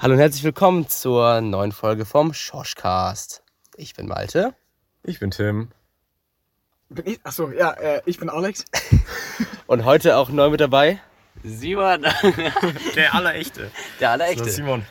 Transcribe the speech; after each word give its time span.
Hallo 0.00 0.14
und 0.14 0.20
herzlich 0.20 0.42
willkommen 0.44 0.88
zur 0.88 1.40
neuen 1.40 1.72
Folge 1.72 2.04
vom 2.04 2.34
Schoschcast. 2.34 3.42
Ich 3.76 3.94
bin 3.94 4.06
Malte. 4.06 4.54
Ich 5.02 5.20
bin 5.20 5.30
Tim. 5.30 5.70
Bin 6.88 7.06
ich? 7.06 7.20
Achso, 7.24 7.50
ja, 7.50 7.72
äh, 7.72 8.02
ich 8.04 8.18
bin 8.18 8.28
Alex. 8.28 8.64
Und 9.66 9.84
heute 9.84 10.16
auch 10.16 10.28
neu 10.28 10.50
mit 10.50 10.60
dabei 10.60 11.00
Simon, 11.42 12.02
Der 12.96 13.14
Allerechte. 13.14 13.70
der 14.00 14.08
So, 14.08 14.12
Allerechte. 14.12 14.50
Simon, 14.50 14.84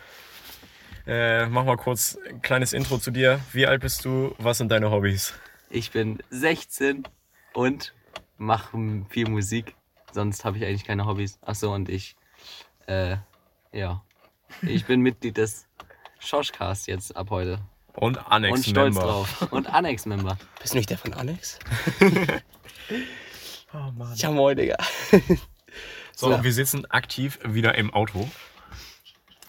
äh, 1.05 1.45
mach 1.47 1.65
mal 1.65 1.77
kurz 1.77 2.17
ein 2.29 2.41
kleines 2.41 2.73
Intro 2.73 2.97
zu 2.97 3.11
dir. 3.11 3.39
Wie 3.51 3.67
alt 3.67 3.81
bist 3.81 4.04
du? 4.05 4.33
Was 4.39 4.57
sind 4.57 4.70
deine 4.71 4.89
Hobbys? 4.91 5.33
ich 5.70 5.89
bin 5.91 6.20
16 6.29 7.04
und 7.54 7.93
mache 8.38 8.77
viel 9.09 9.27
Musik. 9.29 9.75
Sonst 10.11 10.45
habe 10.45 10.57
ich 10.57 10.65
eigentlich 10.65 10.83
keine 10.85 11.05
Hobbys. 11.05 11.39
Achso, 11.41 11.73
und 11.73 11.89
ich, 11.89 12.15
äh, 12.88 13.17
ja, 13.71 14.04
ich 14.61 14.85
bin 14.85 15.01
Mitglied 15.01 15.38
des 15.38 15.65
Schoschcast 16.19 16.87
jetzt 16.87 17.15
ab 17.18 17.29
heute. 17.29 17.59
Und 17.96 18.18
Annex 18.32 18.55
und 18.57 18.65
stolz 18.65 18.95
Member. 18.95 19.09
drauf. 19.11 19.47
Und 19.51 19.68
Annex-Member. 19.68 20.37
Bist 20.61 20.73
du 20.73 20.78
nicht 20.78 20.89
der 20.89 20.97
von 20.97 21.14
Alex? 21.14 21.59
Oh, 23.75 23.92
Mann. 23.97 24.14
Ja, 24.15 24.29
moin, 24.29 24.55
Digga. 24.55 24.78
So, 26.15 26.29
So. 26.29 26.43
wir 26.43 26.54
sitzen 26.54 26.86
aktiv 26.92 27.39
wieder 27.43 27.73
im 27.75 27.92
Auto. 27.92 28.29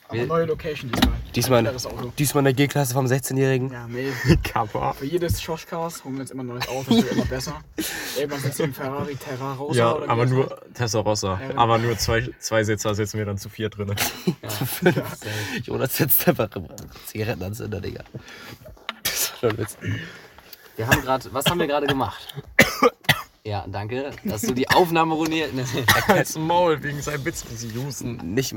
Aber 0.08 0.26
neue 0.26 0.44
Location 0.44 0.90
diesmal. 0.92 1.14
Diesmal, 1.34 2.12
diesmal 2.18 2.40
in 2.42 2.44
der 2.44 2.52
G-Klasse 2.54 2.92
vom 2.92 3.06
16-Jährigen. 3.06 3.72
Ja, 3.72 3.86
nee. 3.88 4.12
Kappa. 4.42 4.92
Für 4.92 5.06
jedes 5.06 5.40
Schoschcast 5.40 6.04
holen 6.04 6.16
wir 6.16 6.20
jetzt 6.20 6.30
immer 6.30 6.42
ein 6.42 6.48
neues 6.48 6.68
Auto, 6.68 6.94
das 6.94 7.04
wird 7.04 7.12
immer 7.12 7.24
besser. 7.24 7.60
Irgendwann 8.18 8.42
wir 8.58 8.64
im 8.64 8.74
Ferrari 8.74 9.16
Terrarossa 9.16 9.78
Ja, 9.78 9.94
oder 9.94 10.08
aber 10.10 10.26
nur 10.26 10.50
heißt. 10.50 10.74
Testarossa. 10.74 11.40
Ja, 11.40 11.48
genau. 11.48 11.62
Aber 11.62 11.78
nur 11.78 11.96
zwei, 11.96 12.28
zwei 12.38 12.64
Sitzer 12.64 12.94
sitzen 12.94 13.18
wir 13.18 13.24
dann 13.24 13.38
zu 13.38 13.48
vier 13.48 13.70
drin. 13.70 13.94
Jonas 15.62 15.96
sitzt 15.96 16.28
einfach 16.28 16.54
im 16.54 16.68
Zigarettenanzünder, 17.06 17.80
Digga. 17.80 18.04
Das 19.02 19.32
war 19.42 19.50
ein 19.50 19.58
Witz. 19.58 19.78
Wir 20.76 20.86
haben 20.86 21.00
gerade, 21.02 21.32
was 21.32 21.46
haben 21.46 21.58
wir 21.58 21.66
gerade 21.66 21.86
gemacht? 21.86 22.34
Ja, 23.42 23.66
danke, 23.68 24.10
dass 24.24 24.42
du 24.42 24.54
die 24.54 24.68
Aufnahme 24.68 25.14
ruiniert. 25.14 25.50
Als 26.08 26.36
Maul 26.36 26.82
wegen 26.82 27.00
seinem 27.00 27.24
Witz 27.24 27.44
husten. 27.76 28.16
Nicht. 28.34 28.54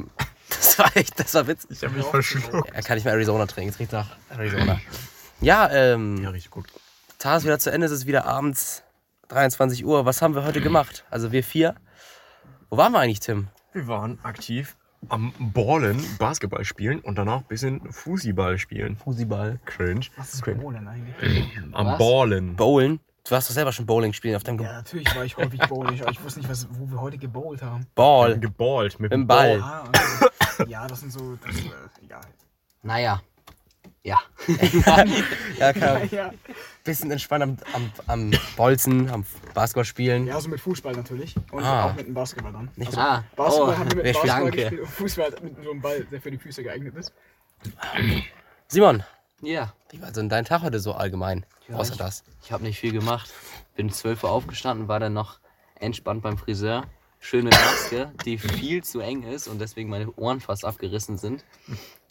Das 0.50 0.80
war 0.80 0.96
echt, 0.96 1.20
das 1.20 1.34
war 1.34 1.48
witzig. 1.48 1.72
Ich 1.72 1.84
habe 1.84 1.96
mich 1.96 2.06
verschluckt. 2.06 2.70
Er 2.74 2.82
kann 2.84 2.96
nicht 2.96 3.04
mehr 3.04 3.14
Arizona 3.14 3.46
trinken. 3.48 3.72
Es 3.72 3.80
riecht 3.80 3.92
nach 3.92 4.08
Arizona. 4.30 4.80
Ja, 5.40 5.70
ähm. 5.70 6.18
Ja, 6.24 6.32
richtig 6.32 6.50
gut. 6.50 6.66
Tag 7.20 7.38
ist 7.38 7.44
wieder 7.44 7.60
zu 7.60 7.72
Ende, 7.72 7.86
es 7.86 7.92
ist 7.92 8.08
wieder 8.08 8.26
abends 8.26 8.82
23 9.28 9.86
Uhr. 9.86 10.04
Was 10.04 10.24
haben 10.24 10.34
wir 10.34 10.44
heute 10.46 10.62
gemacht? 10.62 11.06
Also 11.12 11.32
wir 11.32 11.44
vier. 11.44 11.76
Wo 12.72 12.78
waren 12.78 12.92
wir 12.92 13.00
eigentlich, 13.00 13.20
Tim? 13.20 13.48
Wir 13.72 13.88
waren 13.88 14.18
aktiv 14.24 14.76
am 15.10 15.32
Ballen, 15.40 16.04
Basketball 16.18 16.66
spielen 16.66 17.00
und 17.02 17.18
danach 17.18 17.42
ein 17.42 17.48
bisschen 17.48 17.92
Fusiball 17.92 18.58
spielen. 18.58 18.96
Fusiball. 18.96 19.60
Cringe. 19.66 20.08
Was 20.18 20.34
ist 20.34 20.44
Bowlen 20.46 20.88
eigentlich? 20.88 21.60
Am 21.72 21.86
Was? 21.86 21.98
Ballen. 22.00 22.56
Bowlen. 22.56 23.00
Du 23.24 23.32
warst 23.32 23.50
doch 23.50 23.54
selber 23.54 23.74
schon 23.74 23.86
Bowling 23.86 24.14
spielen 24.14 24.36
auf 24.36 24.44
deinem 24.44 24.60
Ja, 24.60 24.74
natürlich 24.74 25.14
war 25.14 25.26
ich 25.26 25.36
häufig 25.36 25.60
bowling, 25.68 26.02
aber 26.02 26.12
ich 26.12 26.24
wusste 26.24 26.40
nicht, 26.40 26.50
was, 26.50 26.68
wo 26.72 26.90
wir 26.90 27.02
heute 27.02 27.18
gebowlt 27.18 27.62
haben. 27.62 27.86
Ball. 27.94 28.40
Geballt 28.40 29.00
mit 29.02 29.12
Im 29.12 29.22
dem 29.22 29.28
Ball. 29.28 29.62
Ah, 29.62 29.84
okay. 29.86 30.27
Ja, 30.68 30.88
das 30.88 31.02
sind 31.02 31.12
so. 31.12 31.38
Das, 31.46 31.56
äh, 31.56 32.04
egal. 32.04 32.22
Naja, 32.84 33.22
ja. 34.04 34.20
Ja, 35.60 35.74
kann 35.74 36.10
Ja, 36.12 36.32
bisschen 36.84 37.12
entspannt 37.12 37.44
am, 37.44 37.58
am, 37.74 37.92
am 38.08 38.32
Bolzen, 38.56 39.10
am 39.10 39.26
Basketball 39.54 39.86
spielen. 39.86 40.28
ja, 40.28 40.40
so 40.40 40.50
mit 40.50 40.60
Fußball 40.62 40.94
natürlich. 40.94 41.36
Und 41.52 41.64
Ah. 41.64 41.86
auch 41.88 41.96
mit 41.96 42.08
dem 42.08 42.14
Basketball 42.14 42.54
dann. 42.54 42.70
Nicht 42.76 42.88
Also, 42.90 43.00
Ah, 43.02 43.24
Basketball 43.36 43.70
oh, 43.74 43.78
haben 43.78 43.90
wir 43.90 43.96
mit 43.98 44.06
wer 44.06 44.14
spielt? 44.14 44.28
Basketball 44.28 44.42
Danke. 44.52 44.58
gespielt 44.62 44.82
und 44.82 44.90
Fußball 44.90 45.32
mit 45.42 45.64
so 45.64 45.72
einem 45.72 45.82
Ball, 45.82 46.04
der 46.06 46.22
für 46.22 46.32
die 46.32 46.38
Füße 46.38 46.64
geeignet 46.64 46.96
ist. 46.96 47.12
Simon, 48.68 49.04
Ja, 49.42 49.74
wie 49.92 50.02
war 50.02 50.12
denn 50.12 50.30
dein 50.30 50.46
Tag 50.46 50.62
heute 50.64 50.80
so 50.80 50.94
allgemein? 50.94 51.46
Außer 51.72 51.94
ich- 51.94 51.98
das. 52.00 52.24
Ich 52.44 52.52
habe 52.52 52.64
nicht 52.64 52.80
viel 52.80 52.92
gemacht. 52.92 53.30
Bin 53.76 53.92
12 53.92 54.24
Uhr 54.24 54.32
aufgestanden, 54.32 54.88
war 54.88 55.00
dann 55.00 55.14
noch 55.14 55.40
entspannt 55.80 56.24
beim 56.24 56.38
Friseur. 56.38 56.86
Schöne 57.20 57.50
Maske, 57.50 58.12
die 58.26 58.38
viel 58.38 58.84
zu 58.84 59.00
eng 59.00 59.24
ist 59.24 59.48
und 59.48 59.60
deswegen 59.60 59.90
meine 59.90 60.12
Ohren 60.14 60.40
fast 60.40 60.66
abgerissen 60.66 61.18
sind. 61.18 61.44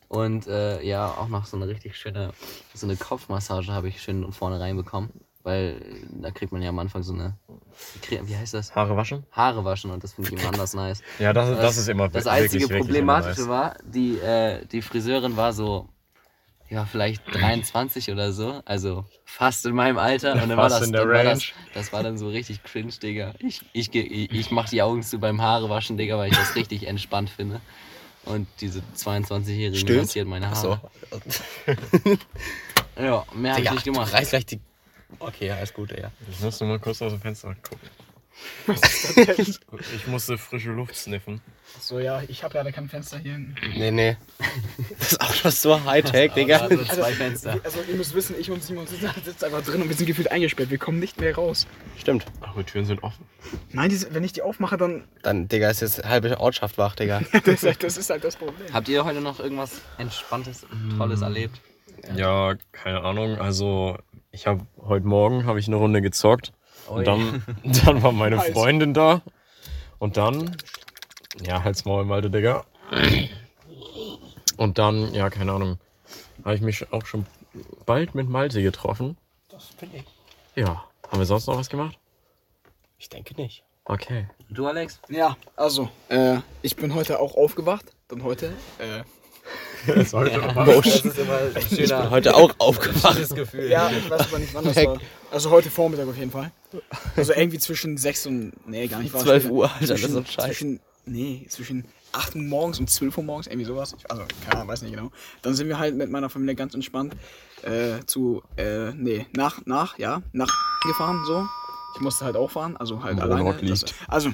Und 0.08 0.46
äh, 0.46 0.82
ja, 0.82 1.08
auch 1.08 1.28
noch 1.28 1.46
so 1.46 1.56
eine 1.56 1.68
richtig 1.68 1.96
schöne, 1.96 2.32
so 2.74 2.86
eine 2.86 2.96
Kopfmassage 2.96 3.72
habe 3.72 3.88
ich 3.88 4.02
schön 4.02 4.30
vorne 4.32 4.60
reinbekommen. 4.60 5.10
Weil 5.42 5.80
da 6.10 6.32
kriegt 6.32 6.50
man 6.50 6.60
ja 6.60 6.70
am 6.70 6.78
Anfang 6.80 7.04
so 7.04 7.12
eine, 7.12 7.36
wie 8.10 8.36
heißt 8.36 8.54
das? 8.54 8.74
Haare 8.74 8.96
waschen? 8.96 9.24
Haare 9.30 9.64
waschen 9.64 9.92
und 9.92 10.02
das 10.02 10.14
finde 10.14 10.34
ich 10.34 10.40
immer 10.40 10.48
anders 10.52 10.74
nice. 10.74 11.02
Ja, 11.20 11.32
das, 11.32 11.56
das 11.56 11.76
ist 11.76 11.88
immer 11.88 12.08
Das 12.08 12.24
wirklich, 12.24 12.42
einzige 12.42 12.62
wirklich 12.64 12.80
Problematische 12.80 13.42
immer 13.42 13.68
nice. 13.68 13.76
war, 13.76 13.76
die, 13.84 14.18
äh, 14.18 14.66
die 14.66 14.82
Friseurin 14.82 15.36
war 15.36 15.52
so, 15.52 15.88
ja, 16.70 16.84
vielleicht 16.84 17.22
23 17.32 18.10
oder 18.10 18.32
so, 18.32 18.60
also 18.64 19.04
fast 19.24 19.66
in 19.66 19.74
meinem 19.74 19.98
Alter. 19.98 20.32
Und 20.34 20.40
dann 20.40 20.50
war 20.56 20.68
Fast 20.70 20.80
das, 20.80 20.86
in 20.86 20.92
der 20.92 21.08
war 21.08 21.22
das, 21.24 21.42
Range. 21.42 21.52
das 21.74 21.92
war 21.92 22.02
dann 22.02 22.18
so 22.18 22.28
richtig 22.28 22.62
cringe, 22.64 22.92
Digga. 23.02 23.34
Ich, 23.38 23.62
ich, 23.72 23.94
ich, 23.94 24.30
ich 24.32 24.50
mach 24.50 24.68
die 24.68 24.82
Augen 24.82 25.02
zu 25.02 25.18
beim 25.18 25.40
Haare 25.42 25.68
waschen, 25.68 25.96
Digga, 25.96 26.16
weil 26.18 26.30
ich 26.30 26.36
das 26.38 26.54
richtig 26.54 26.86
entspannt 26.88 27.30
finde. 27.30 27.60
Und 28.24 28.48
diese 28.60 28.82
22-Jährige 28.96 29.78
Stimmt. 29.78 30.00
massiert 30.00 30.26
meine. 30.26 30.50
Haare. 30.50 30.80
Ja, 32.98 33.24
mehr 33.34 33.52
hab 33.52 33.60
ich 33.62 33.70
nicht 33.70 33.84
gemacht. 33.84 34.12
reiß 34.12 34.30
gleich 34.30 34.46
die. 34.46 34.60
Okay, 35.18 35.48
ja, 35.48 35.56
alles 35.56 35.72
gut, 35.74 35.90
Digga. 35.90 36.10
Ich 36.30 36.40
musste 36.40 36.64
mal 36.64 36.78
kurz 36.78 37.02
aus 37.02 37.12
dem 37.12 37.20
Fenster 37.20 37.54
gucken. 37.56 37.88
Ich 39.94 40.06
musste 40.06 40.38
frische 40.38 40.70
Luft 40.70 40.96
sniffen. 40.96 41.40
So, 41.80 41.98
ja, 41.98 42.22
ich 42.28 42.42
habe 42.42 42.54
leider 42.54 42.72
kein 42.72 42.88
Fenster 42.88 43.18
hier. 43.18 43.38
Nee, 43.76 43.90
nee. 43.90 44.16
Das 44.98 45.12
ist 45.12 45.20
auch 45.20 45.44
noch 45.44 45.50
so 45.50 45.84
Hightech, 45.84 46.32
Digga. 46.32 46.58
Also 46.58 46.84
zwei 46.84 47.12
Fenster. 47.12 47.60
Also, 47.62 47.80
ihr 47.88 47.94
müsst 47.96 48.14
wissen, 48.14 48.34
ich 48.38 48.50
und 48.50 48.62
Simon 48.62 48.86
sitzen 48.86 49.44
einfach 49.44 49.62
drin 49.62 49.82
und 49.82 49.88
wir 49.88 49.96
sind 49.96 50.06
gefühlt 50.06 50.30
eingesperrt. 50.30 50.70
Wir 50.70 50.78
kommen 50.78 50.98
nicht 50.98 51.20
mehr 51.20 51.34
raus. 51.34 51.66
Stimmt. 51.98 52.26
Ach, 52.40 52.54
die 52.56 52.64
Türen 52.64 52.86
sind 52.86 53.02
offen. 53.02 53.24
Nein, 53.72 53.90
diese, 53.90 54.14
wenn 54.14 54.24
ich 54.24 54.32
die 54.32 54.42
aufmache, 54.42 54.76
dann. 54.76 55.04
Dann, 55.22 55.48
Digga, 55.48 55.70
ist 55.70 55.80
jetzt 55.80 56.04
halbe 56.04 56.38
Ortschaft 56.40 56.78
wach, 56.78 56.96
Digga. 56.96 57.22
Das 57.44 57.62
ist 57.62 57.64
halt 57.64 57.82
das, 57.82 57.96
ist 57.96 58.10
halt 58.10 58.24
das 58.24 58.36
Problem. 58.36 58.72
Habt 58.72 58.88
ihr 58.88 59.04
heute 59.04 59.20
noch 59.20 59.38
irgendwas 59.40 59.80
Entspanntes, 59.98 60.66
Tolles 60.96 61.20
erlebt? 61.22 61.60
Ja, 62.14 62.54
keine 62.72 63.02
Ahnung. 63.02 63.38
Also, 63.38 63.98
ich 64.30 64.46
habe 64.46 64.66
heute 64.78 65.06
Morgen 65.06 65.46
habe 65.46 65.58
ich 65.58 65.66
eine 65.66 65.76
Runde 65.76 66.02
gezockt. 66.02 66.52
Und 66.88 67.06
dann, 67.06 67.44
dann 67.84 68.02
war 68.02 68.12
meine 68.12 68.36
Nice. 68.36 68.52
Freundin 68.52 68.94
da. 68.94 69.22
Und 69.98 70.16
dann, 70.16 70.56
ja, 71.44 71.64
halt's 71.64 71.84
Maul, 71.84 72.04
Malte, 72.04 72.30
Digga. 72.30 72.64
Und 74.56 74.78
dann, 74.78 75.12
ja, 75.14 75.30
keine 75.30 75.52
Ahnung, 75.52 75.78
habe 76.44 76.54
ich 76.54 76.60
mich 76.60 76.92
auch 76.92 77.04
schon 77.06 77.26
bald 77.86 78.14
mit 78.14 78.28
Malte 78.28 78.62
getroffen. 78.62 79.16
Das 79.48 79.68
bin 79.80 79.90
ich. 79.94 80.04
Ja, 80.54 80.84
haben 81.08 81.18
wir 81.18 81.26
sonst 81.26 81.46
noch 81.46 81.56
was 81.56 81.68
gemacht? 81.68 81.98
Ich 82.98 83.08
denke 83.08 83.34
nicht. 83.34 83.64
Okay. 83.84 84.28
Du, 84.50 84.66
Alex? 84.66 85.00
Ja, 85.08 85.36
also, 85.54 85.88
äh, 86.08 86.38
ich 86.62 86.76
bin 86.76 86.94
heute 86.94 87.20
auch 87.20 87.36
aufgewacht. 87.36 87.94
Dann 88.08 88.22
heute. 88.22 88.52
Äh, 88.78 89.04
Das 89.94 90.10
sollte 90.10 90.40
Das 90.40 90.86
ist 90.86 91.04
immer 91.18 91.38
ein 91.38 91.50
Ich 91.58 91.68
bin 91.76 91.86
schöner, 91.88 92.10
heute 92.10 92.34
auch 92.34 92.54
aufgewacht. 92.58 93.14
schönes 93.14 93.34
Gefühl. 93.34 93.70
ja, 93.70 93.90
ich 93.90 94.08
weiß 94.10 94.20
aber 94.22 94.38
nicht, 94.38 94.54
wann 94.54 94.64
das 94.64 94.76
war. 94.76 94.98
Also 95.30 95.50
heute 95.50 95.70
Vormittag 95.70 96.08
auf 96.08 96.16
jeden 96.16 96.30
Fall. 96.30 96.50
Also 97.16 97.32
irgendwie 97.32 97.58
zwischen 97.58 97.96
6 97.96 98.26
und. 98.26 98.52
Nee, 98.68 98.86
gar 98.86 99.00
nicht. 99.00 99.12
war 99.12 99.22
12 99.22 99.42
später. 99.42 99.54
Uhr, 99.54 99.70
Alter, 99.72 99.80
das 99.80 99.90
ist 99.90 99.96
zwischen, 100.00 100.12
so 100.12 100.18
ein 100.18 100.26
Scheiß. 100.26 100.44
Zwischen, 100.46 100.80
nee, 101.06 101.46
zwischen 101.48 101.84
8 102.12 102.34
Uhr 102.36 102.42
morgens 102.42 102.78
und 102.78 102.88
12 102.90 103.18
Uhr 103.18 103.24
morgens, 103.24 103.46
irgendwie 103.46 103.66
sowas. 103.66 103.94
Ich, 103.98 104.10
also, 104.10 104.22
keine 104.44 104.56
Ahnung, 104.56 104.68
weiß 104.68 104.82
nicht 104.82 104.94
genau. 104.94 105.10
Dann 105.42 105.54
sind 105.54 105.68
wir 105.68 105.78
halt 105.78 105.94
mit 105.96 106.10
meiner 106.10 106.30
Familie 106.30 106.54
ganz 106.54 106.74
entspannt 106.74 107.14
äh, 107.62 108.04
zu, 108.06 108.42
äh, 108.56 108.92
nee, 108.92 109.26
nach, 109.32 109.64
nach, 109.66 109.98
ja, 109.98 110.22
nach 110.32 110.48
gefahren, 110.86 111.22
so. 111.26 111.46
Ich 111.96 112.00
musste 112.02 112.24
halt 112.26 112.36
auch 112.36 112.50
fahren, 112.50 112.76
also 112.76 113.02
halt 113.02 113.16
Wo 113.18 113.22
alleine. 113.22 113.56
Das, 113.62 113.84
also, 114.08 114.30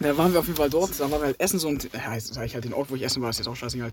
da 0.00 0.16
waren 0.18 0.32
wir 0.32 0.40
auf 0.40 0.46
jeden 0.46 0.56
Fall 0.56 0.70
dort, 0.70 0.98
dann 0.98 1.10
waren 1.10 1.20
wir 1.20 1.26
halt 1.26 1.40
essen 1.40 1.58
so 1.58 1.68
und, 1.68 1.88
ja, 1.92 2.14
jetzt 2.14 2.34
sag 2.34 2.44
ich 2.44 2.54
halt 2.54 2.64
den 2.64 2.74
Ort, 2.74 2.90
wo 2.90 2.96
ich 2.96 3.02
essen 3.02 3.22
war, 3.22 3.30
ist 3.30 3.38
jetzt 3.38 3.48
auch 3.48 3.56
scheißegal. 3.56 3.92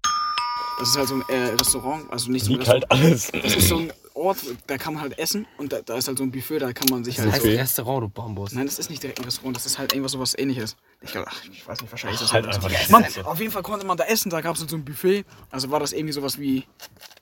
Das 0.79 0.89
ist 0.89 0.97
halt 0.97 1.07
so 1.07 1.15
ein 1.15 1.23
äh, 1.29 1.35
Restaurant, 1.55 2.11
also 2.11 2.31
nicht 2.31 2.45
so 2.45 2.51
ein 2.51 2.57
Liegt 2.57 2.67
halt 2.67 2.83
Restaurant. 2.91 3.05
alles. 3.05 3.31
Das 3.31 3.55
ist 3.55 3.67
so 3.69 3.77
ein 3.77 3.93
Ort, 4.15 4.37
da 4.67 4.77
kann 4.77 4.93
man 4.93 5.01
halt 5.03 5.17
essen 5.17 5.47
und 5.57 5.71
da, 5.73 5.81
da 5.81 5.97
ist 5.97 6.07
halt 6.07 6.17
so 6.17 6.23
ein 6.23 6.31
Buffet, 6.31 6.59
da 6.59 6.71
kann 6.73 6.87
man 6.89 7.03
sich 7.03 7.15
Das 7.15 7.25
halt. 7.25 7.33
heißt 7.35 7.45
Okay. 7.45 7.57
Restaurant, 7.57 8.03
du 8.03 8.09
Bombus. 8.09 8.51
Nein, 8.53 8.65
das 8.65 8.77
ist 8.79 8.89
nicht 8.89 9.01
direkt 9.01 9.19
ein 9.19 9.25
Restaurant, 9.25 9.55
das 9.55 9.65
ist 9.65 9.77
halt 9.79 9.91
irgendwas 9.93 10.11
sowas 10.11 10.37
ähnliches. 10.37 10.75
Ich 11.01 11.11
glaube, 11.11 11.27
ach, 11.29 11.41
ich 11.51 11.67
weiß 11.67 11.81
nicht, 11.81 11.91
wahrscheinlich 11.91 12.19
ist 12.21 12.23
das 12.27 12.33
Halt 12.33 12.45
halt 12.45 12.55
einfach 12.55 12.69
so. 12.69 12.75
das 12.77 12.89
Mann, 12.89 13.03
Essen. 13.03 13.25
auf 13.25 13.39
jeden 13.39 13.51
Fall 13.51 13.63
konnte 13.63 13.85
man 13.85 13.97
da 13.97 14.03
essen, 14.05 14.29
da 14.29 14.41
gab 14.41 14.55
es 14.55 14.61
so 14.61 14.75
ein 14.75 14.85
Buffet. 14.85 15.25
Also 15.49 15.71
war 15.71 15.79
das 15.79 15.93
irgendwie 15.93 16.13
sowas 16.13 16.39
wie, 16.39 16.65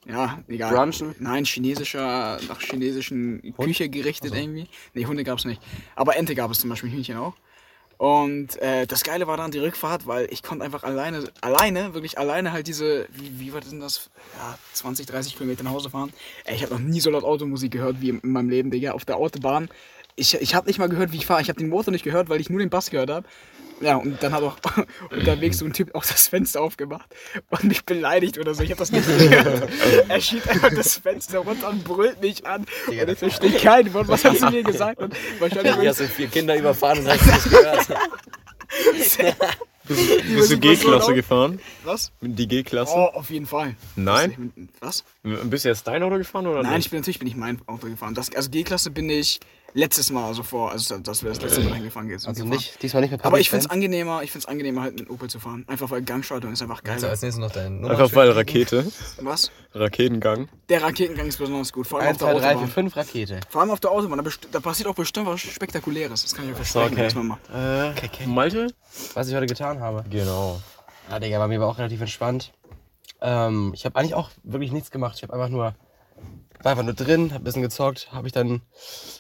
ja, 0.08 0.40
egal. 0.48 0.74
Brunchen? 0.76 1.16
Nein, 1.20 1.46
chinesischer, 1.46 2.40
nach 2.48 2.60
chinesischen 2.60 3.54
Küche 3.58 3.88
gerichtet 3.90 4.34
irgendwie. 4.36 4.68
Nee, 4.94 5.06
Hunde 5.06 5.24
gab 5.24 5.40
es 5.40 5.46
nicht. 5.46 5.62
Aber 5.96 6.16
Ente 6.18 6.36
gab 6.36 6.52
es 6.52 6.60
zum 6.60 6.70
Beispiel, 6.70 6.92
Hühnchen 6.92 7.18
auch. 7.18 7.34
Und 8.02 8.60
äh, 8.64 8.88
das 8.88 9.04
Geile 9.04 9.28
war 9.28 9.38
dann 9.38 9.52
die 9.52 9.60
Rückfahrt, 9.60 10.08
weil 10.08 10.28
ich 10.32 10.42
konnte 10.42 10.66
einfach 10.66 10.82
alleine, 10.82 11.26
alleine, 11.42 11.94
wirklich 11.94 12.18
alleine 12.18 12.52
halt 12.52 12.66
diese, 12.66 13.08
wie, 13.12 13.40
wie 13.40 13.54
war 13.54 13.62
denn 13.62 13.80
das, 13.80 14.10
ja, 14.40 14.58
20, 14.74 15.06
30 15.06 15.38
Kilometer 15.38 15.62
nach 15.62 15.70
Hause 15.70 15.92
fahren. 15.92 16.12
Ey, 16.46 16.56
ich 16.56 16.64
habe 16.64 16.74
noch 16.74 16.82
nie 16.82 17.00
so 17.00 17.12
laut 17.12 17.24
Automusik 17.24 17.74
gehört 17.74 18.02
wie 18.02 18.10
in 18.10 18.20
meinem 18.24 18.50
Leben, 18.50 18.72
Digga. 18.72 18.94
Auf 18.94 19.06
der 19.06 19.18
Autobahn 19.18 19.70
ich, 20.16 20.34
ich 20.36 20.56
habe 20.56 20.68
nicht 20.68 20.80
mal 20.80 20.90
gehört, 20.90 21.12
wie 21.12 21.18
ich 21.18 21.26
fahre. 21.26 21.42
Ich 21.42 21.50
habe 21.50 21.60
den 21.60 21.70
Motor 21.70 21.92
nicht 21.92 22.04
gehört, 22.04 22.30
weil 22.30 22.40
ich 22.40 22.50
nur 22.50 22.60
den 22.60 22.70
Bass 22.70 22.90
gehört 22.90 23.10
habe. 23.10 23.28
Ja, 23.82 23.96
und 23.96 24.22
dann 24.22 24.32
hat 24.32 24.44
auch 24.44 24.58
unterwegs 25.10 25.58
so 25.58 25.66
ein 25.66 25.74
Typ 25.74 25.96
auch 25.96 26.06
das 26.06 26.28
Fenster 26.28 26.62
aufgemacht 26.62 27.10
und 27.50 27.64
mich 27.64 27.84
beleidigt 27.84 28.38
oder 28.38 28.54
so. 28.54 28.62
Ich 28.62 28.70
habe 28.70 28.78
das 28.80 28.92
nicht 28.92 29.08
gehört. 29.08 29.70
Er 30.08 30.22
schiebt 30.22 30.48
einfach 30.48 30.70
das 30.70 30.98
Fenster 30.98 31.40
runter 31.40 31.70
und 31.70 31.84
brüllt 31.84 32.22
mich 32.22 32.46
an. 32.46 32.66
Und 32.88 33.10
ich 33.10 33.18
verstehe 33.18 33.52
kein 33.54 33.92
Wort, 33.94 34.08
was 34.08 34.24
er 34.24 34.36
zu 34.36 34.52
mir 34.52 34.62
gesagt 34.72 35.02
hat. 35.02 35.12
Wahrscheinlich 35.40 35.74
Du 35.74 35.88
hast 35.88 35.98
so 35.98 36.04
vier 36.06 36.28
Kinder 36.28 36.56
überfahren 36.56 37.00
und 37.00 37.08
hast 37.08 37.26
nicht 37.26 37.50
gehört. 37.50 37.88
Bist 39.88 40.52
du 40.52 40.58
G-Klasse 40.60 41.14
gefahren? 41.14 41.60
Was? 41.84 42.12
Die 42.22 42.48
G-Klasse? 42.48 42.94
Oh, 42.96 43.10
auf 43.14 43.30
jeden 43.30 43.46
Fall. 43.46 43.76
Nein? 43.96 44.54
Was? 44.80 45.04
Bist 45.24 45.66
du 45.66 45.70
jetzt 45.70 45.88
dein 45.88 46.04
Auto 46.04 46.18
gefahren 46.18 46.48
oder 46.48 46.64
Nein, 46.64 46.76
nicht? 46.76 46.86
ich 46.86 46.92
bin 46.92 47.00
natürlich 47.00 47.20
bin 47.20 47.28
ich 47.28 47.36
mein 47.36 47.60
Auto 47.68 47.88
gefahren. 47.88 48.14
Das, 48.14 48.34
also 48.34 48.50
G-Klasse 48.50 48.92
bin 48.92 49.10
ich 49.10 49.40
letztes 49.74 50.12
Mal, 50.12 50.26
also 50.26 50.44
vor, 50.44 50.72
also 50.72 50.98
dass 51.00 51.24
wir 51.24 51.30
das 51.30 51.42
letzte 51.42 51.62
Mal 51.62 51.76
hingefahren 51.76 52.08
sind. 52.10 52.28
Also 52.28 52.46
nicht, 52.46 52.82
diesmal 52.82 53.02
nicht 53.02 53.12
mit 53.12 53.24
Aber 53.24 53.40
ich 53.40 53.50
Public 53.50 53.64
find's 53.64 53.70
angenehmer, 53.70 54.24
ich 54.24 54.32
find's 54.32 54.48
angenehmer 54.48 54.82
halt 54.82 55.00
mit 55.00 55.10
Opel 55.10 55.30
zu 55.30 55.40
fahren. 55.40 55.66
Einfach 55.68 55.90
weil 55.92 56.02
Gangschaltung 56.02 56.52
ist 56.52 56.62
einfach 56.62 56.84
geil. 56.84 56.96
Also 56.96 57.08
als 57.08 57.22
nächstes 57.22 57.42
noch 57.42 57.52
dein 57.52 57.86
Einfach 57.86 58.14
weil 58.16 58.32
Rakete, 58.32 58.86
Was? 59.22 59.52
Raketengang. 59.74 60.50
Der 60.70 60.82
Raketengang 60.84 61.28
ist 61.28 61.38
besonders 61.38 61.72
gut, 61.72 61.88
vor 61.88 62.00
allem 62.00 62.10
1, 62.10 62.22
auf 62.22 62.30
der 62.30 62.40
2, 62.40 62.40
3, 62.40 62.42
4, 62.42 62.50
Autobahn. 62.52 62.72
5 62.72 62.98
Rakete. 62.98 63.40
Vor 63.50 63.62
allem 63.62 63.72
auf 63.72 63.80
der 63.80 63.92
Autobahn, 63.92 64.24
da, 64.24 64.32
da 64.52 64.60
passiert 64.60 64.90
auch 64.90 64.96
bestimmt 64.96 65.28
was 65.28 65.42
Spektakuläres. 65.42 66.24
Das 66.24 66.36
kann 66.36 66.46
ich 66.46 66.52
euch 66.52 66.58
versprechen, 66.58 66.94
okay. 66.94 67.06
was 67.06 67.16
man 67.16 67.28
macht. 67.28 67.42
Äh, 67.54 68.28
Malte? 68.28 68.68
Was 69.14 69.30
ich 69.30 69.36
heute 69.36 69.46
getan 69.46 69.80
habe. 69.80 70.04
Genau. 70.10 70.62
Ja, 71.10 71.20
Digga, 71.20 71.40
bei 71.40 71.48
mir 71.48 71.60
war 71.60 71.68
auch 71.68 71.78
relativ 71.78 72.02
entspannt. 72.02 72.52
Ähm, 73.22 73.72
ich 73.76 73.86
habe 73.86 73.98
eigentlich 73.98 74.16
auch 74.16 74.30
wirklich 74.44 74.72
nichts 74.72 74.92
gemacht. 74.92 75.16
Ich 75.18 75.24
habe 75.24 75.34
einfach 75.34 75.50
nur, 75.50 75.76
war 76.64 76.72
einfach 76.72 76.84
nur 76.84 76.94
drin, 76.94 77.34
hab 77.34 77.42
ein 77.42 77.44
bisschen 77.44 77.62
gezockt, 77.62 78.12
habe 78.12 78.28
ich 78.28 78.34
dann, 78.34 78.62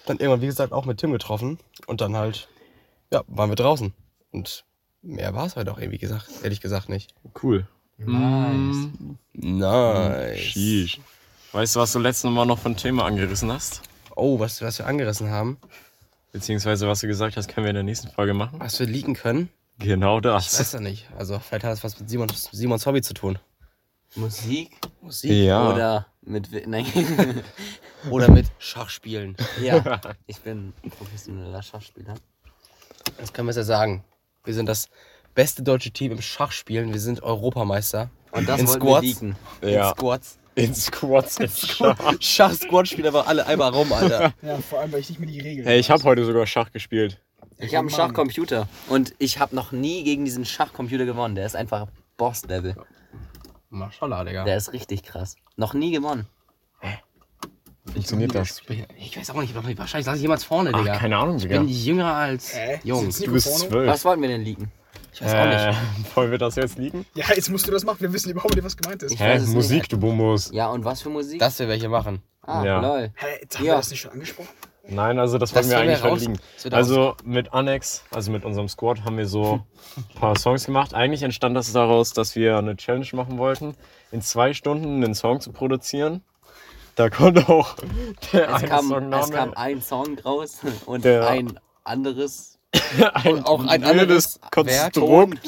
dann 0.05 0.17
irgendwann, 0.17 0.41
wie 0.41 0.47
gesagt, 0.47 0.73
auch 0.73 0.85
mit 0.85 0.99
Tim 0.99 1.11
getroffen. 1.11 1.59
Und 1.87 2.01
dann 2.01 2.15
halt, 2.15 2.47
ja, 3.11 3.23
waren 3.27 3.49
wir 3.49 3.55
draußen. 3.55 3.93
Und 4.31 4.65
mehr 5.01 5.33
war 5.33 5.45
es 5.45 5.55
heute 5.55 5.71
auch 5.71 5.77
irgendwie 5.79 5.97
gesagt, 5.97 6.27
ehrlich 6.43 6.61
gesagt 6.61 6.89
nicht. 6.89 7.13
Cool. 7.41 7.67
Nice. 7.97 8.87
Nice. 9.33 10.39
Sheesh. 10.39 10.99
Weißt 11.51 11.75
du, 11.75 11.79
was 11.81 11.91
du 11.91 11.99
letztes 11.99 12.29
Mal 12.31 12.45
noch 12.45 12.59
von 12.59 12.75
Thema 12.77 13.05
angerissen 13.05 13.51
hast? 13.51 13.81
Oh, 14.15 14.39
was, 14.39 14.61
was 14.61 14.79
wir 14.79 14.87
angerissen 14.87 15.29
haben, 15.29 15.57
Beziehungsweise 16.31 16.87
was 16.87 17.01
du 17.01 17.07
gesagt 17.07 17.35
hast, 17.35 17.49
können 17.49 17.65
wir 17.65 17.71
in 17.71 17.75
der 17.75 17.83
nächsten 17.83 18.07
Folge 18.09 18.33
machen? 18.33 18.59
was 18.59 18.79
wir 18.79 18.87
leaken 18.87 19.15
können, 19.15 19.49
Genau 19.79 20.17
ich 20.17 20.23
das. 20.23 20.59
weiß 20.59 20.73
ja 20.73 20.79
nicht. 20.79 21.09
Also 21.17 21.39
vielleicht 21.39 21.65
hat 21.65 21.73
es 21.73 21.83
was 21.83 21.99
mit 21.99 22.09
Simons, 22.09 22.49
Simons 22.51 22.85
Hobby 22.85 23.01
zu 23.01 23.13
tun. 23.13 23.37
Musik 24.15 24.71
Musik. 25.01 25.31
Ja. 25.31 25.71
oder 25.71 26.07
mit. 26.21 26.67
Nein. 26.67 26.85
Oder 28.09 28.31
mit 28.31 28.47
Schachspielen. 28.57 29.37
ja, 29.61 30.01
ich 30.25 30.39
bin 30.41 30.73
professioneller 30.97 31.61
Schachspieler. 31.61 32.15
Das 33.17 33.31
können 33.31 33.47
wir 33.47 33.53
ja 33.53 33.61
sagen. 33.61 34.03
Wir 34.43 34.55
sind 34.55 34.65
das 34.65 34.89
beste 35.35 35.61
deutsche 35.61 35.91
Team 35.91 36.11
im 36.11 36.21
Schachspielen. 36.21 36.93
Wir 36.93 36.99
sind 36.99 37.21
Europameister. 37.21 38.09
Und 38.31 38.49
das 38.49 38.61
In 38.61 38.67
wollten 38.67 39.35
Squats? 39.35 39.59
Ja. 39.61 39.89
In 39.89 39.95
Squats. 39.95 40.39
In 40.55 40.75
Squats. 40.75 41.39
in 41.39 41.49
Schach. 41.55 42.13
Schach-Squat 42.19 42.87
spielen 42.87 43.07
aber 43.07 43.27
alle 43.27 43.45
einmal 43.45 43.71
rum, 43.71 43.93
Alter. 43.93 44.33
Ja, 44.41 44.57
vor 44.57 44.79
allem, 44.79 44.91
weil 44.91 45.01
ich 45.01 45.09
nicht 45.09 45.19
mehr 45.19 45.29
die 45.29 45.39
Regeln 45.39 45.67
Hey, 45.67 45.79
ich 45.79 45.91
habe 45.91 46.03
heute 46.03 46.25
sogar 46.25 46.47
Schach 46.47 46.71
gespielt. 46.71 47.21
Ich 47.57 47.75
habe 47.75 47.87
einen. 47.87 47.89
Schachcomputer 47.89 48.67
und 48.89 49.13
ich 49.19 49.37
habe 49.39 49.55
noch 49.55 49.71
nie 49.71 50.03
gegen 50.03 50.25
diesen 50.25 50.45
Schachcomputer 50.45 51.05
gewonnen. 51.05 51.35
Der 51.35 51.45
ist 51.45 51.55
einfach 51.55 51.87
Boss-Level. 52.17 52.75
Maschallah, 53.71 54.23
Digga. 54.23 54.43
Der 54.43 54.57
ist 54.57 54.71
richtig 54.73 55.01
krass. 55.03 55.35
Noch 55.55 55.73
nie 55.73 55.91
gewonnen. 55.91 56.27
Funktioniert 57.91 58.35
das? 58.35 58.61
Ich 58.99 59.17
weiß 59.17 59.31
auch 59.31 59.41
nicht, 59.41 59.55
wahrscheinlich 59.55 60.05
saß 60.05 60.15
ich 60.17 60.21
jemals 60.21 60.43
vorne, 60.43 60.71
Digga. 60.71 60.93
Ach, 60.93 60.99
keine 60.99 61.17
Ahnung, 61.17 61.37
Ich 61.37 61.43
Digga. 61.43 61.57
bin 61.59 61.67
jünger 61.67 62.13
als 62.13 62.55
Hä? 62.55 62.79
Jungs. 62.83 63.19
Du 63.19 63.31
bist 63.33 63.59
zwölf. 63.59 63.89
Was 63.89 64.05
wollten 64.05 64.21
wir 64.21 64.29
denn 64.29 64.43
leaken? 64.43 64.71
Ich 65.13 65.21
weiß 65.21 65.33
auch 65.33 65.37
Äh, 65.37 65.67
nicht. 65.97 66.15
wollen 66.15 66.31
wir 66.31 66.37
das 66.37 66.55
jetzt 66.55 66.77
liegen? 66.77 67.05
Ja, 67.15 67.25
jetzt 67.35 67.49
musst 67.49 67.67
du 67.67 67.71
das 67.71 67.83
machen. 67.83 67.99
Wir 67.99 68.13
wissen 68.13 68.29
überhaupt 68.29 68.55
nicht, 68.55 68.63
was 68.63 68.77
gemeint 68.77 69.01
ist. 69.03 69.13
Ich 69.13 69.19
Hä? 69.19 69.29
weiß 69.33 69.41
es 69.41 69.47
nicht. 69.49 69.55
Musik, 69.55 69.89
du 69.89 69.97
Bumbus. 69.97 70.51
Ja, 70.53 70.67
und 70.67 70.85
was 70.85 71.01
für 71.01 71.09
Musik? 71.09 71.39
Dass 71.39 71.57
wir 71.59 71.67
welche 71.67 71.89
machen. 71.89 72.21
ah, 72.43 72.63
Ja. 72.63 72.79
lol. 72.81 73.11
Hä, 73.15 73.25
jetzt 73.41 73.57
haben 73.57 73.65
Ja. 73.65 73.73
wir 73.73 73.77
das 73.77 73.89
nicht 73.89 73.99
schon 74.01 74.11
angesprochen? 74.11 74.49
Nein, 74.91 75.19
also 75.19 75.37
das, 75.37 75.51
Das 75.51 75.63
wollen 75.65 75.69
wir 75.71 75.77
eigentlich 75.79 76.03
heute 76.03 76.09
raus- 76.13 76.19
liegen. 76.21 76.39
das 76.55 76.63
wird 76.65 76.73
Also 76.73 77.15
mit 77.23 77.53
Annex, 77.53 78.03
also 78.11 78.31
mit 78.31 78.43
unserem 78.45 78.67
Squad, 78.69 79.03
haben 79.05 79.17
wir 79.17 79.27
so 79.27 79.63
ein 79.97 80.19
paar 80.19 80.37
Songs 80.37 80.65
gemacht. 80.65 80.93
Eigentlich 80.93 81.23
entstand 81.23 81.55
das 81.55 81.71
daraus, 81.73 82.13
dass 82.13 82.35
wir 82.35 82.57
eine 82.57 82.75
Challenge 82.75 83.07
machen 83.13 83.37
wollten, 83.37 83.75
in 84.11 84.21
zwei 84.21 84.53
Stunden 84.53 85.03
einen 85.03 85.15
Song 85.15 85.39
zu 85.41 85.51
produzieren. 85.51 86.23
Da 86.95 87.09
kommt 87.09 87.49
auch 87.49 87.75
der 88.33 88.49
Es 88.49 88.55
eine 88.55 88.67
kam, 88.67 89.13
es 89.13 89.31
kam 89.31 89.53
ein 89.55 89.81
Song 89.81 90.19
raus 90.19 90.59
und 90.85 91.05
Der- 91.05 91.27
ein 91.27 91.57
anderes. 91.83 92.59
ein 93.13 93.43
auch 93.43 93.65
ein 93.65 93.83
anderes 93.83 94.39
Konstrukt. 94.51 95.39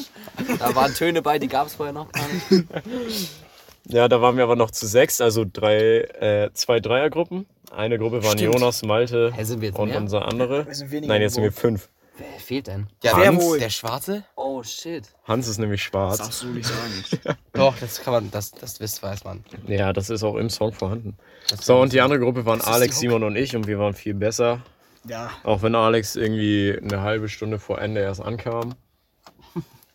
Da 0.60 0.76
waren 0.76 0.94
Töne 0.94 1.22
bei, 1.22 1.40
die 1.40 1.48
gab 1.48 1.68
es 1.68 1.76
vorher 1.76 1.94
noch 1.94 2.12
gar 2.12 2.24
nicht. 2.50 2.66
Ja, 3.88 4.08
da 4.08 4.22
waren 4.22 4.38
wir 4.38 4.44
aber 4.44 4.56
noch 4.56 4.72
zu 4.72 4.88
sechs, 4.88 5.20
also 5.22 5.46
drei, 5.52 6.02
äh, 6.02 6.50
zwei 6.54 6.80
Dreiergruppen. 6.80 7.46
Eine 7.76 7.98
Gruppe 7.98 8.24
waren 8.24 8.38
Stimmt. 8.38 8.54
Jonas, 8.56 8.84
Malte 8.84 9.32
Hä, 9.36 9.44
sind 9.44 9.62
wir 9.62 9.70
jetzt 9.70 9.80
und 9.80 9.90
mehr? 9.90 9.98
unser 9.98 10.26
andere. 10.28 10.66
Wir 10.68 10.76
sind 10.76 10.92
weniger 10.92 11.12
Nein, 11.14 11.22
jetzt 11.22 11.34
sind 11.34 11.44
wir 11.44 11.52
fünf. 11.52 11.90
Wer 12.18 12.40
fehlt 12.40 12.68
denn? 12.68 12.88
Ja, 13.02 13.18
Wer 13.18 13.28
Hans, 13.30 13.44
wohl? 13.44 13.60
der 13.60 13.72
Schwarze? 13.72 14.24
Oh 14.36 14.62
shit. 14.62 15.04
Hans 15.28 15.48
ist 15.48 15.58
nämlich 15.58 15.82
schwarz. 15.82 16.18
Das 16.18 16.28
darfst 16.28 16.44
du 16.44 16.48
nicht 16.50 16.68
sagen. 16.68 17.38
Doch, 17.54 17.76
das 17.80 18.02
kann 18.02 18.14
man, 18.14 18.32
das, 18.32 18.52
das 18.52 18.80
wisst, 18.80 19.02
weiß 19.02 19.24
man. 19.24 19.44
Ja, 19.66 19.92
das 19.94 20.12
ist 20.12 20.24
auch 20.24 20.36
im 20.36 20.52
Song 20.52 20.74
vorhanden. 20.74 21.18
Das 21.50 21.66
So, 21.66 21.82
und 21.82 21.92
die 21.92 22.02
andere 22.02 22.20
Gruppe 22.20 22.46
waren 22.46 22.60
Das 22.60 22.68
ist 22.68 22.74
Alex, 22.74 23.00
die. 23.00 23.08
Simon 23.08 23.24
und 23.24 23.36
ich 23.36 23.56
und 23.56 23.66
wir 23.66 23.80
waren 23.80 23.96
viel 23.96 24.14
besser. 24.14 24.62
Ja. 25.08 25.32
Auch 25.44 25.64
wenn 25.64 25.74
Alex 25.74 26.16
irgendwie 26.16 26.78
eine 26.80 27.02
halbe 27.02 27.28
Stunde 27.30 27.58
vor 27.58 27.82
Ende 27.82 28.02
erst 28.02 28.22
ankam. 28.22 28.76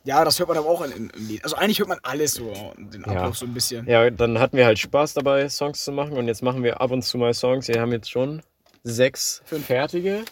Ja, 0.05 0.25
das 0.25 0.39
hört 0.39 0.49
man 0.49 0.59
aber 0.59 0.69
auch 0.69 0.81
im, 0.83 1.11
Lied. 1.15 1.45
Also 1.45 1.57
eigentlich 1.57 1.79
hört 1.81 1.89
man 1.89 1.99
alles 2.03 2.35
so, 2.35 2.73
den 2.77 3.05
Ablauf 3.05 3.25
Ja. 3.25 3.33
so 3.35 3.47
ein 3.47 3.55
bisschen. 3.55 3.87
Ja, 3.87 4.09
dann 4.11 4.39
hatten 4.39 4.57
wir 4.57 4.65
halt 4.65 4.79
Spaß 4.79 5.15
dabei, 5.15 5.49
Songs 5.49 5.85
zu 5.85 5.93
machen 5.93 6.17
und 6.17 6.29
jetzt 6.29 6.43
machen 6.43 6.63
wir 6.63 6.81
ab 6.81 6.91
und 6.91 7.03
zu 7.03 7.19
mal 7.19 7.35
Songs. 7.35 7.69
Wir 7.69 7.81
haben 7.81 7.93
jetzt 7.93 8.11
schon 8.11 8.43
sechs 8.85 9.43
fertige. 9.45 10.25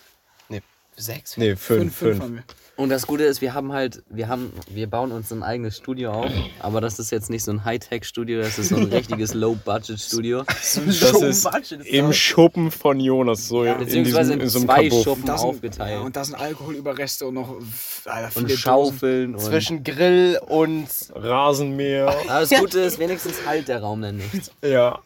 Sechs? 0.96 1.36
Nee, 1.36 1.56
fünf. 1.56 1.94
fünf, 1.94 1.96
fünf 1.96 2.24
fünf. 2.24 2.42
Und 2.76 2.90
das 2.90 3.06
Gute 3.06 3.24
ist, 3.24 3.40
wir 3.40 3.54
haben 3.54 3.72
halt, 3.72 4.02
wir 4.10 4.28
haben, 4.28 4.52
wir 4.68 4.86
bauen 4.86 5.10
uns 5.10 5.32
ein 5.32 5.42
eigenes 5.42 5.78
Studio 5.78 6.12
auf, 6.12 6.30
aber 6.60 6.82
das 6.82 6.98
ist 6.98 7.10
jetzt 7.10 7.30
nicht 7.30 7.42
so 7.42 7.50
ein 7.50 7.64
Hightech-Studio, 7.64 8.40
das 8.42 8.58
ist 8.58 8.68
so 8.68 8.76
ein 8.76 8.84
richtiges 8.84 9.32
Low-Budget-Studio. 9.34 10.42
Das 10.46 10.76
ist 10.76 11.46
im 11.86 12.12
Schuppen 12.12 12.70
von 12.70 13.00
Jonas, 13.00 13.48
so 13.48 13.64
in, 13.64 13.78
Beziehungsweise 13.78 14.36
diesem, 14.36 14.40
in 14.40 14.44
in 14.44 14.48
so 14.50 14.58
einem 14.58 14.68
zwei 14.68 14.88
Kabuff. 14.88 15.04
Schuppen 15.04 15.24
Da 15.24 15.38
sind, 15.38 15.48
aufgeteilt. 15.48 15.90
ja, 15.90 16.00
und 16.00 16.16
da 16.16 16.24
sind 16.24 16.34
Alkoholüberreste 16.34 17.26
und 17.26 17.34
noch 17.34 17.56
Alter, 18.04 18.30
viele 18.30 18.42
und 18.42 18.50
Dosen. 18.50 18.58
Schaufeln 18.58 19.34
und. 19.34 19.40
Zwischen 19.40 19.82
Grill 19.82 20.38
und. 20.46 20.86
Rasenmäher. 21.14 22.08
Aber 22.28 22.40
das 22.40 22.50
Gute 22.50 22.80
ist, 22.80 22.98
wenigstens 22.98 23.36
halt 23.46 23.68
der 23.68 23.80
Raum 23.80 24.02
dann 24.02 24.18
nicht. 24.18 24.52
Ja. 24.62 25.00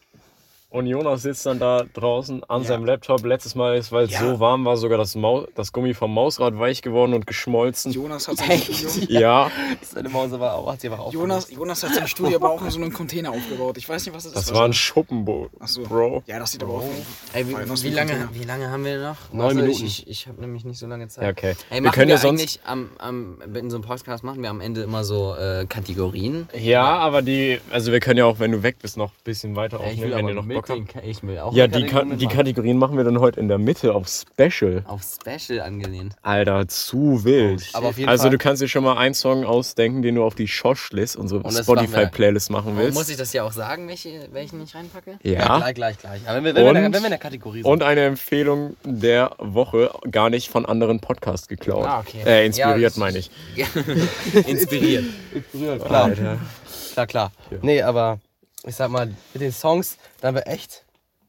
Und 0.70 0.86
Jonas 0.86 1.22
sitzt 1.22 1.44
dann 1.46 1.58
da 1.58 1.84
draußen 1.94 2.44
an 2.44 2.62
seinem 2.65 2.84
Laptop. 2.84 3.24
Letztes 3.27 3.56
Mal 3.56 3.77
ist, 3.77 3.91
weil 3.91 4.05
es 4.05 4.12
Ja. 4.12 4.20
so 4.20 4.39
warm 4.41 4.65
war, 4.65 4.77
sogar 4.77 4.98
das, 4.98 5.17
Mau 5.17 5.46
das 5.56 5.72
Gummi 5.72 5.94
vom 5.94 6.15
Mausrad 6.15 6.56
weich 6.58 6.81
geworden 6.81 7.12
und 7.12 7.27
geschmolzen. 7.27 7.91
Jonas 7.91 8.29
hat 8.29 8.36
sein 8.39 8.58
Studio. 8.60 9.20
Ja, 9.20 9.50
Seine 9.82 10.08
Maus 10.10 10.32
aber 10.32 10.55
auch, 10.55 10.70
hat 10.72 10.81
sie 10.81 10.89
aber 10.89 11.00
auch. 11.00 11.12
Jonas, 11.12 11.50
Jonas 11.50 11.82
hat 11.82 11.94
sein 11.94 12.06
Studio 12.06 12.36
aber 12.36 12.50
auch 12.50 12.62
in 12.65 12.70
so 12.70 12.81
einem 12.81 12.93
Container 12.93 13.31
aufgebaut. 13.32 13.79
Ich 13.79 13.89
weiß 13.89 14.06
nicht, 14.06 14.15
was 14.15 14.24
das, 14.24 14.32
das 14.32 14.44
ist. 14.44 14.55
war 14.55 14.65
ein 14.65 14.72
Schuppenboot, 14.72 15.50
Ach 15.58 15.67
so. 15.67 15.82
Bro. 15.82 16.22
Ja, 16.27 16.39
das 16.39 16.53
sieht 16.53 16.62
aber 16.62 16.74
auch. 16.74 16.84
Ey, 17.32 17.48
wie, 17.48 17.50
wie, 17.50 17.89
lange, 17.91 18.12
Container. 18.12 18.29
wie 18.32 18.44
lange 18.44 18.70
haben 18.70 18.84
wir 18.84 18.98
noch? 19.03 19.17
Neun 19.32 19.46
Also 19.48 19.60
Minuten. 19.62 19.84
Ich, 19.86 20.06
ich, 20.06 20.29
habe 20.29 20.41
nämlich 20.41 20.65
nicht 20.65 20.79
so 20.79 20.86
lange 20.86 21.08
Zeit. 21.08 21.24
Ja, 21.24 21.31
okay. 21.31 21.56
Ey, 21.70 21.82
wir 21.82 21.91
können 21.91 22.08
wir 22.08 22.15
ja 22.15 22.20
sonst. 22.20 22.39
eigentlich 22.41 22.60
am, 22.65 22.91
am, 22.98 23.39
in 23.55 23.70
so 23.70 23.77
einem 23.79 23.84
Podcast 23.84 24.22
machen 24.22 24.41
wir 24.41 24.50
am 24.50 24.60
Ende 24.60 24.82
immer 24.82 25.03
so 25.03 25.34
äh, 25.34 25.67
Kategorien. 25.69 26.48
Ja, 26.56 26.84
aber 26.98 27.22
die. 27.22 27.58
Also, 27.72 27.91
wir 27.91 27.98
können 27.98 28.19
ja 28.19 28.24
auch, 28.27 28.39
wenn 28.39 28.53
du 28.53 28.62
weg 28.62 28.77
bist, 28.81 28.96
noch 28.96 29.10
ein 29.10 29.24
bisschen 29.24 29.56
weiter 29.56 29.81
aufnehmen, 29.81 30.12
wenn 30.15 30.29
ihr 30.29 30.34
noch 30.34 30.44
mit 30.44 30.59
Bock 30.69 30.94
habt. 30.94 31.05
Ich 31.06 31.22
will 31.22 31.38
auch 31.38 31.52
Ja, 31.55 31.67
die, 31.67 31.86
Ka 31.86 32.05
die. 32.05 32.26
Kategorien 32.26 32.76
machen 32.79 32.96
wir 32.96 33.05
dann 33.05 33.20
heute 33.20 33.40
in 33.40 33.48
der 33.48 33.58
Mitte 33.58 33.94
auf 33.94 34.08
Special. 34.08 34.82
Auf 34.86 35.02
Special 35.02 35.60
angelehnt. 35.60 36.14
Alter, 36.22 36.69
zu 36.69 37.24
wild. 37.24 37.69
Aber 37.72 37.88
auf 37.88 37.98
jeden 37.98 38.08
also, 38.08 38.22
Fall. 38.24 38.31
du 38.31 38.38
kannst 38.38 38.62
dir 38.62 38.69
schon 38.69 38.84
mal 38.84 38.96
einen 38.96 39.14
Song 39.14 39.44
ausdenken, 39.44 40.02
den 40.02 40.14
du 40.17 40.24
auf 40.24 40.34
die 40.34 40.48
Shosh-List, 40.48 41.17
unsere. 41.17 41.40
Spotify-Playlist 41.50 42.50
machen 42.50 42.76
willst. 42.76 42.94
muss 42.96 43.08
ich 43.08 43.17
das 43.17 43.32
ja 43.32 43.43
auch 43.44 43.52
sagen, 43.52 43.88
welche, 43.88 44.29
welchen 44.32 44.62
ich 44.62 44.74
reinpacke? 44.74 45.19
Ja, 45.22 45.32
ja. 45.32 45.58
gleich, 45.58 45.74
gleich, 45.74 45.98
gleich. 45.98 46.20
Aber 46.26 46.36
wenn 46.36 46.44
wir, 46.44 46.55
wenn, 46.55 46.62
der- 46.74 46.84
Und- 46.86 46.93
wenn 46.94 47.02
wir 47.02 47.05
in 47.06 47.10
der 47.10 47.19
Kategorie 47.19 47.62
sind. 47.62 47.70
Und 47.70 47.82
eine 47.82 48.02
Empfehlung 48.05 48.76
der 48.84 49.32
Woche, 49.38 49.90
gar 50.10 50.31
nicht 50.31 50.48
von 50.50 50.67
anderen 50.67 51.00
Podcasts 51.00 51.48
geklaut. 51.48 51.86
Ah, 51.86 52.00
okay. 52.00 52.22
Äh, 52.24 52.46
inspiriert, 52.46 52.94
Ja, 52.94 53.00
meine 53.00 53.19
ich. 53.19 53.31
Inspiriert. 54.46 55.05
klar, 55.84 56.05
Alter. 56.05 56.38
klar, 56.93 57.06
klar. 57.06 57.32
Nee, 57.62 57.82
aber 57.82 58.19
ich 58.64 58.76
sag 58.76 58.90
mal, 58.90 59.06
mit 59.32 59.43
den 59.43 59.52
Songs, 59.52 59.96
da 60.20 60.29
haben 60.29 60.34
wir 60.36 60.46
echt 60.46 60.84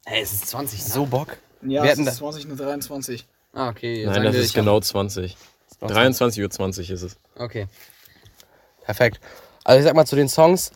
Ey, 0.06 0.22
es 0.22 0.34
ist 0.34 0.48
20. 0.48 0.84
so 0.84 1.06
Bock. 1.06 1.38
Ja, 1.62 1.84
Wir 1.84 1.84
es 1.84 1.92
hatten 1.92 2.08
ist 2.08 2.16
20 2.18 2.48
und 2.50 2.58
23. 2.60 3.28
Ah, 3.54 3.70
okay. 3.70 4.04
Nein, 4.06 4.14
sagen 4.16 4.26
das 4.26 4.34
wir, 4.34 4.42
ist 4.42 4.50
ich 4.50 4.58
hab- 4.58 4.64
genau 4.64 4.80
20. 4.80 5.38
23.20 5.82 6.40
Uhr 6.90 6.94
ist 6.96 7.02
es. 7.04 7.18
Okay. 7.38 7.68
Perfekt. 8.86 9.20
Also 9.64 9.80
ich 9.80 9.86
sag 9.86 9.96
mal 9.96 10.06
zu 10.06 10.16
den 10.16 10.28
Songs, 10.30 10.72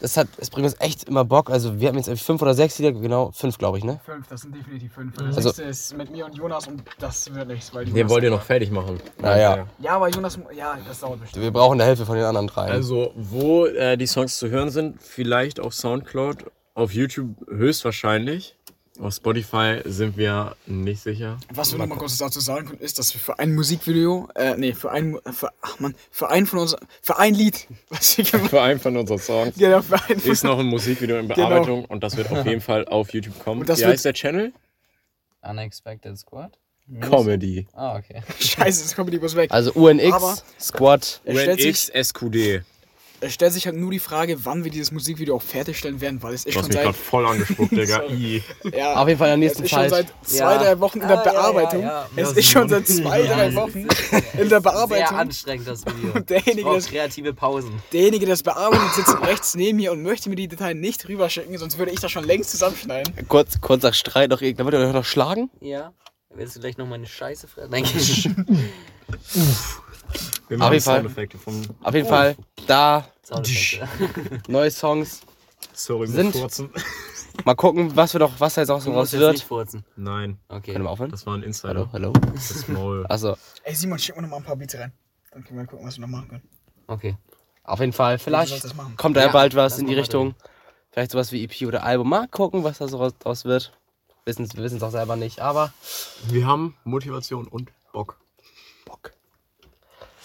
das 0.00 0.16
hat, 0.16 0.28
es 0.38 0.50
bringt 0.50 0.66
uns 0.66 0.76
echt 0.80 1.04
immer 1.04 1.24
Bock. 1.24 1.50
Also 1.50 1.80
wir 1.80 1.88
haben 1.88 1.96
jetzt 1.96 2.10
fünf 2.20 2.40
oder 2.42 2.54
sechs 2.54 2.78
Lieder, 2.78 2.92
genau, 2.92 3.30
fünf 3.32 3.58
glaube 3.58 3.78
ich, 3.78 3.84
ne? 3.84 4.00
Fünf, 4.04 4.26
das 4.28 4.42
sind 4.42 4.54
definitiv 4.54 4.92
fünf. 4.92 5.18
Also- 5.18 5.34
Das 5.36 5.44
nächste 5.44 5.62
ist 5.64 5.96
mit 5.96 6.10
mir 6.10 6.26
und 6.26 6.34
Jonas 6.36 6.66
und 6.66 6.82
das 6.98 7.32
wird 7.34 7.48
nichts, 7.48 7.72
weil 7.74 7.84
Den 7.84 7.96
Jonas- 7.96 8.10
wollt 8.12 8.24
ihr 8.24 8.30
noch 8.30 8.42
fertig 8.42 8.70
machen. 8.70 9.00
Naja. 9.20 9.66
Ja, 9.80 9.92
aber 9.96 10.08
Jonas, 10.08 10.38
ja, 10.56 10.76
das 10.86 11.00
dauert 11.00 11.20
bestimmt. 11.20 11.42
Wir 11.42 11.50
brauchen 11.52 11.74
eine 11.80 11.84
Hilfe 11.88 12.04
von 12.06 12.16
den 12.16 12.24
anderen 12.24 12.46
drei. 12.48 12.66
Also, 12.70 13.12
wo 13.16 13.66
äh, 13.66 13.96
die 13.96 14.06
Songs 14.06 14.36
zu 14.38 14.48
hören 14.50 14.70
sind, 14.70 15.02
vielleicht 15.02 15.60
auf 15.60 15.74
Soundcloud, 15.74 16.44
auf 16.74 16.92
YouTube 16.92 17.30
höchstwahrscheinlich. 17.48 18.56
Auf 19.00 19.14
Spotify 19.14 19.80
sind 19.84 20.16
wir 20.16 20.56
nicht 20.66 21.02
sicher. 21.02 21.38
Was 21.52 21.72
wir 21.72 21.78
noch 21.78 21.86
mal 21.86 21.96
kurz 21.96 22.18
dazu 22.18 22.40
sagen 22.40 22.66
können, 22.66 22.80
ist, 22.80 22.98
dass 22.98 23.14
wir 23.14 23.20
für 23.20 23.38
ein 23.38 23.54
Musikvideo, 23.54 24.28
äh, 24.34 24.56
nee, 24.56 24.72
für 24.72 24.90
ein, 24.90 25.18
für, 25.32 25.50
ach 25.60 25.78
man, 25.78 25.94
für 26.10 26.30
ein 26.30 26.46
von 26.46 26.58
uns, 26.60 26.74
für 27.00 27.18
ein 27.18 27.34
Lied, 27.34 27.68
was 27.90 28.18
wir 28.18 28.24
gemacht 28.24 28.50
Für 28.50 28.62
einen 28.62 28.80
von 28.80 28.96
unseren 28.96 29.18
Songs 29.18 29.56
genau, 29.56 29.82
für 29.82 29.94
ein 30.08 30.18
von 30.18 30.32
ist 30.32 30.42
noch 30.42 30.58
ein 30.58 30.66
Musikvideo 30.66 31.18
in 31.18 31.28
Bearbeitung 31.28 31.84
und 31.84 32.02
das 32.02 32.16
wird 32.16 32.30
auf 32.30 32.44
jeden 32.44 32.60
Fall 32.60 32.86
auf 32.86 33.12
YouTube 33.12 33.38
kommen. 33.38 33.60
Und 33.60 33.68
das 33.68 33.80
Wie 33.80 33.86
heißt 33.86 34.04
der 34.04 34.14
Channel? 34.14 34.52
Unexpected 35.42 36.18
Squad? 36.18 36.58
Comedy. 37.00 37.66
Ah, 37.74 37.96
okay. 37.96 38.22
Scheiße, 38.40 38.82
das 38.82 39.10
die 39.10 39.18
bloß 39.18 39.36
weg. 39.36 39.50
Also 39.52 39.72
UNX, 39.72 40.12
Aber- 40.12 40.36
Squad. 40.58 41.20
UNX 41.24 41.92
SQD. 41.94 42.62
Es 43.20 43.34
stellt 43.34 43.52
sich 43.52 43.66
halt 43.66 43.76
nur 43.76 43.90
die 43.90 43.98
Frage, 43.98 44.44
wann 44.44 44.64
wir 44.64 44.70
dieses 44.70 44.92
Musikvideo 44.92 45.36
auch 45.36 45.42
fertigstellen 45.42 46.00
werden, 46.00 46.22
weil 46.22 46.34
es 46.34 46.44
ist 46.44 46.54
Du 46.54 46.60
schon 46.60 46.66
mich 46.68 46.74
seit, 46.74 46.84
gerade 46.84 46.96
voll 46.98 47.26
angespuckt, 47.26 47.72
Digga. 47.76 48.02
Ja, 48.76 48.94
Auf 48.94 49.08
jeden 49.08 49.18
Fall 49.18 49.34
in 49.34 49.40
der 49.40 49.50
es 49.50 49.58
nächsten 49.58 49.64
ist 49.64 49.70
schon 49.70 49.88
seit 49.88 50.06
zwei, 50.22 50.36
Ja. 50.36 50.58
drei 50.58 50.80
Wochen 50.80 51.00
in 51.00 51.08
der 51.08 51.18
Ah, 51.18 51.24
ja, 51.24 51.26
ja, 51.26 51.32
Bearbeitung. 51.32 51.82
ja. 51.82 52.06
Es 52.16 52.30
Ja, 52.30 52.36
ist 52.36 52.50
schon 52.50 52.68
seit 52.68 52.86
zwei, 52.86 53.22
drei 53.22 53.48
es 53.48 53.54
Wochen 53.54 53.86
ist- 53.86 54.12
in 54.12 54.38
der 54.38 54.48
Sehr 54.48 54.60
Bearbeitung. 54.60 55.16
anstrengend, 55.18 55.68
das 55.68 55.84
Video. 55.84 56.10
Und 56.14 56.30
derjenige, 56.30 56.70
das- 56.74 56.86
kreative 56.86 57.34
Pausen. 57.34 57.72
Derjenige, 57.92 58.26
der 58.26 58.34
das 58.34 58.42
bearbeitet, 58.42 58.92
sitzt 58.94 59.20
rechts 59.22 59.54
neben 59.54 59.76
mir 59.78 59.92
und 59.92 60.02
möchte 60.02 60.28
mir 60.30 60.36
die 60.36 60.48
Dateien 60.48 60.80
nicht 60.80 61.08
rüberschicken, 61.08 61.56
sonst 61.58 61.78
würde 61.78 61.92
ich 61.92 62.00
das 62.00 62.10
schon 62.12 62.24
längst 62.24 62.50
zusammenschneiden. 62.50 63.26
Kurz, 63.28 63.60
kurzer 63.60 63.92
Streit 63.92 64.30
noch 64.30 64.40
irgendwann. 64.42 64.66
Wird 64.66 64.74
er 64.76 64.92
noch 64.92 65.04
schlagen? 65.04 65.50
Ja. 65.60 65.92
Willst 66.34 66.56
du 66.56 66.60
gleich 66.60 66.76
noch 66.76 66.86
meine 66.86 67.06
Scheiße 67.06 67.48
fressen? 67.48 67.70
Nein, 67.70 67.84
Wir 70.48 70.56
Auf 70.56 70.58
machen 70.60 70.72
jeden 70.72 70.84
Fall. 70.84 70.96
Soundeffekte 70.96 71.38
vom. 71.38 71.62
Auf 71.82 71.94
jeden 71.94 72.08
Fall, 72.08 72.36
da 72.66 73.06
neue 74.48 74.70
Songs. 74.70 75.20
Sorry, 75.74 76.06
Sind- 76.06 76.32
Furzen. 76.36 76.70
Mal 77.44 77.54
gucken, 77.54 77.94
was 77.94 78.12
wir 78.14 78.18
noch, 78.18 78.40
was 78.40 78.54
da 78.54 78.62
jetzt 78.62 78.70
auch 78.70 78.80
so 78.80 78.92
raus 78.92 79.12
wird. 79.12 79.32
nicht 79.34 79.44
furzen. 79.46 79.84
Nein, 79.94 80.38
Okay. 80.48 80.72
Können 80.72 80.84
wir 80.84 80.90
aufhören? 80.90 81.10
das 81.12 81.24
war 81.24 81.34
ein 81.34 81.40
Hallo, 81.42 81.46
Insider. 81.46 81.88
hallo. 81.92 82.12
Das 82.34 82.66
Maul. 82.66 83.06
Also, 83.08 83.36
Ey 83.62 83.74
Simon, 83.76 83.98
schick 83.98 84.16
mir 84.16 84.22
noch 84.22 84.28
mal 84.30 84.38
ein 84.38 84.42
paar 84.42 84.56
Beats 84.56 84.74
rein. 84.74 84.92
Dann 85.30 85.44
können 85.44 85.60
wir 85.60 85.66
gucken, 85.66 85.86
was 85.86 85.96
wir 85.98 86.00
noch 86.02 86.08
machen 86.08 86.28
können. 86.28 86.48
Okay. 86.88 87.16
auf 87.62 87.78
jeden 87.78 87.92
Fall, 87.92 88.18
vielleicht 88.18 88.64
kommt 88.96 89.16
da 89.16 89.20
ja 89.20 89.26
Ja, 89.26 89.32
bald 89.32 89.54
was 89.54 89.78
in 89.78 89.86
die 89.86 89.94
Richtung. 89.94 90.34
Vielleicht 90.90 91.12
sowas 91.12 91.30
wie 91.30 91.44
EP 91.44 91.62
oder 91.68 91.84
Album. 91.84 92.08
Mal 92.08 92.26
gucken, 92.26 92.64
was 92.64 92.78
da 92.78 92.88
so 92.88 92.96
raus- 92.96 93.12
draus 93.20 93.44
wird. 93.44 93.72
Wissen, 94.24 94.48
wir 94.54 94.64
wissen 94.64 94.78
es 94.78 94.82
auch 94.82 94.90
selber 94.90 95.14
nicht, 95.14 95.38
aber 95.40 95.72
Wir 96.26 96.44
haben 96.46 96.76
Motivation 96.82 97.46
und 97.46 97.70
Bock. 97.92 98.18
Bock. 98.84 99.12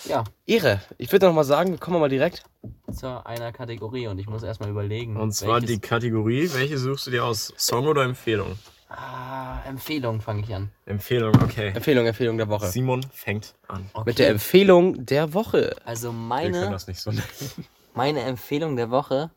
Ja, 0.05 0.23
Ehre. 0.45 0.81
Ich 0.97 1.11
würde 1.11 1.27
noch 1.27 1.33
mal 1.33 1.43
sagen, 1.43 1.71
wir 1.71 1.77
kommen 1.77 1.99
mal 1.99 2.09
direkt. 2.09 2.43
zu 2.91 3.25
einer 3.25 3.51
Kategorie 3.51 4.07
und 4.07 4.19
ich 4.19 4.27
muss 4.27 4.43
erstmal 4.43 4.69
überlegen. 4.69 5.17
Und 5.17 5.31
zwar 5.33 5.55
welches- 5.61 5.69
die 5.71 5.79
Kategorie, 5.79 6.49
welche 6.53 6.77
suchst 6.77 7.07
du 7.07 7.11
dir 7.11 7.25
aus? 7.25 7.53
Song 7.57 7.87
oder 7.87 8.03
Empfehlung? 8.03 8.57
Ah, 8.89 9.59
Empfehlung 9.67 10.21
fange 10.21 10.43
ich 10.43 10.53
an. 10.53 10.69
Empfehlung, 10.85 11.33
okay. 11.41 11.69
Empfehlung, 11.73 12.05
Empfehlung 12.05 12.37
der 12.37 12.47
Woche. 12.49 12.67
Simon 12.67 13.01
fängt 13.11 13.55
an. 13.67 13.89
Okay. 13.93 14.03
Mit 14.05 14.19
der 14.19 14.29
Empfehlung 14.29 15.05
der 15.05 15.33
Woche. 15.33 15.75
Also 15.85 16.09
Wir 16.09 16.11
können 16.13 16.27
meine, 16.27 16.69
das 16.69 16.85
nicht 16.87 16.99
so 16.99 17.09
nennen. 17.11 17.23
meine 17.95 18.21
Empfehlung 18.21 18.75
der 18.75 18.91
Woche. 18.91 19.31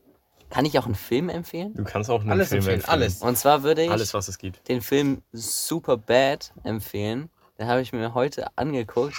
Kann 0.51 0.65
ich 0.65 0.79
auch 0.79 0.85
einen 0.87 0.95
Film 0.95 1.29
empfehlen? 1.29 1.75
Du 1.75 1.83
kannst 1.85 2.09
auch 2.11 2.21
einen 2.21 2.31
Alles 2.31 2.49
Film 2.51 2.59
empfehlen, 2.61 2.81
empfehlen. 2.81 3.01
alles. 3.03 3.23
Und 3.23 3.37
zwar 3.39 3.63
würde 3.65 3.83
ich 3.83 3.91
Alles, 3.91 4.13
was 4.15 4.29
es 4.29 4.39
gibt. 4.39 4.69
den 4.69 4.81
Film 4.83 5.23
Super 5.33 5.97
Bad 5.97 6.53
empfehlen. 6.63 7.31
Den 7.59 7.67
habe 7.67 7.81
ich 7.81 7.93
mir 7.93 8.13
heute 8.15 8.47
angeguckt. 8.57 9.15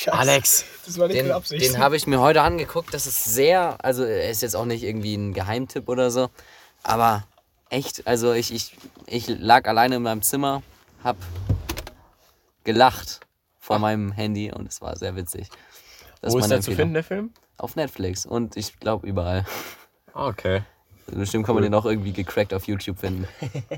Scheiße. 0.00 0.18
Alex! 0.18 0.64
Das 0.86 0.98
war 0.98 1.08
nicht 1.08 1.20
Den, 1.20 1.30
Absicht. 1.30 1.62
den 1.62 1.78
habe 1.78 1.94
ich 1.94 2.06
mir 2.06 2.20
heute 2.20 2.40
angeguckt. 2.40 2.94
Das 2.94 3.06
ist 3.06 3.22
sehr, 3.22 3.76
also 3.84 4.02
er 4.02 4.30
ist 4.30 4.40
jetzt 4.40 4.56
auch 4.56 4.64
nicht 4.64 4.82
irgendwie 4.82 5.14
ein 5.14 5.34
Geheimtipp 5.34 5.90
oder 5.90 6.10
so, 6.10 6.30
aber 6.82 7.24
echt, 7.68 8.06
also 8.06 8.32
ich, 8.32 8.50
ich, 8.54 8.74
ich 9.04 9.28
lag 9.28 9.68
alleine 9.68 9.96
in 9.96 10.02
meinem 10.02 10.22
Zimmer, 10.22 10.62
hab 11.04 11.18
gelacht 12.64 13.20
vor 13.58 13.78
meinem 13.78 14.10
Handy 14.12 14.50
und 14.50 14.68
es 14.68 14.80
war 14.80 14.96
sehr 14.96 15.16
witzig. 15.16 15.50
Das 16.22 16.32
Wo 16.32 16.38
ist 16.38 16.50
der 16.50 16.62
zu 16.62 16.72
finden, 16.72 16.94
der 16.94 17.04
Film? 17.04 17.34
Auf 17.58 17.76
Netflix 17.76 18.24
und 18.24 18.56
ich 18.56 18.80
glaube 18.80 19.06
überall. 19.06 19.44
Ah, 20.14 20.28
okay. 20.28 20.62
Bestimmt 21.08 21.44
kann 21.44 21.54
man 21.56 21.62
den 21.62 21.74
auch 21.74 21.84
irgendwie 21.84 22.12
gecrackt 22.12 22.54
auf 22.54 22.66
YouTube 22.66 23.00
finden. 23.00 23.28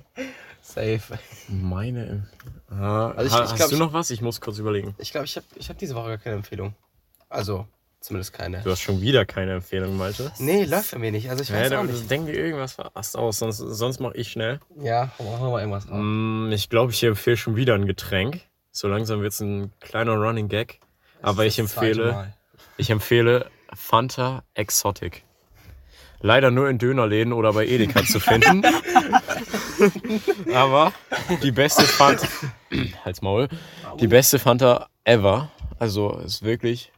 Safe. 0.62 1.18
Meine 1.48 2.06
Empfehlung. 2.06 2.61
Also 2.80 3.26
ich- 3.26 3.32
ha- 3.32 3.44
ich 3.44 3.50
hast 3.50 3.56
glaub, 3.56 3.68
du 3.70 3.74
ich- 3.74 3.80
noch 3.80 3.92
was? 3.92 4.10
Ich 4.10 4.20
muss 4.22 4.40
kurz 4.40 4.58
überlegen. 4.58 4.94
Ich 4.98 5.10
glaube, 5.12 5.26
ich 5.26 5.36
habe 5.36 5.46
ich 5.56 5.68
hab 5.68 5.78
diese 5.78 5.94
Woche 5.94 6.08
gar 6.08 6.18
keine 6.18 6.36
Empfehlung. 6.36 6.74
Also, 7.28 7.66
zumindest 8.00 8.32
keine. 8.32 8.60
Du 8.62 8.70
hast 8.70 8.80
schon 8.80 9.00
wieder 9.00 9.24
keine 9.24 9.52
Empfehlung, 9.54 9.96
Malte. 9.96 10.32
Nee, 10.38 10.64
läuft 10.64 10.90
bei 10.92 10.98
mir 10.98 11.12
nicht. 11.12 11.30
Also 11.30 11.42
ich 11.42 11.48
Ja, 11.50 11.56
weiß 11.56 11.66
auch 11.72 11.76
dann 11.78 11.86
nicht. 11.86 12.10
denk 12.10 12.26
dir 12.26 12.34
irgendwas 12.34 12.74
fast 12.74 13.16
aus, 13.16 13.38
sonst, 13.38 13.58
sonst 13.58 14.00
mache 14.00 14.16
ich 14.16 14.30
schnell. 14.30 14.60
Ja, 14.80 15.10
hau 15.18 15.38
hau 15.40 15.50
mal 15.50 15.60
irgendwas 15.60 15.86
raus. 15.88 15.98
Mm, 16.00 16.50
Ich 16.52 16.68
glaube, 16.70 16.92
ich 16.92 17.02
empfehle 17.04 17.36
schon 17.36 17.56
wieder 17.56 17.74
ein 17.74 17.86
Getränk. 17.86 18.40
So 18.70 18.88
langsam 18.88 19.20
wird 19.22 19.32
es 19.32 19.40
ein 19.40 19.72
kleiner 19.80 20.14
Running 20.14 20.48
Gag. 20.48 20.80
Aber 21.20 21.44
ich 21.46 21.58
empfehle, 21.58 22.34
ich 22.78 22.90
empfehle 22.90 23.46
Fanta 23.74 24.42
Exotic. 24.54 25.24
Leider 26.20 26.50
nur 26.50 26.68
in 26.68 26.78
Dönerläden 26.78 27.32
oder 27.32 27.52
bei 27.52 27.66
Edeka 27.66 28.04
zu 28.04 28.20
finden. 28.20 28.62
Aber 30.54 30.92
die 31.42 31.52
beste 31.52 31.82
Fanta. 31.82 32.26
Halt's 33.04 33.22
Maul. 33.22 33.48
Die 34.00 34.08
beste 34.08 34.38
Fanta 34.38 34.88
ever. 35.04 35.50
Also 35.78 36.18
ist 36.18 36.42
wirklich 36.42 36.92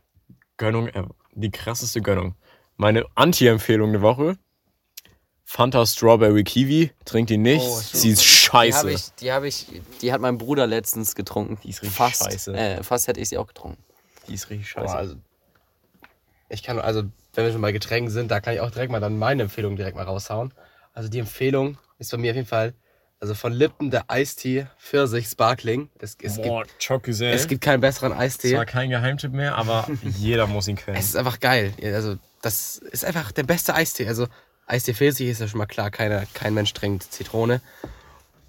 Gönnung 0.57 0.89
ever. 0.89 1.15
Die 1.35 1.51
krasseste 1.51 2.01
Gönnung. 2.03 2.35
Meine 2.77 3.05
Anti-Empfehlung 3.15 3.93
der 3.93 4.03
Woche. 4.03 4.37
Fanta 5.45 5.85
Strawberry 5.87 6.43
Kiwi. 6.43 6.91
Trinkt 7.05 7.31
die 7.31 7.37
nicht. 7.39 7.65
Oh. 7.65 7.81
Sie 7.93 8.11
ist 8.11 8.23
Die 8.23 8.27
scheiße. 8.27 8.79
habe 8.79 8.93
ich, 8.93 9.11
die 9.21 9.29
ich, 9.79 9.81
die 10.01 10.13
hat 10.13 10.21
mein 10.21 10.39
Bruder 10.39 10.67
letztens 10.67 11.15
getrunken. 11.15 11.59
Die 11.63 11.71
ist 11.71 11.83
richtig 11.83 11.97
fast, 11.97 12.25
scheiße. 12.25 12.55
Äh, 12.55 12.83
fast 12.83 13.09
hätte 13.09 13.21
ich 13.21 13.29
sie 13.29 13.39
auch 13.39 13.47
getrunken. 13.47 13.83
Die 14.29 14.35
ist 14.35 14.49
richtig 14.51 14.73
Boah, 14.75 14.83
scheiße. 14.83 14.97
also, 14.97 15.17
ich 16.49 16.63
kann, 16.63 16.79
also, 16.79 17.03
wenn 17.35 17.45
wir 17.45 17.53
schon 17.53 17.61
bei 17.61 17.73
Getränken 17.73 18.11
sind, 18.11 18.31
da 18.31 18.41
kann 18.41 18.55
ich 18.55 18.61
auch 18.61 18.71
direkt 18.71 18.91
mal 18.91 19.01
dann 19.01 19.19
meine 19.19 19.45
Empfehlung 19.45 19.77
direkt 19.77 19.97
mal 19.97 20.05
raushauen. 20.05 20.53
Also, 20.93 21.09
die 21.09 21.19
Empfehlung 21.19 21.79
ist 21.99 22.11
bei 22.11 22.17
mir 22.19 22.31
auf 22.33 22.37
jeden 22.37 22.49
Fall, 22.49 22.75
also 23.21 23.35
von 23.35 23.53
Lippen 23.53 23.91
der 23.91 24.11
Eistee 24.11 24.67
Pfirsich 24.79 25.27
Sparkling. 25.29 25.89
Es, 25.99 26.17
es, 26.23 26.37
gibt, 26.37 26.47
Boah, 26.47 26.65
Chocusel. 26.85 27.33
es 27.33 27.49
gibt 27.49 27.63
keinen 27.63 27.81
besseren 27.81 28.13
Eistee. 28.13 28.53
zwar 28.53 28.67
kein 28.67 28.91
Geheimtipp 28.91 29.33
mehr, 29.33 29.57
aber 29.57 29.89
jeder 30.03 30.47
muss 30.47 30.69
ihn 30.69 30.77
können. 30.77 30.97
Es 30.97 31.07
ist 31.07 31.17
einfach 31.17 31.41
geil. 31.41 31.73
Also, 31.83 32.17
das 32.43 32.77
ist 32.77 33.05
einfach 33.05 33.33
der 33.33 33.45
beste 33.45 33.75
Eistee. 33.75 34.07
Also, 34.09 34.27
Eistee 34.67 34.95
Pfirsich 34.95 35.29
ist 35.29 35.41
ja 35.41 35.49
schon 35.49 35.59
mal 35.59 35.67
klar, 35.67 35.91
keine, 35.91 36.27
kein 36.35 36.55
Mensch 36.55 36.73
trinkt 36.75 37.05
Zitrone. 37.05 37.61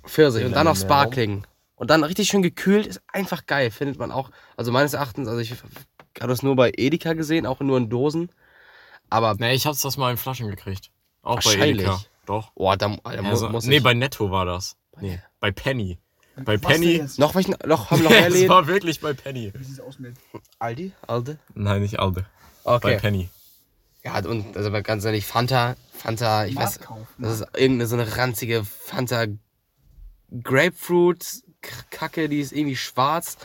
Pfirsich 0.06 0.46
und 0.46 0.52
dann 0.52 0.66
noch 0.66 0.76
Lemon, 0.76 0.88
Sparkling. 0.88 1.48
Und 1.76 1.90
dann 1.90 2.04
richtig 2.04 2.28
schön 2.28 2.42
gekühlt, 2.42 2.86
ist 2.88 3.02
einfach 3.08 3.46
geil, 3.46 3.72
findet 3.72 3.98
man 3.98 4.12
auch. 4.12 4.30
Also, 4.58 4.72
meines 4.72 4.94
Erachtens, 4.94 5.28
also 5.28 5.40
ich 5.40 5.52
habe 5.52 6.30
das 6.32 6.44
nur 6.44 6.56
bei 6.56 6.72
Edeka 6.76 7.14
gesehen, 7.14 7.46
auch 7.46 7.60
nur 7.62 7.78
in 7.78 7.90
Dosen. 7.90 8.30
Aber, 9.10 9.36
Nee, 9.38 9.54
ich 9.54 9.66
hab's 9.66 9.82
das 9.82 9.98
mal 9.98 10.12
in 10.12 10.18
Flaschen 10.18 10.50
gekriegt. 10.50 10.92
Auch 11.22 11.38
bei 11.38 11.46
Wahrscheinlich. 11.46 11.86
Edeka. 11.86 12.02
Doch. 12.26 12.52
boah, 12.54 12.76
da, 12.78 12.90
da 13.04 13.10
Also, 13.24 13.50
muss 13.50 13.66
nee, 13.66 13.78
ich. 13.78 13.84
bei 13.84 13.94
Netto 13.94 14.32
war 14.32 14.46
das. 14.46 14.76
Nee, 15.00 15.20
bei 15.40 15.52
Penny. 15.52 16.00
Bei 16.38 16.62
Was 16.62 16.72
Penny. 16.74 17.02
noch, 17.18 17.34
welchen, 17.36 17.56
noch, 17.66 17.92
haben 17.92 18.04
noch 18.04 18.10
mehr 18.10 18.28
Es 18.28 18.34
Läden? 18.34 18.50
war 18.50 18.68
wirklich 18.68 19.00
bei 19.00 19.14
Penny. 19.14 19.54
Wie 19.56 19.64
sieht's 19.64 19.80
aus 19.80 20.00
mit? 20.00 20.16
Aldi? 20.60 20.92
Aldi? 21.08 21.38
Nein, 21.54 21.82
nicht 21.82 22.00
Alde. 22.00 22.26
Bei 22.64 22.76
Okay. 22.76 22.98
Penny. 23.00 23.30
Ja, 24.04 24.20
und 24.20 24.56
also 24.58 24.70
ganz 24.84 25.04
ehrlich, 25.06 25.26
Fanta, 25.26 25.76
Fanta, 25.94 26.46
ich 26.46 26.56
weiß, 26.56 26.80
Markkauf. 26.80 27.08
das 27.18 27.40
ist 27.42 27.48
irgendeine 27.56 27.88
so 27.88 27.96
eine 27.96 28.18
ranzige 28.18 28.64
Fanta 28.66 29.26
Grapefruit-Kacke, 30.44 32.30
die 32.30 32.40
ist 32.40 32.52
irgendwie 32.52 32.76
schwarz. 32.76 33.38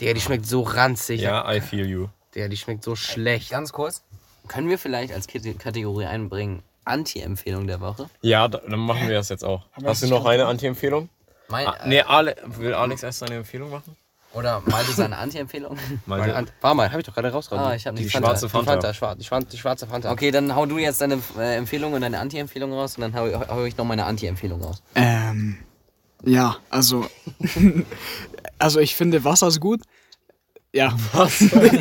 Digga, 0.00 0.12
die 0.14 0.20
schmeckt 0.20 0.46
so 0.46 0.62
ranzig. 0.62 1.20
Ja, 1.20 1.50
I 1.52 1.60
feel 1.60 1.86
you. 1.86 2.08
Digga, 2.34 2.48
die 2.48 2.56
schmeckt 2.56 2.82
so 2.84 2.96
schlecht. 2.96 3.50
Ganz 3.50 3.72
kurz. 3.72 4.02
Können 4.48 4.68
wir 4.68 4.78
vielleicht 4.78 5.12
als 5.12 5.26
Kate- 5.28 5.54
Kategorie 5.54 6.06
einbringen 6.06 6.62
Anti-Empfehlung 6.84 7.66
der 7.66 7.80
Woche? 7.80 8.08
Ja, 8.22 8.48
da, 8.48 8.58
dann 8.58 8.80
machen 8.80 9.08
wir 9.08 9.14
das 9.16 9.28
jetzt 9.28 9.44
auch. 9.44 9.66
wir 9.78 9.88
Hast 9.88 10.02
du 10.02 10.08
noch 10.08 10.24
eine? 10.26 10.46
Anti-Empfehlung? 10.46 11.08
Mein, 11.48 11.66
Ah, 11.66 11.76
nee, 11.86 12.00
Ale 12.00 12.36
will 12.44 12.74
Alex 12.74 13.02
erst 13.02 13.22
eine 13.22 13.36
Empfehlung 13.36 13.70
machen? 13.70 13.96
Oder 14.34 14.60
mal 14.64 14.82
du 14.84 14.92
seine 14.92 15.18
Anti-Empfehlung? 15.18 15.76
Ant- 16.08 16.52
War 16.62 16.72
mal, 16.74 16.90
hab 16.90 16.98
ich 16.98 17.04
doch 17.04 17.12
gerade 17.14 17.30
rausgehauen. 17.30 17.68
Ah, 17.72 17.74
ich 17.74 17.86
hab 17.86 17.94
die 17.94 18.08
schwarze 18.08 18.46
die 18.46 18.50
Fanta. 18.50 18.72
Fanta, 18.72 18.94
schwarz, 18.94 19.18
die, 19.18 19.24
schwarze, 19.24 19.46
die 19.48 19.58
schwarze 19.58 19.86
Fanta. 19.86 20.10
Okay, 20.10 20.30
dann 20.30 20.54
hau 20.56 20.64
du 20.64 20.78
jetzt 20.78 21.02
deine 21.02 21.18
äh, 21.38 21.56
Empfehlung 21.56 21.92
und 21.92 22.00
deine 22.00 22.18
Anti-Empfehlung 22.18 22.72
raus 22.72 22.96
und 22.96 23.02
dann 23.02 23.14
hau, 23.14 23.26
hau 23.48 23.64
ich 23.64 23.76
noch 23.76 23.84
meine 23.84 24.06
Anti-Empfehlung 24.06 24.62
raus. 24.62 24.82
Ähm, 24.94 25.58
ja, 26.24 26.56
also, 26.70 27.06
also 28.58 28.80
ich 28.80 28.94
finde 28.96 29.22
Wasser 29.24 29.48
ist 29.48 29.60
gut. 29.60 29.82
Ja. 30.74 30.96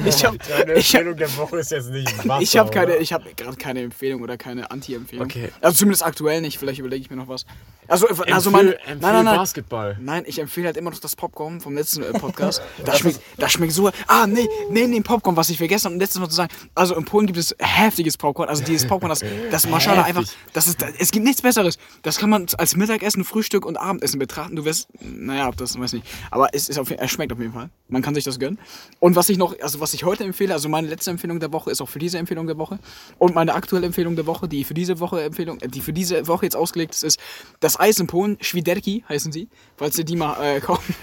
ich 0.06 0.26
habe 0.26 0.38
Deine 0.38 0.74
ich 0.74 0.96
hab, 0.96 1.04
Empfehlung 1.06 1.16
der 1.16 1.38
Woche 1.38 1.60
ist 1.60 1.72
jetzt 1.72 1.90
nicht 1.92 2.28
Wasser, 2.28 2.42
ich 2.42 2.58
hab 2.58 2.72
keine, 2.74 2.98
ich 2.98 3.14
habe 3.14 3.24
gerade 3.38 3.56
keine 3.56 3.82
Empfehlung 3.84 4.22
oder 4.22 4.36
keine 4.38 4.70
Anti-Empfehlung. 4.70 5.26
Okay. 5.26 5.50
Also 5.62 5.78
zumindest 5.78 6.06
aktuell 6.06 6.42
nicht. 6.42 6.58
Vielleicht 6.60 6.80
überlege 6.80 7.02
ich 7.04 7.10
mir 7.10 7.16
noch 7.16 7.30
was. 7.30 7.46
Also, 7.88 8.08
also 8.08 8.50
Empfehl- 8.50 8.52
meine, 8.52 8.70
empfehl 8.80 8.96
nein, 9.00 9.14
nein, 9.14 9.26
nein. 9.26 9.36
Basketball. 9.38 9.98
Nein, 10.02 10.24
ich 10.28 10.40
empfehle 10.40 10.68
halt 10.68 10.78
immer 10.78 10.92
noch 10.92 11.00
das 11.00 11.16
Popcorn 11.16 11.62
vom 11.62 11.76
letzten 11.76 12.04
äh, 12.04 12.12
Podcast. 12.12 12.62
Das 12.86 13.00
schmeckt, 13.00 13.20
das 13.38 13.52
schmeckt 13.54 13.72
so. 13.74 13.90
Ah, 14.08 14.28
nee, 14.28 14.48
nee, 14.70 14.88
nee, 14.88 15.00
Popcorn, 15.02 15.36
was 15.38 15.50
ich 15.50 15.58
vergessen 15.58 15.86
habe, 15.86 15.96
um 15.96 16.00
letztes 16.00 16.20
Mal 16.20 16.28
zu 16.30 16.36
sagen. 16.36 16.52
Also 16.76 16.96
in 16.96 17.06
Polen 17.06 17.28
gibt 17.28 17.38
es 17.40 17.56
heftiges 17.60 18.18
Popcorn. 18.18 18.50
Also 18.50 18.64
dieses 18.64 18.88
Popcorn, 18.88 19.10
das, 19.10 19.24
das 19.52 19.68
Maschallah 19.68 20.04
einfach, 20.04 20.24
das 20.54 20.68
ist, 20.68 20.84
es 21.00 21.12
gibt 21.12 21.26
nichts 21.26 21.42
Besseres. 21.42 21.78
Das 22.02 22.18
kann 22.18 22.30
man 22.30 22.46
als 22.58 22.76
Mittagessen, 22.76 23.24
Frühstück 23.24 23.66
und 23.66 23.78
Abendessen 23.78 24.20
betrachten. 24.20 24.56
Du 24.56 24.66
wirst, 24.66 24.88
naja, 25.02 25.48
ob 25.48 25.56
das, 25.58 25.80
weiß 25.80 25.94
nicht. 25.94 26.06
Aber 26.30 26.50
es, 26.54 26.68
ist 26.70 26.78
auf, 26.78 26.90
jeden- 26.90 27.02
es 27.02 27.12
schmeckt 27.12 27.32
auf 27.32 27.40
jeden 27.40 27.54
Fall. 27.54 27.70
Man 27.88 28.02
kann 28.02 28.16
sich 28.16 28.24
das 28.26 28.38
gönnen. 28.40 28.60
Und 29.00 29.16
was 29.16 29.30
ich 29.30 29.38
noch, 29.38 29.56
also 29.62 29.80
was 29.80 29.94
ich 29.94 30.04
heute 30.04 30.24
empfehle, 30.24 30.54
also 30.54 30.70
meine 30.70 30.88
letzte 30.88 31.12
Empfehlung 31.12 31.40
der 31.40 31.52
Woche 31.52 31.72
ist 31.72 31.82
auch 31.82 31.90
für 31.90 32.00
diese 32.00 32.18
Empfehlung 32.18 32.48
der 32.48 32.58
Woche. 32.58 32.80
Und 33.18 33.34
meine 33.34 33.54
aktuelle 33.54 33.86
Empfehlung 33.86 34.16
der 34.16 34.26
Woche, 34.26 34.48
die 34.48 34.64
für 34.64 34.74
diese 34.74 35.00
Woche 35.00 35.24
Empfehlung, 35.24 35.60
äh, 35.62 35.68
die 35.68 35.82
für 35.82 35.94
diese 35.94 36.28
Woche 36.28 36.46
jetzt 36.46 36.56
ausgelegt 36.56 36.94
ist, 36.94 37.04
ist 37.04 37.20
das 37.60 37.80
Eis 37.80 38.00
in 38.00 38.08
Polen, 38.08 38.38
Schwiderki 38.42 39.04
heißen 39.10 39.32
sie, 39.32 39.48
falls 39.78 39.98
ihr 39.98 40.06
die 40.06 40.16
mal 40.16 40.42
äh, 40.42 40.60
kaufen. 40.62 40.96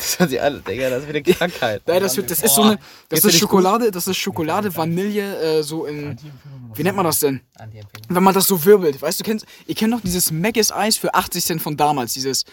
Das 0.00 0.18
hört 0.18 0.30
sich 0.30 0.40
an, 0.40 0.64
Digga, 0.66 0.88
das 0.88 1.02
ist 1.02 1.08
wieder 1.08 1.18
eine 1.18 1.34
Krankheit. 1.34 1.82
Nein, 1.86 2.00
das, 2.00 2.16
wird, 2.16 2.30
das 2.30 2.42
ist 2.42 2.54
so 2.54 2.62
eine, 2.62 2.78
das 3.10 3.22
ist 3.22 3.38
Schokolade, 3.38 3.90
das 3.90 4.06
ist 4.06 4.16
Schokolade, 4.16 4.74
Vanille, 4.74 5.58
äh, 5.58 5.62
so 5.62 5.84
in, 5.84 6.16
wie 6.74 6.82
nennt 6.82 6.96
man 6.96 7.04
das 7.04 7.20
denn? 7.20 7.42
Wenn 8.08 8.22
man 8.22 8.32
das 8.32 8.46
so 8.46 8.64
wirbelt, 8.64 9.02
weißt 9.02 9.20
du, 9.20 9.24
kennst, 9.24 9.44
ihr 9.66 9.74
kennt 9.74 9.90
noch 9.90 10.00
dieses 10.00 10.30
Maggis 10.30 10.72
Eis 10.72 10.96
für 10.96 11.14
80 11.14 11.44
Cent 11.44 11.62
von 11.62 11.76
damals, 11.76 12.14
dieses, 12.14 12.46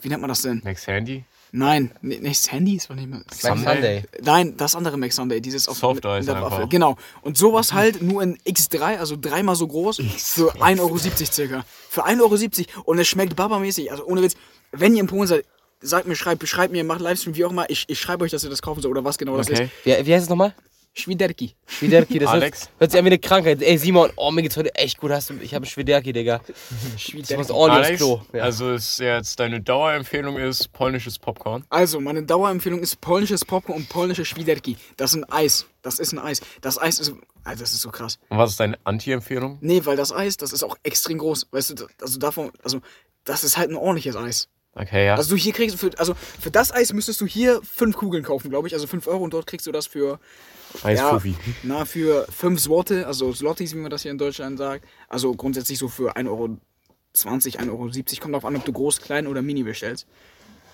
wie 0.00 0.08
nennt 0.08 0.22
man 0.22 0.28
das 0.28 0.42
denn? 0.42 0.62
Max 0.64 0.86
Handy? 0.86 1.24
Nein, 1.56 1.92
nicht 2.02 2.42
Sandy, 2.42 2.78
das 2.78 2.88
war 2.88 2.96
nicht 2.96 3.08
mehr. 3.08 3.20
Max 3.20 3.40
Sunday? 3.40 3.74
Sunday. 3.74 4.02
Nein, 4.24 4.56
das 4.56 4.74
andere 4.74 4.96
Mac 4.96 5.12
Sunday, 5.12 5.40
dieses 5.40 5.68
auf 5.68 5.76
Soft 5.78 6.04
Eis 6.04 6.26
in 6.26 6.32
der. 6.32 6.42
Waffel. 6.42 6.66
Genau. 6.66 6.96
Und 7.22 7.38
sowas 7.38 7.72
halt 7.72 8.02
nur 8.02 8.24
in 8.24 8.36
X3, 8.38 8.98
also 8.98 9.16
dreimal 9.16 9.54
so 9.54 9.68
groß, 9.68 9.98
für 10.18 10.52
1,70 10.56 10.80
Euro 10.80 10.98
circa. 10.98 11.64
Für 11.88 12.06
1,70 12.06 12.66
Euro 12.74 12.82
und 12.86 12.98
es 12.98 13.06
schmeckt 13.06 13.36
babamäßig. 13.36 13.92
Also 13.92 14.04
ohne 14.04 14.22
Witz, 14.22 14.34
wenn 14.72 14.94
ihr 14.96 15.00
in 15.02 15.06
Polen 15.06 15.28
seid, 15.28 15.44
sagt 15.80 16.08
mir, 16.08 16.16
schreibt, 16.16 16.40
beschreibt 16.40 16.72
mir, 16.72 16.82
macht 16.82 17.00
Livestream, 17.00 17.36
wie 17.36 17.44
auch 17.44 17.52
immer. 17.52 17.70
Ich, 17.70 17.84
ich 17.86 18.00
schreibe 18.00 18.24
euch, 18.24 18.32
dass 18.32 18.42
ihr 18.42 18.50
das 18.50 18.60
kaufen 18.60 18.82
sollt 18.82 18.90
oder 18.90 19.04
was 19.04 19.16
genau 19.16 19.36
das 19.36 19.48
Okay. 19.48 19.70
ist. 19.84 19.86
Wie, 20.00 20.06
wie 20.06 20.12
heißt 20.14 20.24
es 20.24 20.28
nochmal? 20.28 20.54
Schwiderki. 20.96 21.56
Schwiderki, 21.66 22.20
das 22.20 22.30
Alex? 22.30 22.60
Hört, 22.60 22.80
hört 22.80 22.90
sich 22.92 22.98
an 23.00 23.04
wie 23.04 23.08
eine 23.08 23.18
Krankheit. 23.18 23.60
Ey, 23.60 23.76
Simon, 23.78 24.10
oh, 24.14 24.30
mir 24.30 24.42
geht's 24.42 24.56
heute 24.56 24.72
echt 24.76 24.98
gut. 24.98 25.10
Hast 25.10 25.28
du, 25.28 25.34
ich 25.42 25.52
habe 25.52 25.64
einen 25.64 25.70
Schwiderki, 25.70 26.12
Digga. 26.12 26.40
Ordentlich 26.40 27.36
aufs 27.36 27.50
Alex, 27.50 27.98
Klo. 27.98 28.22
Ja. 28.32 28.44
also 28.44 28.72
ist 28.72 29.00
jetzt 29.00 29.40
deine 29.40 29.60
Dauerempfehlung 29.60 30.38
ist 30.38 30.72
polnisches 30.72 31.18
Popcorn. 31.18 31.64
Also, 31.68 32.00
meine 32.00 32.22
Dauerempfehlung 32.22 32.78
ist 32.78 33.00
polnisches 33.00 33.44
Popcorn 33.44 33.78
und 33.78 33.88
polnische 33.88 34.24
Schwiderki. 34.24 34.76
Das 34.96 35.14
ist 35.14 35.16
ein 35.16 35.24
Eis. 35.30 35.66
Das 35.82 35.98
ist 35.98 36.12
ein 36.12 36.20
Eis. 36.20 36.40
Das 36.60 36.80
Eis 36.80 37.00
ist. 37.00 37.12
Also, 37.42 37.60
das 37.60 37.72
ist 37.72 37.80
so 37.80 37.90
krass. 37.90 38.20
Und 38.28 38.38
was 38.38 38.52
ist 38.52 38.60
deine 38.60 38.78
Anti-Empfehlung? 38.84 39.58
Nee, 39.60 39.84
weil 39.84 39.96
das 39.96 40.12
Eis, 40.12 40.36
das 40.36 40.52
ist 40.52 40.62
auch 40.62 40.76
extrem 40.84 41.18
groß. 41.18 41.48
Weißt 41.50 41.78
du, 41.78 41.86
also 42.00 42.18
davon. 42.20 42.52
Also, 42.62 42.80
das 43.24 43.42
ist 43.42 43.58
halt 43.58 43.70
ein 43.70 43.76
ordentliches 43.76 44.14
Eis. 44.14 44.48
Okay, 44.76 45.06
ja. 45.06 45.14
Also 45.14 45.30
du 45.30 45.36
hier 45.40 45.52
kriegst 45.52 45.78
für, 45.78 45.90
also 45.98 46.14
für 46.40 46.50
das 46.50 46.72
Eis 46.72 46.92
müsstest 46.92 47.20
du 47.20 47.26
hier 47.26 47.60
fünf 47.62 47.96
Kugeln 47.96 48.24
kaufen, 48.24 48.50
glaube 48.50 48.66
ich. 48.66 48.74
Also 48.74 48.86
5 48.86 49.06
Euro 49.06 49.22
und 49.22 49.32
dort 49.32 49.46
kriegst 49.46 49.66
du 49.66 49.72
das 49.72 49.86
für, 49.86 50.18
ja, 50.82 50.88
Eisfuffi. 50.88 51.34
na, 51.62 51.84
für 51.84 52.26
5 52.30 52.60
Zlote, 52.60 53.06
also 53.06 53.32
Zlotys, 53.32 53.74
wie 53.74 53.78
man 53.78 53.90
das 53.90 54.02
hier 54.02 54.10
in 54.10 54.18
Deutschland 54.18 54.58
sagt. 54.58 54.84
Also 55.08 55.34
grundsätzlich 55.34 55.78
so 55.78 55.88
für 55.88 56.16
1,20 56.16 56.28
Euro, 56.28 56.48
1,70 57.14 57.68
Euro. 57.70 57.90
Kommt 58.20 58.34
darauf 58.34 58.44
an, 58.44 58.56
ob 58.56 58.64
du 58.64 58.72
groß, 58.72 59.00
klein 59.00 59.26
oder 59.26 59.42
mini 59.42 59.62
bestellst. 59.62 60.06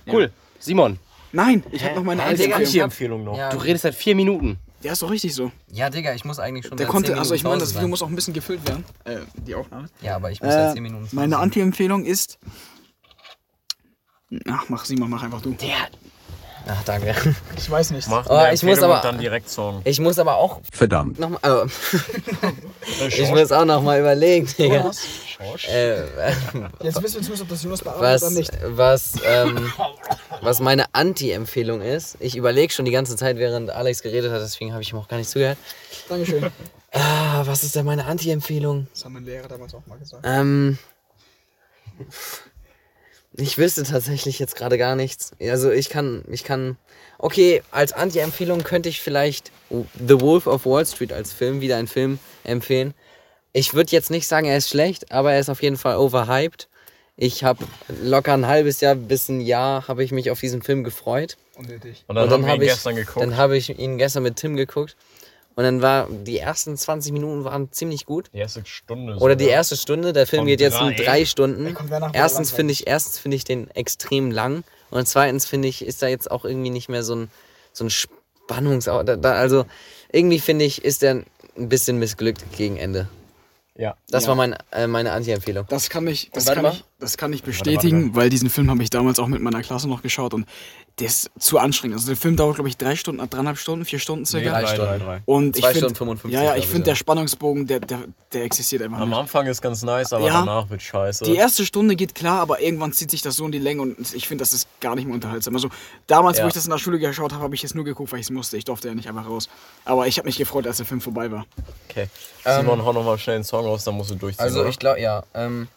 Cool. 0.07 0.31
Simon, 0.59 0.99
Nein, 1.33 1.63
ich 1.71 1.85
habe 1.85 1.95
noch 1.95 2.03
meine 2.03 2.23
Hä, 2.23 2.31
Digga, 2.31 2.43
Empfehlung. 2.45 2.63
ich 2.63 2.67
Anti-Empfehlung 2.69 3.25
noch. 3.25 3.39
Ja, 3.39 3.51
du 3.51 3.59
redest 3.59 3.83
seit 3.83 3.95
vier 3.95 4.17
Minuten. 4.17 4.59
Ja, 4.83 4.93
ist 4.93 5.03
doch 5.03 5.11
richtig 5.11 5.35
so. 5.35 5.53
ja, 5.71 5.89
Digga, 5.91 6.13
ich 6.15 6.25
muss 6.25 6.41
eigentlich 6.41 6.67
schon 6.67 6.77
Der 6.77 6.87
seit 6.87 6.93
konnte, 6.93 7.11
10 7.13 7.19
also 7.19 7.35
ich 7.35 7.43
Minuten 7.43 7.59
meine, 7.59 7.61
das 7.61 7.75
Video 7.75 7.87
muss 7.89 8.03
auch 8.03 8.09
ein 8.09 8.15
bisschen 8.17 8.35
gefüllt 8.35 8.67
werden. 8.67 8.85
Äh, 9.05 9.19
die 9.47 9.55
Aufnahme. 9.55 9.87
sein. 9.89 9.97
Ja, 10.07 10.17
aber 10.17 10.33
ich 10.33 10.41
muss 10.43 10.53
seit 10.53 10.71
Äh, 10.71 10.75
10 10.75 10.83
Minuten 10.83 11.09
meine 11.13 11.35
sein. 11.35 11.43
Anti-Empfehlung 11.43 12.05
ist. 12.05 12.39
Ach, 14.49 14.69
mach 14.69 14.85
Simon, 14.87 15.11
mach 15.11 15.23
einfach 15.23 15.41
du. 15.43 15.55
Ach, 16.73 16.85
danke. 16.85 17.15
Ich 17.57 17.69
weiß 17.69 17.91
nicht. 17.91 18.07
Mach 18.09 18.27
Oh, 18.29 18.35
eine 18.35 18.55
ich 18.55 18.63
muss 18.63 18.81
aber- 18.81 18.97
und 18.97 19.05
dann 19.05 19.19
direkt 19.19 19.49
Song. 19.51 19.81
Ich 19.85 19.99
muss 19.99 20.19
aber 20.21 20.37
auch 20.37 20.61
Verdammt. 20.73 21.19
nochmal. 21.19 21.41
Oh, 21.43 21.67
ich 23.09 23.29
muss 23.31 23.51
auch 23.51 23.65
nochmal 23.65 23.99
überlegen, 24.01 24.47
Digga. 24.57 24.91
Äh, 25.69 25.95
Jetzt 26.83 27.03
wissen 27.03 27.03
wir 27.03 27.11
zumindest, 27.11 27.43
ob 27.43 27.49
das 27.49 27.63
Jonas 27.65 27.83
bearbeitet 27.83 28.23
was, 28.23 28.23
oder 28.23 28.31
nicht. 28.31 28.51
was, 28.67 29.13
ähm, 29.25 29.73
was 30.43 30.61
meine 30.61 30.85
Anti-Empfehlung 30.95 31.81
ist. 31.81 32.17
Ich 32.21 32.37
überlege 32.37 32.73
schon 32.73 32.85
die 32.85 32.93
ganze 32.93 33.17
Zeit, 33.17 33.37
während 33.39 33.71
Alex 33.71 34.03
geredet 34.03 34.31
hat, 34.33 34.41
deswegen 34.41 34.73
habe 34.73 34.83
ich 34.83 34.93
ihm 34.93 34.99
auch 34.99 35.09
gar 35.09 35.17
nicht 35.17 35.31
zugehört. 35.31 35.59
Dankeschön. 36.09 36.51
Ah, 36.93 37.43
was 37.47 37.65
ist 37.65 37.75
denn 37.75 37.87
meine 37.87 38.05
Anti-Empfehlung? 38.05 38.87
Das 38.93 39.05
haben 39.05 39.15
mein 39.15 39.25
Lehrer 39.25 39.49
damals 39.49 39.75
auch 39.75 39.87
mal 39.87 39.99
gesagt. 39.99 40.25
Ähm, 40.27 40.79
ich 43.37 43.59
wüsste 43.59 43.83
tatsächlich 43.85 44.39
jetzt 44.39 44.57
gerade 44.57 44.77
gar 44.79 44.97
nichts. 44.97 45.33
Also 45.41 45.71
ich 45.71 45.89
kann, 45.89 46.25
ich 46.31 46.45
kann. 46.45 46.77
Okay, 47.19 47.63
als 47.71 47.93
Anti-Empfehlung 47.93 48.63
könnte 48.63 48.89
ich 48.89 49.01
vielleicht 49.01 49.53
The 49.71 50.21
Wolf 50.21 50.47
of 50.47 50.67
Wall 50.67 50.87
Street 50.87 51.13
als 51.13 51.33
Film, 51.33 51.61
wieder 51.61 51.77
ein 51.77 51.87
Film 51.87 52.19
empfehlen. 52.45 52.95
Ich 53.53 53.75
würde 53.75 53.93
jetzt 53.93 54.11
nicht 54.11 54.27
sagen, 54.27 54.47
er 54.47 54.57
ist 54.57 54.69
schlecht, 54.69 55.13
aber 55.13 55.33
er 55.33 55.41
ist 55.41 55.49
auf 55.49 55.63
jeden 55.63 55.77
Fall 55.77 55.97
overhyped. 55.97 56.69
Ich 57.17 57.45
habe 57.45 57.65
locker 58.03 58.33
ein 58.33 58.47
halbes 58.47 58.81
Jahr 58.81 58.95
bis 58.95 59.29
ein 59.29 59.41
Jahr 59.41 59.87
habe 59.89 60.03
ich 60.03 60.11
mich 60.11 60.31
auf 60.31 60.41
diesen 60.41 60.63
Film 60.63 60.85
gefreut. 60.85 61.37
Und 62.07 62.17
dann, 62.17 62.25
Und 62.25 62.31
dann 62.31 62.43
wir 62.43 62.49
habe 62.49 62.57
ihn 62.57 62.63
ich, 62.63 62.69
gestern 62.75 62.97
geguckt. 62.97 63.23
dann 63.23 63.37
habe 63.37 63.57
ich 63.59 63.79
ihn 63.79 63.99
gestern 63.99 64.23
mit 64.23 64.37
Tim 64.37 64.57
geguckt. 64.57 64.97
Und 65.57 65.65
dann 65.65 65.83
war 65.83 66.09
die 66.11 66.39
ersten 66.39 66.77
20 66.77 67.13
Minuten 67.13 67.45
waren 67.45 67.71
ziemlich 67.73 68.07
gut. 68.07 68.31
die 68.33 68.39
erste 68.39 68.65
Stunde. 68.65 69.17
Oder 69.17 69.37
die 69.37 69.49
erste 69.49 69.77
Stunde. 69.77 70.13
Der 70.13 70.27
Film 70.27 70.47
geht 70.47 70.61
jetzt 70.61 70.81
um 70.81 70.89
drei. 70.95 71.05
drei 71.05 71.25
Stunden. 71.25 71.77
Erstens 72.13 72.51
finde 72.51 72.73
ich, 72.73 72.87
erstens 72.87 73.19
finde 73.19 73.37
ich 73.37 73.45
den 73.45 73.71
extrem 73.73 74.31
lang. 74.31 74.65
Und 74.91 75.07
zweitens 75.07 75.47
finde 75.47 75.69
ich, 75.69 75.85
ist 75.85 76.03
da 76.03 76.09
jetzt 76.09 76.31
auch 76.31 76.45
irgendwie 76.45 76.71
nicht 76.71 76.89
mehr 76.89 77.03
so 77.03 77.15
ein, 77.17 77.31
so 77.73 77.85
ein 77.85 77.91
Spannungs... 77.91 78.89
Also 78.89 79.67
irgendwie 80.13 80.41
finde 80.41 80.65
ich, 80.65 80.85
ist 80.85 81.03
der 81.03 81.23
ein 81.57 81.69
bisschen 81.69 81.99
missglückt 81.99 82.45
gegen 82.57 82.77
Ende. 82.77 83.09
Ja. 83.77 83.97
Das 84.09 84.25
Ja. 84.25 84.29
war 84.31 84.37
mein, 84.37 84.57
äh, 84.73 84.87
meine 84.87 85.13
Anti-Empfehlung. 85.13 85.67
Das 85.69 85.89
kann 85.91 86.07
ich, 86.07 86.31
das 86.33 86.47
kann 86.47 86.63
mal. 86.63 86.73
ich, 86.73 86.85
das 87.01 87.17
kann 87.17 87.33
ich 87.33 87.43
bestätigen, 87.43 88.15
weil 88.15 88.31
diesen 88.31 88.51
Film 88.51 88.71
habe 88.71 88.83
ich 88.83 88.91
damals 88.91 89.19
auch 89.19 89.27
mit 89.27 89.41
meiner 89.41 89.63
Klasse 89.63 89.89
noch 89.89 90.03
geschaut 90.03 90.35
und 90.35 90.47
der 90.99 91.07
ist 91.07 91.31
zu 91.39 91.59
anstrengend. 91.59 91.97
Also 91.97 92.09
der 92.09 92.17
Film 92.17 92.37
dauert, 92.37 92.57
glaube 92.57 92.69
ich, 92.69 92.77
drei 92.77 92.95
Stunden, 92.95 93.27
dreieinhalb 93.31 93.57
Stunden, 93.57 93.87
vier 93.87 93.99
Stunden 93.99 94.27
circa. 94.27 94.51
drei 94.51 94.67
Stunden. 94.67 94.99
drei. 95.03 95.23
Und 95.25 95.57
ich 95.57 95.63
Zwei 95.63 95.69
find- 95.71 95.79
Stunden 95.79 95.95
55, 95.97 96.35
Ja, 96.39 96.45
ja, 96.45 96.57
ich 96.57 96.65
ich, 96.65 96.67
finde, 96.67 96.81
ja. 96.89 96.93
der 96.93 96.95
Spannungsbogen, 96.97 97.67
der, 97.67 97.81
der, 97.81 98.01
der 98.35 98.45
existiert 98.45 98.83
einfach 98.83 98.99
Am 99.01 99.09
nicht. 99.09 99.19
Anfang 99.19 99.47
ist 99.47 99.63
ganz 99.63 99.83
nice, 99.83 100.13
aber 100.13 100.27
Ja. 100.27 100.41
danach 100.41 100.69
wird 100.69 100.83
scheiße. 100.83 101.25
Die 101.25 101.37
erste 101.37 101.65
Stunde 101.65 101.97
geht 101.97 102.15
klar, 102.15 102.41
aber 102.41 102.61
irgendwann 102.61 102.93
zieht 102.93 103.11
sich 103.11 103.23
das 103.23 103.37
so 103.37 103.47
in 103.47 103.53
die 103.53 103.59
Länge 103.59 103.81
und 103.81 104.13
ich 104.15 104.29
finde, 104.29 104.43
das 104.43 104.53
ist 104.53 104.69
gar 104.81 104.95
nicht 104.95 105.07
mehr 105.07 105.15
unterhaltsam. 105.15 105.55
Also 105.55 105.71
damals, 106.07 106.37
wo 106.37 106.43
Ja. 106.43 106.49
ich 106.49 106.55
das 106.55 106.65
in 106.67 106.71
der 106.71 106.79
Schule 106.79 106.99
geschaut 106.99 107.33
habe, 107.33 107.43
habe 107.45 107.55
ich 107.55 107.65
es 107.65 107.75
nur 107.75 107.85
geguckt, 107.85 108.13
weil 108.13 108.19
ich 108.21 108.27
es 108.27 108.31
musste. 108.31 108.59
Ich 108.59 108.65
durfte 108.65 108.89
ja 108.89 108.95
nicht 108.95 109.09
einfach 109.09 109.27
raus. 109.27 109.49
Aber 109.87 110.07
ich 110.07 110.19
habe 110.19 110.27
mich 110.29 110.37
gefreut, 110.37 110.67
als 110.67 110.77
der 110.79 110.87
Film 110.87 111.01
vorbei 111.01 111.31
war. 111.33 111.47
okay. 111.89 112.09
Simon, 112.45 112.85
hau 112.85 112.93
nochmal 112.93 113.19
schnell 113.19 113.37
einen 113.37 113.45
Song 113.45 113.65
raus, 113.65 113.85
dann 113.85 113.95
musst 113.95 114.11
du 114.11 114.17
durchziehen. 114.17 114.43
Also 114.45 114.61
oder? 114.61 114.69
ich 114.69 114.79
glaube, 114.79 115.01
ja. 115.01 115.23
Ähm, 115.35 115.69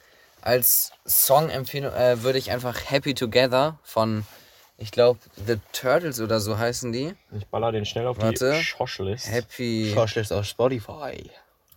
als 0.41 0.91
Song-Empfehlung 1.05 1.93
äh, 1.93 2.23
würde 2.23 2.37
ich 2.39 2.51
einfach 2.51 2.79
Happy 2.89 3.13
Together 3.13 3.77
von, 3.83 4.25
ich 4.77 4.91
glaube, 4.91 5.19
The 5.47 5.57
Turtles 5.73 6.19
oder 6.21 6.39
so 6.39 6.57
heißen 6.57 6.91
die. 6.91 7.13
Ich 7.37 7.45
baller 7.47 7.71
den 7.71 7.85
schnell 7.85 8.07
auf 8.07 8.17
Warte. 8.21 8.53
die 8.57 8.63
Schoschlist. 8.63 9.29
Happy 9.29 9.91
Schauschlist 9.93 10.31
auf 10.33 10.45
Spotify. 10.45 11.29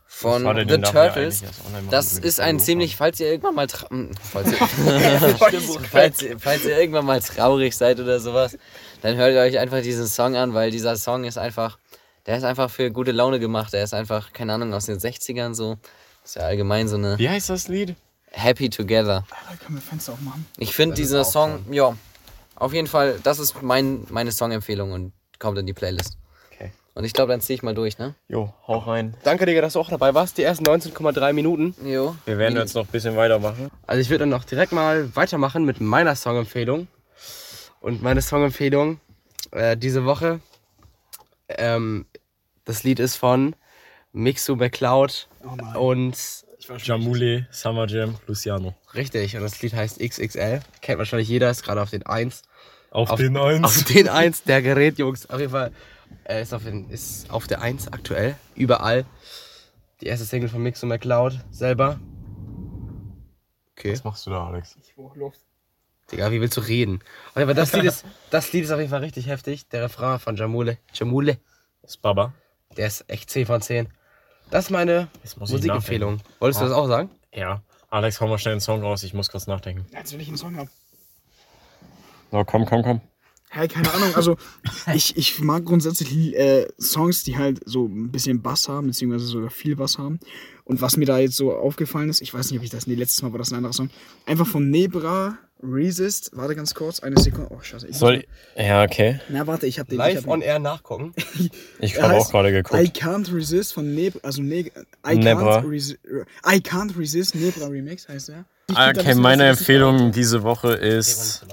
von 0.07 0.45
The 0.69 0.79
Turtles. 0.79 1.43
Das 1.91 2.15
ist 2.15 2.41
ein 2.41 2.59
ziemlich, 2.61 2.97
falls 2.97 3.21
ihr 3.21 3.29
irgendwann 3.29 3.55
mal 3.57 3.67
tra- 3.67 3.91
hm, 3.91 4.12
falls 4.33 4.53
ihr, 4.53 4.59
falls, 5.91 6.23
ihr, 6.23 6.39
falls 6.39 6.65
ihr 6.65 6.79
irgendwann 6.79 7.05
mal 7.05 7.21
traurig 7.21 7.77
seid 7.77 8.01
oder 8.01 8.21
sowas, 8.21 8.57
dann 9.03 9.17
hört 9.17 9.33
ihr 9.33 9.41
euch 9.41 9.59
einfach 9.59 9.83
diesen 9.83 10.07
Song 10.07 10.37
an, 10.37 10.55
weil 10.55 10.71
dieser 10.71 10.97
Song 10.97 11.25
ist 11.25 11.37
einfach, 11.37 11.79
der 12.27 12.39
ist 12.39 12.45
einfach 12.45 12.71
für 12.71 12.91
gute 12.91 13.12
Laune 13.12 13.39
gemacht. 13.41 13.73
Der 13.73 13.83
ist 13.85 13.93
einfach, 13.93 14.33
keine 14.33 14.55
Ahnung, 14.55 14.73
aus 14.73 14.87
den 14.87 14.99
60ern 14.99 15.55
so. 15.55 15.77
Ist 16.25 16.37
ja 16.37 16.43
allgemein 16.43 16.89
so 16.89 16.97
eine 16.97 17.19
Wie 17.19 17.29
heißt 17.29 17.51
das 17.51 17.69
Lied? 17.69 17.95
Happy 18.37 18.68
Together. 18.68 19.25
Da 19.29 19.57
können 19.57 19.79
wir 19.79 19.83
Fenster 19.83 20.12
aufmachen. 20.12 20.46
Ich 20.59 20.75
finde 20.75 20.94
dieser 20.94 21.25
Song, 21.25 21.64
ja, 21.70 21.96
auf 22.55 22.72
jeden 22.72 22.87
Fall, 22.87 23.18
das 23.22 23.38
ist 23.38 23.62
mein, 23.62 24.07
meine 24.11 24.31
Songempfehlung 24.31 24.92
und 24.92 25.12
kommt 25.38 25.59
in 25.59 25.66
die 25.66 25.72
Playlist. 25.72 26.18
Okay. 26.53 26.70
Und 26.94 27.05
ich 27.05 27.14
glaube, 27.14 27.33
dann 27.33 27.40
ziehe 27.40 27.55
ich 27.55 27.62
mal 27.62 27.75
durch, 27.75 27.99
ne? 27.99 28.14
Jo, 28.29 28.53
hau 28.66 28.79
rein. 28.79 29.16
Danke, 29.25 29.46
Digga, 29.46 29.62
dass 29.62 29.72
du 29.72 29.81
auch 29.81 29.88
dabei 29.88 30.12
warst. 30.14 30.37
Die 30.37 30.42
ersten 30.42 30.64
19,3 30.66 31.33
Minuten. 31.33 31.75
Jo. 31.83 32.14
Wir 32.27 32.37
werden 32.37 32.57
jetzt 32.57 32.75
noch 32.75 32.85
ein 32.85 32.92
bisschen 32.92 33.16
weitermachen. 33.16 33.70
Also 33.87 34.01
ich 34.01 34.11
würde 34.11 34.20
dann 34.20 34.31
noch 34.31 34.44
direkt 34.44 34.72
mal 34.72 35.14
weitermachen 35.16 35.64
mit 35.64 35.81
meiner 35.81 36.14
Songempfehlung. 36.14 36.88
Und 37.81 38.03
meine 38.03 38.20
Songempfehlung 38.20 39.01
äh, 39.53 39.77
diese 39.77 40.05
Woche, 40.05 40.40
ähm, 41.49 42.05
das 42.64 42.85
Lied 42.85 43.01
ist 43.01 43.16
von 43.16 43.55
Mixu 44.12 44.57
McCloud 44.57 45.29
Oh 45.75 45.88
und 45.88 46.16
Jamule, 46.79 47.46
Summer 47.50 47.87
Jam, 47.87 48.16
Luciano. 48.26 48.74
richtig, 48.94 49.37
und 49.37 49.42
das 49.42 49.61
Lied 49.62 49.74
heißt 49.74 49.98
XXL. 50.00 50.61
Kennt 50.81 50.98
wahrscheinlich 50.98 51.29
jeder, 51.29 51.50
ist 51.50 51.62
gerade 51.62 51.81
auf 51.83 51.90
den 51.90 52.05
1. 52.05 52.42
Auf, 52.90 53.11
Auf- 53.11 53.18
den 53.20 53.37
eins. 53.37 53.64
Auf 53.64 53.85
den 53.85 54.09
1, 54.09 54.44
der 54.44 54.62
Gerät, 54.62 54.98
Jungs. 54.98 55.29
Auf 55.29 55.38
jeden 55.40 55.52
Fall. 55.52 55.72
Er 56.24 56.40
ist 56.40 56.55
auf, 56.55 56.62
den, 56.64 56.88
ist 56.90 57.31
auf 57.31 57.46
der 57.46 57.61
1 57.62 57.88
aktuell. 57.92 58.37
Überall. 58.55 59.05
Die 60.00 60.07
erste 60.07 60.24
Single 60.24 60.48
von 60.48 60.62
Mix 60.62 60.83
und 60.83 60.88
McCloud 60.88 61.38
selber. 61.50 61.98
Okay. 63.76 63.92
Was 63.92 64.05
machst 64.05 64.26
du 64.26 64.31
da, 64.31 64.46
Alex? 64.46 64.76
Digga, 66.11 66.31
wie 66.31 66.40
willst 66.40 66.57
du 66.57 66.61
reden? 66.61 67.00
Aber 67.35 67.52
das 67.55 67.72
Lied, 67.72 67.85
ist, 67.85 68.05
das 68.31 68.52
Lied 68.52 68.64
ist 68.64 68.70
auf 68.70 68.79
jeden 68.79 68.90
Fall 68.90 69.00
richtig 69.00 69.26
heftig. 69.26 69.68
Der 69.68 69.83
Refrain 69.83 70.18
von 70.18 70.37
Jamule. 70.37 70.79
Jamule. 70.94 71.38
Das 71.83 71.92
ist 71.92 71.96
Baba. 71.98 72.33
Der 72.76 72.87
ist 72.87 73.05
echt 73.09 73.29
10 73.31 73.46
von 73.46 73.61
10. 73.61 73.88
Das 74.50 74.66
ist 74.66 74.70
meine 74.70 75.09
Musikempfehlung. 75.38 76.20
Wolltest 76.38 76.61
du 76.61 76.64
Ah. 76.64 76.68
das 76.68 76.76
auch 76.76 76.87
sagen? 76.88 77.11
Ja. 77.35 77.62
Alex, 77.90 78.20
hau 78.20 78.28
mal 78.28 78.38
schnell 78.38 78.52
einen 78.52 78.61
Song 78.61 78.82
raus, 78.82 79.02
ich 79.02 79.14
muss 79.14 79.28
kurz 79.28 79.46
nachdenken. 79.46 79.87
Jetzt 79.92 80.12
will 80.12 80.20
ich 80.20 80.28
einen 80.28 80.37
Song 80.37 80.56
haben. 80.56 80.68
So, 82.30 82.44
komm, 82.44 82.66
komm, 82.66 82.82
komm. 82.82 83.00
Hey, 83.48 83.68
keine 83.68 83.92
Ahnung, 83.94 84.14
also 84.16 84.37
ich, 84.92 85.16
ich 85.16 85.38
mag 85.40 85.64
grundsätzlich 85.64 86.35
äh, 86.37 86.66
Songs, 86.80 87.22
die 87.22 87.38
halt 87.38 87.61
so 87.64 87.87
ein 87.87 88.11
bisschen 88.11 88.42
Bass 88.42 88.68
haben, 88.68 88.88
beziehungsweise 88.88 89.24
sogar 89.26 89.50
viel 89.50 89.76
Bass 89.76 89.98
haben. 89.98 90.18
Und 90.64 90.80
was 90.80 90.96
mir 90.96 91.06
da 91.06 91.18
jetzt 91.18 91.37
so 91.37 91.54
aufgefallen 91.56 92.09
ist, 92.09 92.20
ich 92.20 92.35
weiß 92.35 92.50
nicht, 92.50 92.59
ob 92.59 92.64
ich 92.64 92.70
das, 92.70 92.87
nee, 92.88 92.96
letztes 92.96 93.22
Mal 93.22 93.32
war 93.32 93.38
das 93.38 93.52
ein 93.52 93.56
anderer 93.56 93.72
Song, 93.72 93.88
einfach 94.26 94.46
von 94.48 94.68
Nebra, 94.68 95.38
Resist, 95.62 96.31
warte 96.35 96.55
ganz 96.55 96.75
kurz, 96.75 97.01
eine 97.01 97.19
Sekunde, 97.19 97.49
oh 97.51 97.61
scheiße. 97.61 97.88
Ich 97.88 97.97
Soll. 97.97 98.25
Ja, 98.57 98.83
okay. 98.85 99.21
Na, 99.31 99.47
warte, 99.47 99.66
ich 99.66 99.79
hab 99.79 99.88
den. 99.88 99.95
ich 99.95 99.99
Live 99.99 100.25
hab 100.25 100.29
on 100.29 100.40
den. 100.40 100.49
air 100.49 100.59
nachgucken. 100.59 101.14
Ich 101.79 102.01
habe 102.01 102.14
auch 102.14 102.31
gerade 102.31 102.51
I 102.51 102.53
geguckt. 102.53 102.83
Can't 102.97 103.35
Resist 103.35 103.73
von 103.73 103.95
Nebra, 103.95 104.21
also 104.23 104.42
ne 104.42 104.71
I, 105.07 105.16
Nebra. 105.16 105.59
can't 105.59 105.71
Resi 105.71 105.97
I 106.47 106.57
Can't 106.59 106.99
Resist, 106.99 107.35
Nebra 107.35 107.66
Remix 107.69 108.07
heißt 108.09 108.29
er. 108.31 108.45
Ich 108.69 108.77
find, 108.77 108.97
da 108.97 109.01
Okay, 109.01 109.14
meine 109.14 109.49
Empfehlung 109.49 110.12
diese 110.12 110.42
Woche 110.42 110.73
ist. 110.75 111.47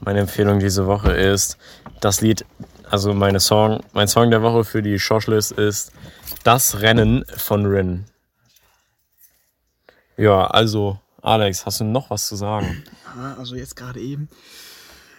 Meine 0.00 0.20
Empfehlung 0.20 0.58
diese 0.58 0.86
Woche 0.86 1.12
ist 1.12 1.56
das 2.00 2.20
Lied, 2.20 2.44
also 2.90 3.14
meine 3.14 3.40
Song, 3.40 3.80
mein 3.92 4.08
Song 4.08 4.30
der 4.30 4.42
Woche 4.42 4.64
für 4.64 4.82
die 4.82 4.98
Shortlist 4.98 5.52
ist 5.52 5.92
Das 6.44 6.80
Rennen 6.80 7.24
von 7.36 7.64
Rin. 7.66 8.04
Ja, 10.16 10.46
also 10.46 10.98
Alex, 11.22 11.66
hast 11.66 11.80
du 11.80 11.84
noch 11.84 12.10
was 12.10 12.26
zu 12.28 12.36
sagen? 12.36 12.82
Also 13.16 13.56
jetzt 13.56 13.76
gerade 13.76 14.00
eben. 14.00 14.28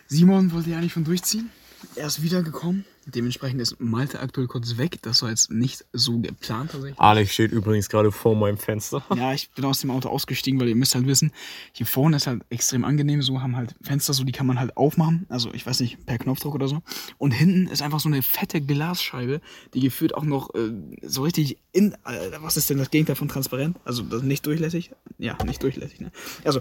Simon 0.08 0.52
wollte 0.52 0.70
ja 0.70 0.80
nicht 0.80 0.94
von 0.94 1.04
durchziehen. 1.04 1.50
Er 1.96 2.08
ist 2.08 2.22
wiedergekommen. 2.22 2.86
Dementsprechend 3.16 3.62
ist 3.62 3.80
Malte 3.80 4.20
aktuell 4.20 4.48
kurz 4.48 4.78
weg. 4.78 5.00
Das 5.02 5.22
war 5.22 5.30
jetzt 5.30 5.50
nicht 5.52 5.86
so 5.94 6.20
geplant 6.20 6.72
tatsächlich. 6.72 7.00
Alex 7.00 7.34
steht 7.34 7.52
übrigens 7.52 7.90
gerade 7.90 8.12
vor 8.12 8.36
meinem 8.36 8.58
Fenster. 8.58 9.04
Ja, 9.16 9.34
ich 9.34 9.50
bin 9.52 9.66
aus 9.66 9.80
dem 9.82 9.92
Auto 9.92 10.10
ausgestiegen, 10.10 10.60
weil 10.60 10.68
ihr 10.68 10.76
müsst 10.76 10.94
halt 10.94 11.08
wissen, 11.08 11.32
hier 11.72 11.86
vorne 11.86 12.18
ist 12.18 12.28
halt 12.28 12.44
extrem 12.50 12.84
angenehm. 12.84 13.22
So 13.22 13.42
haben 13.42 13.56
halt 13.56 13.76
Fenster, 13.82 14.14
so 14.14 14.24
die 14.24 14.32
kann 14.32 14.46
man 14.46 14.60
halt 14.60 14.76
aufmachen. 14.78 15.26
Also 15.30 15.54
ich 15.54 15.66
weiß 15.66 15.80
nicht, 15.80 16.06
per 16.06 16.18
Knopfdruck 16.18 16.54
oder 16.56 16.68
so. 16.68 16.82
Und 17.18 17.32
hinten 17.32 17.68
ist 17.68 17.82
einfach 17.82 18.00
so 18.00 18.10
eine 18.10 18.22
fette 18.22 18.60
Glasscheibe, 18.62 19.42
die 19.74 19.80
gefühlt 19.80 20.14
auch 20.14 20.24
noch 20.24 20.54
äh, 20.56 20.72
so 21.02 21.24
richtig 21.24 21.58
in. 21.72 21.94
Äh, 21.94 21.98
was 22.42 22.58
ist 22.58 22.70
denn 22.70 22.78
das 22.78 22.92
Gegenteil 22.92 23.16
von 23.16 23.30
transparent? 23.30 23.78
Also 23.86 24.04
nicht 24.04 24.46
durchlässig? 24.46 24.92
Ja, 25.18 25.38
nicht 25.46 25.64
durchlässig, 25.64 26.02
ne? 26.02 26.12
Also 26.44 26.60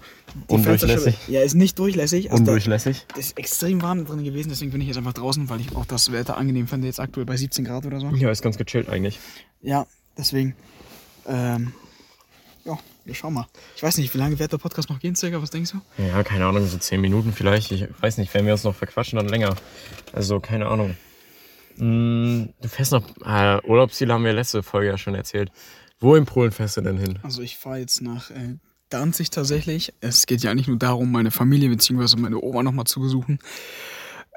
die 0.49 0.55
Undurchlässig. 0.55 1.17
Ja, 1.29 1.43
ist 1.43 1.55
nicht 1.55 1.79
durchlässig. 1.79 2.31
Also 2.31 2.45
da- 2.45 2.53
Undurchlässig. 2.53 3.05
ist 3.19 3.37
extrem 3.39 3.83
warm 3.83 4.05
drin 4.05 4.23
gewesen, 4.25 4.49
deswegen 4.49 4.71
bin 4.71 4.81
ich 4.81 4.87
jetzt 4.89 4.97
einfach 4.97 5.13
draußen, 5.13 5.49
weil 5.49 5.61
ich 5.61 5.75
auch 5.75 5.85
das 5.87 6.13
Wetter 6.13 6.36
angenehm 6.37 6.67
finde, 6.69 6.87
jetzt 6.87 7.01
aktuell 7.01 7.27
bei 7.27 7.37
17 7.37 7.65
Grad 7.65 7.87
oder 7.87 8.01
so. 8.01 8.09
Ja, 8.11 8.31
ist 8.31 8.43
ganz 8.43 8.59
gechillt 8.59 8.89
eigentlich. 8.89 9.19
Ja, 9.63 9.87
deswegen. 10.17 10.55
Ähm, 11.27 11.73
ja, 12.65 12.79
wir 13.05 13.15
schauen 13.15 13.35
mal. 13.35 13.47
Ich 13.77 13.83
weiß 13.83 13.99
nicht, 13.99 14.13
wie 14.15 14.19
lange 14.19 14.39
wird 14.39 14.53
der 14.53 14.59
Podcast 14.59 14.91
noch 14.91 14.99
gehen, 14.99 15.15
circa? 15.17 15.41
Was 15.41 15.51
denkst 15.51 15.73
du? 15.73 16.03
Ja, 16.03 16.23
keine 16.23 16.47
Ahnung, 16.47 16.67
so 16.67 16.79
10 16.79 17.01
Minuten 17.01 17.33
vielleicht. 17.33 17.73
Ich 17.73 17.87
weiß 18.01 18.19
nicht, 18.19 18.33
wenn 18.35 18.47
wir 18.47 18.53
uns 18.53 18.65
noch 18.65 18.75
verquatschen, 18.75 19.19
dann 19.19 19.29
länger. 19.29 19.55
Also, 20.13 20.41
keine 20.41 20.67
Ahnung. 20.67 20.97
Mm, 21.77 22.47
Du 22.61 22.69
fährst 22.69 22.93
noch. 22.93 23.05
Äh, 23.25 23.61
Urlaubsziele 23.67 24.13
haben 24.13 24.25
wir 24.25 24.33
letzte 24.33 24.63
Folge 24.63 24.89
ja 24.89 24.99
schon 24.99 25.15
erzählt. 25.15 25.51
Wo 25.99 26.15
in 26.15 26.27
Polen 26.27 26.53
fährst 26.53 26.77
du 26.77 26.81
denn 26.83 26.99
hin? 26.99 27.19
Also 27.23 27.43
ich 27.43 27.57
fahre 27.57 27.79
jetzt 27.79 28.03
nach 28.03 28.31
äh, 28.31 28.57
Danzig 28.89 29.31
tatsächlich. 29.31 29.93
Es 30.01 30.27
geht 30.27 30.43
ja 30.43 30.55
nicht 30.55 30.69
nur 30.69 30.79
darum, 30.79 31.11
meine 31.11 31.33
Familie 31.33 31.69
bzw. 31.71 32.17
meine 32.21 32.41
Oma 32.41 32.63
nochmal 32.63 32.85
zu 32.85 33.01
besuchen, 33.01 33.41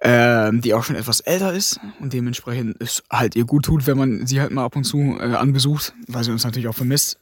ähm, 0.02 0.62
die 0.62 0.74
auch 0.74 0.84
schon 0.84 0.96
etwas 0.96 1.20
älter 1.20 1.54
ist 1.54 1.80
und 2.00 2.14
dementsprechend 2.14 2.82
es 2.82 3.04
halt 3.12 3.36
ihr 3.36 3.46
gut 3.46 3.66
tut, 3.66 3.86
wenn 3.86 3.98
man 3.98 4.26
sie 4.26 4.40
halt 4.40 4.52
mal 4.52 4.64
ab 4.64 4.76
und 4.76 4.86
zu 4.86 5.18
äh, 5.20 5.36
anbesucht, 5.36 5.94
weil 6.08 6.24
sie 6.24 6.32
uns 6.32 6.44
natürlich 6.44 6.68
auch 6.70 6.76
vermisst. 6.76 7.20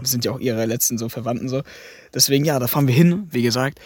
Das 0.00 0.10
sind 0.10 0.24
ja 0.24 0.32
auch 0.32 0.38
ihre 0.38 0.64
letzten 0.66 0.98
so 0.98 1.08
Verwandten 1.08 1.48
so. 1.48 1.62
Deswegen, 2.14 2.44
ja, 2.44 2.58
da 2.58 2.66
fahren 2.66 2.86
wir 2.86 2.94
hin, 2.94 3.28
wie 3.30 3.42
gesagt. 3.42 3.80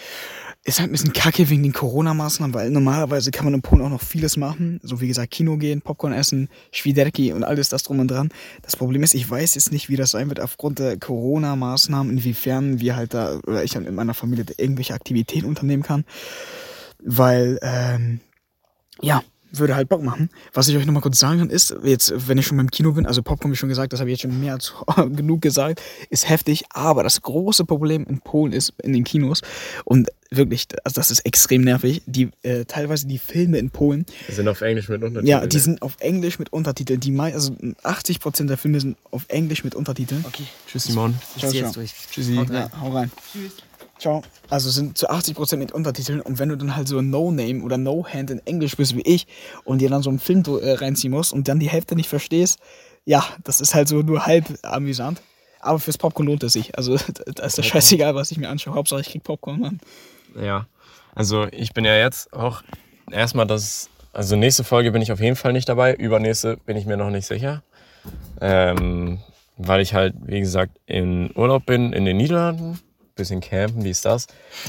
Ist 0.63 0.79
halt 0.79 0.91
ein 0.91 0.93
bisschen 0.93 1.15
kacke 1.15 1.49
wegen 1.49 1.63
den 1.63 1.73
Corona-Maßnahmen, 1.73 2.53
weil 2.53 2.71
normalerweise 2.71 3.31
kann 3.31 3.47
man 3.47 3.55
in 3.55 3.63
Polen 3.63 3.81
auch 3.81 3.89
noch 3.89 4.03
vieles 4.03 4.37
machen. 4.37 4.79
So 4.83 5.01
wie 5.01 5.09
gesagt, 5.09 5.31
Kino 5.31 5.57
gehen, 5.57 5.81
Popcorn 5.81 6.13
essen, 6.13 6.51
Schwiderki 6.71 7.33
und 7.33 7.45
alles 7.45 7.71
das 7.71 7.83
drum 7.83 7.99
und 7.99 8.11
dran. 8.11 8.29
Das 8.61 8.77
Problem 8.77 9.03
ist, 9.03 9.15
ich 9.15 9.29
weiß 9.29 9.55
jetzt 9.55 9.73
nicht, 9.73 9.89
wie 9.89 9.97
das 9.97 10.11
sein 10.11 10.29
wird 10.29 10.39
aufgrund 10.39 10.79
der 10.79 10.99
Corona-Maßnahmen, 10.99 12.13
inwiefern 12.13 12.79
wir 12.79 12.95
halt 12.95 13.15
da, 13.15 13.39
oder 13.47 13.65
ich 13.65 13.75
halt 13.75 13.87
mit 13.87 13.95
meiner 13.95 14.13
Familie 14.13 14.45
irgendwelche 14.59 14.93
Aktivitäten 14.93 15.47
unternehmen 15.47 15.83
kann. 15.83 16.05
Weil, 17.03 17.59
ähm, 17.63 18.21
ja, 19.03 19.23
würde 19.53 19.75
halt 19.75 19.89
Bock 19.89 20.03
machen. 20.03 20.31
Was 20.53 20.69
ich 20.69 20.77
euch 20.77 20.87
nochmal 20.87 21.03
kurz 21.03 21.19
sagen 21.19 21.41
kann, 21.41 21.51
ist, 21.51 21.75
jetzt, 21.83 22.13
wenn 22.29 22.39
ich 22.39 22.47
schon 22.47 22.57
beim 22.57 22.71
Kino 22.71 22.93
bin, 22.93 23.05
also 23.05 23.21
Popcorn, 23.23 23.51
wie 23.53 23.57
schon 23.57 23.69
gesagt, 23.69 23.93
das 23.93 23.99
habe 23.99 24.09
ich 24.09 24.15
jetzt 24.15 24.23
schon 24.23 24.41
mehr 24.41 24.53
als 24.55 24.73
genug 25.17 25.43
gesagt, 25.43 25.83
ist 26.09 26.29
heftig, 26.29 26.65
aber 26.71 27.03
das 27.03 27.21
große 27.23 27.65
Problem 27.65 28.07
in 28.09 28.21
Polen 28.21 28.53
ist, 28.53 28.73
in 28.83 28.93
den 28.93 29.03
Kinos, 29.03 29.41
und 29.85 30.09
wirklich, 30.31 30.69
also 30.85 30.95
das 31.01 31.11
ist 31.11 31.27
extrem 31.27 31.63
nervig, 31.63 32.03
die, 32.07 32.31
äh, 32.43 32.65
teilweise 32.65 33.09
die 33.09 33.19
Filme 33.19 33.59
in 33.59 33.71
Polen, 33.71 34.07
Wir 34.29 34.37
sind 34.37 34.47
auf 34.47 34.61
Englisch 34.61 34.89
mit 34.89 35.03
Untertiteln. 35.03 35.27
ja, 35.27 35.45
die 35.45 35.59
sind 35.59 35.83
auf 35.83 35.97
Englisch 35.99 36.39
mit 36.39 36.53
Untertiteln, 36.53 37.01
die 37.01 37.11
mei 37.11 37.35
also 37.35 37.53
80% 37.83 38.47
der 38.47 38.57
Filme 38.57 38.79
sind 38.79 38.97
auf 39.11 39.25
Englisch 39.27 39.65
mit 39.65 39.75
Untertiteln. 39.75 40.25
Okay, 40.29 40.45
Tschüss, 40.69 40.85
Simon. 40.85 41.17
ich 41.35 41.41
Ciao, 41.41 41.51
zieh 41.51 41.59
ciao. 41.59 41.67
jetzt 41.67 41.77
durch. 41.77 41.93
Tschüssi. 42.13 42.37
Haut 42.37 42.51
rein. 42.51 42.71
Ja, 42.73 42.81
hau 42.81 42.91
rein. 42.91 43.11
Tschüss. 43.33 43.53
Ciao. 44.01 44.23
Also 44.49 44.71
sind 44.71 44.97
zu 44.97 45.11
80% 45.11 45.59
mit 45.59 45.73
Untertiteln 45.73 46.23
und 46.23 46.39
wenn 46.39 46.49
du 46.49 46.57
dann 46.57 46.75
halt 46.75 46.89
so 46.89 47.03
No-Name 47.03 47.63
oder 47.63 47.77
No-Hand 47.77 48.31
in 48.31 48.45
Englisch 48.47 48.77
bist 48.77 48.97
wie 48.97 49.03
ich 49.03 49.27
und 49.65 49.81
dir 49.81 49.91
dann 49.91 50.03
so 50.03 50.09
einen 50.09 50.19
Film 50.19 50.43
äh, 50.63 50.73
reinziehen 50.73 51.13
musst 51.13 51.35
und 51.35 51.49
dann 51.49 51.61
die 51.61 51.69
Hälfte 51.69 51.95
nicht 51.95 52.09
verstehst, 52.09 52.59
ja, 53.05 53.23
das 53.45 53.61
ist 53.61 53.75
halt 53.75 53.89
so 53.89 54.01
nur 54.01 54.25
halb 54.25 54.47
amüsant. 54.63 55.21
Aber 55.61 55.79
fürs 55.79 55.99
Popcorn 55.99 56.27
lohnt 56.27 56.43
es 56.43 56.55
sich. 56.55 56.77
Also 56.79 56.97
da 57.35 57.45
ist 57.45 57.59
das 57.59 57.67
scheißegal, 57.67 58.15
was 58.15 58.31
ich 58.31 58.39
mir 58.39 58.49
anschaue. 58.49 58.75
Hauptsache 58.75 59.03
ich 59.03 59.11
krieg 59.11 59.23
Popcorn, 59.23 59.61
Mann. 59.61 59.81
Ja, 60.35 60.67
also 61.15 61.47
ich 61.53 61.75
bin 61.75 61.85
ja 61.85 61.97
jetzt 61.97 62.33
auch 62.33 62.63
erstmal 63.11 63.47
das, 63.47 63.91
also 64.15 64.35
nächste 64.35 64.65
Folge 64.65 64.93
bin 64.93 65.03
ich 65.03 65.13
auf 65.13 65.21
jeden 65.21 65.37
Fall 65.37 65.53
nicht 65.53 65.69
dabei, 65.69 65.95
übernächste 65.95 66.57
bin 66.65 66.79
ich 66.79 66.87
mir 66.87 66.97
noch 66.97 67.11
nicht 67.11 67.27
sicher, 67.27 67.63
ähm, 68.41 69.19
weil 69.59 69.83
ich 69.83 69.93
halt, 69.93 70.15
wie 70.23 70.41
gesagt, 70.41 70.73
in 70.87 71.31
Urlaub 71.37 71.67
bin 71.67 71.93
in 71.93 72.07
den 72.07 72.17
Niederlanden, 72.17 72.79
bisschen 73.21 73.41
campen, 73.41 73.85
wie 73.85 73.91
ist 73.91 74.05
das? 74.05 74.27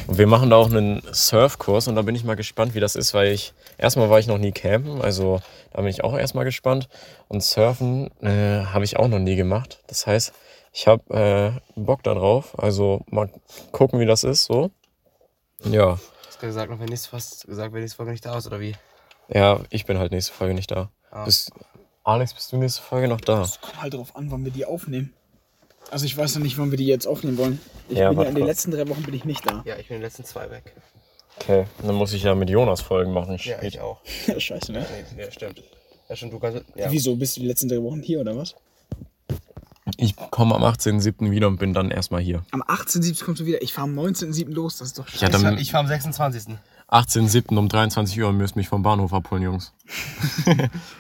Und 0.08 0.18
wir 0.18 0.28
machen 0.28 0.50
da 0.50 0.56
auch 0.56 0.70
einen 0.70 1.02
Surfkurs 1.12 1.88
und 1.88 1.96
da 1.96 2.04
bin 2.04 2.16
ich 2.16 2.24
mal 2.24 2.36
gespannt, 2.36 2.76
wie 2.76 2.80
das 2.80 2.96
ist, 2.96 3.14
weil 3.14 3.32
ich, 3.32 3.54
erstmal 3.78 4.10
war 4.10 4.20
ich 4.20 4.28
noch 4.28 4.38
nie 4.38 4.52
campen, 4.52 5.02
also 5.02 5.42
da 5.74 5.82
bin 5.82 5.90
ich 5.90 6.04
auch 6.04 6.18
erstmal 6.18 6.46
gespannt 6.46 6.88
und 7.28 7.44
Surfen 7.44 8.10
äh, 8.22 8.66
habe 8.66 8.86
ich 8.86 8.98
auch 8.98 9.08
noch 9.08 9.20
nie 9.20 9.36
gemacht, 9.36 9.80
das 9.88 10.06
heißt, 10.08 10.34
ich 10.74 10.88
habe 10.88 11.14
äh, 11.14 11.52
Bock 11.76 12.04
darauf, 12.04 12.58
also 12.58 13.02
mal 13.10 13.30
gucken, 13.72 14.00
wie 14.00 14.06
das 14.06 14.24
ist, 14.24 14.46
so. 14.46 14.72
Ja, 15.64 16.00
Hast 16.28 16.42
du 16.42 16.48
gesagt, 16.48 16.72
noch 16.72 16.80
wenn 16.80 16.88
nächste, 16.88 17.12
hast 17.12 17.46
gesagt, 17.46 17.74
wenn 17.74 17.82
nächste 17.82 17.98
Folge 17.98 18.12
nicht 18.12 18.26
da 18.26 18.38
ist, 18.38 18.48
oder 18.48 18.60
wie? 18.60 18.76
ja, 19.30 19.60
ich 19.70 19.86
bin 19.86 19.98
halt 19.98 20.12
nächste 20.12 20.34
Folge 20.34 20.54
nicht 20.54 20.72
da. 20.72 20.90
Ah. 21.12 21.26
Bist, 21.26 21.52
Alex, 22.04 22.34
bist 22.34 22.52
du 22.52 22.58
nächste 22.58 22.82
Folge 22.82 23.08
noch 23.08 23.22
da? 23.22 23.42
Es 23.42 23.62
kommt 23.62 23.82
halt 23.82 23.94
darauf 23.94 24.16
an, 24.16 24.32
wann 24.32 24.44
wir 24.44 24.52
die 24.52 24.66
aufnehmen. 24.66 25.14
Also 25.90 26.06
ich 26.06 26.16
weiß 26.16 26.36
noch 26.36 26.44
nicht, 26.44 26.58
wann 26.58 26.72
wir 26.72 26.78
die 26.78 26.86
jetzt 26.86 27.08
aufnehmen 27.08 27.38
wollen. 27.38 27.60
Ich 27.90 27.98
Ja, 27.98 28.10
bin 28.10 28.22
ja 28.22 28.30
in 28.30 28.36
den 28.36 28.46
letzten 28.46 28.72
drei 28.72 28.88
Wochen 28.88 29.04
bin 29.04 29.14
ich 29.14 29.26
nicht 29.26 29.46
da. 29.46 29.62
Ja, 29.66 29.76
ich 29.78 29.88
bin 29.88 29.96
in 29.96 30.02
den 30.02 30.04
letzten 30.04 30.24
zwei 30.24 30.50
weg. 30.50 30.74
Okay, 31.38 31.66
dann 31.82 31.96
muss 31.96 32.14
ich 32.14 32.24
ja 32.24 32.36
mit 32.36 32.50
Jonas 32.50 32.82
Folgen 32.82 33.12
machen. 33.14 33.38
Ja, 33.42 33.62
ich 33.62 33.80
auch. 33.80 34.00
Scheiße, 34.38 34.72
ne? 34.72 34.86
Nee, 35.16 35.24
nee, 35.24 35.32
stimmt. 35.32 35.64
Ja, 36.08 36.16
schon, 36.16 36.30
du 36.30 36.40
kannst. 36.40 36.64
Ja. 36.76 36.92
Wieso? 36.92 37.16
Bist 37.16 37.36
du 37.38 37.42
die 37.42 37.48
letzten 37.48 37.68
drei 37.70 37.82
Wochen 37.82 38.02
hier 38.02 38.20
oder 38.20 38.36
was? 38.36 38.56
Ich 39.98 40.16
komme 40.16 40.56
am 40.56 40.64
18.07. 40.64 41.32
wieder 41.32 41.48
und 41.48 41.58
bin 41.58 41.74
dann 41.74 41.90
erstmal 41.92 42.22
hier. 42.22 42.44
Am 42.52 42.62
18.07. 42.62 43.24
kommst 43.24 43.42
du 43.42 43.46
wieder. 43.46 43.62
Ich 43.62 43.74
fahre 43.74 43.88
am 43.88 43.98
19.07. 43.98 44.50
los. 44.54 44.78
Das 44.78 44.90
ist 44.90 45.00
doch 45.00 45.08
scheiße. 45.08 45.24
Ja, 45.24 45.30
dann 45.30 45.58
Ich 45.58 45.72
fahre 45.72 45.84
am 45.84 45.88
26. 45.88 46.56
18.07. 46.92 47.58
um 47.58 47.70
23 47.70 48.22
Uhr 48.22 48.28
und 48.30 48.38
müsst 48.38 48.56
mich 48.58 48.68
vom 48.68 48.84
Bahnhof 48.84 49.14
abholen, 49.14 49.44
Jungs. 49.44 49.74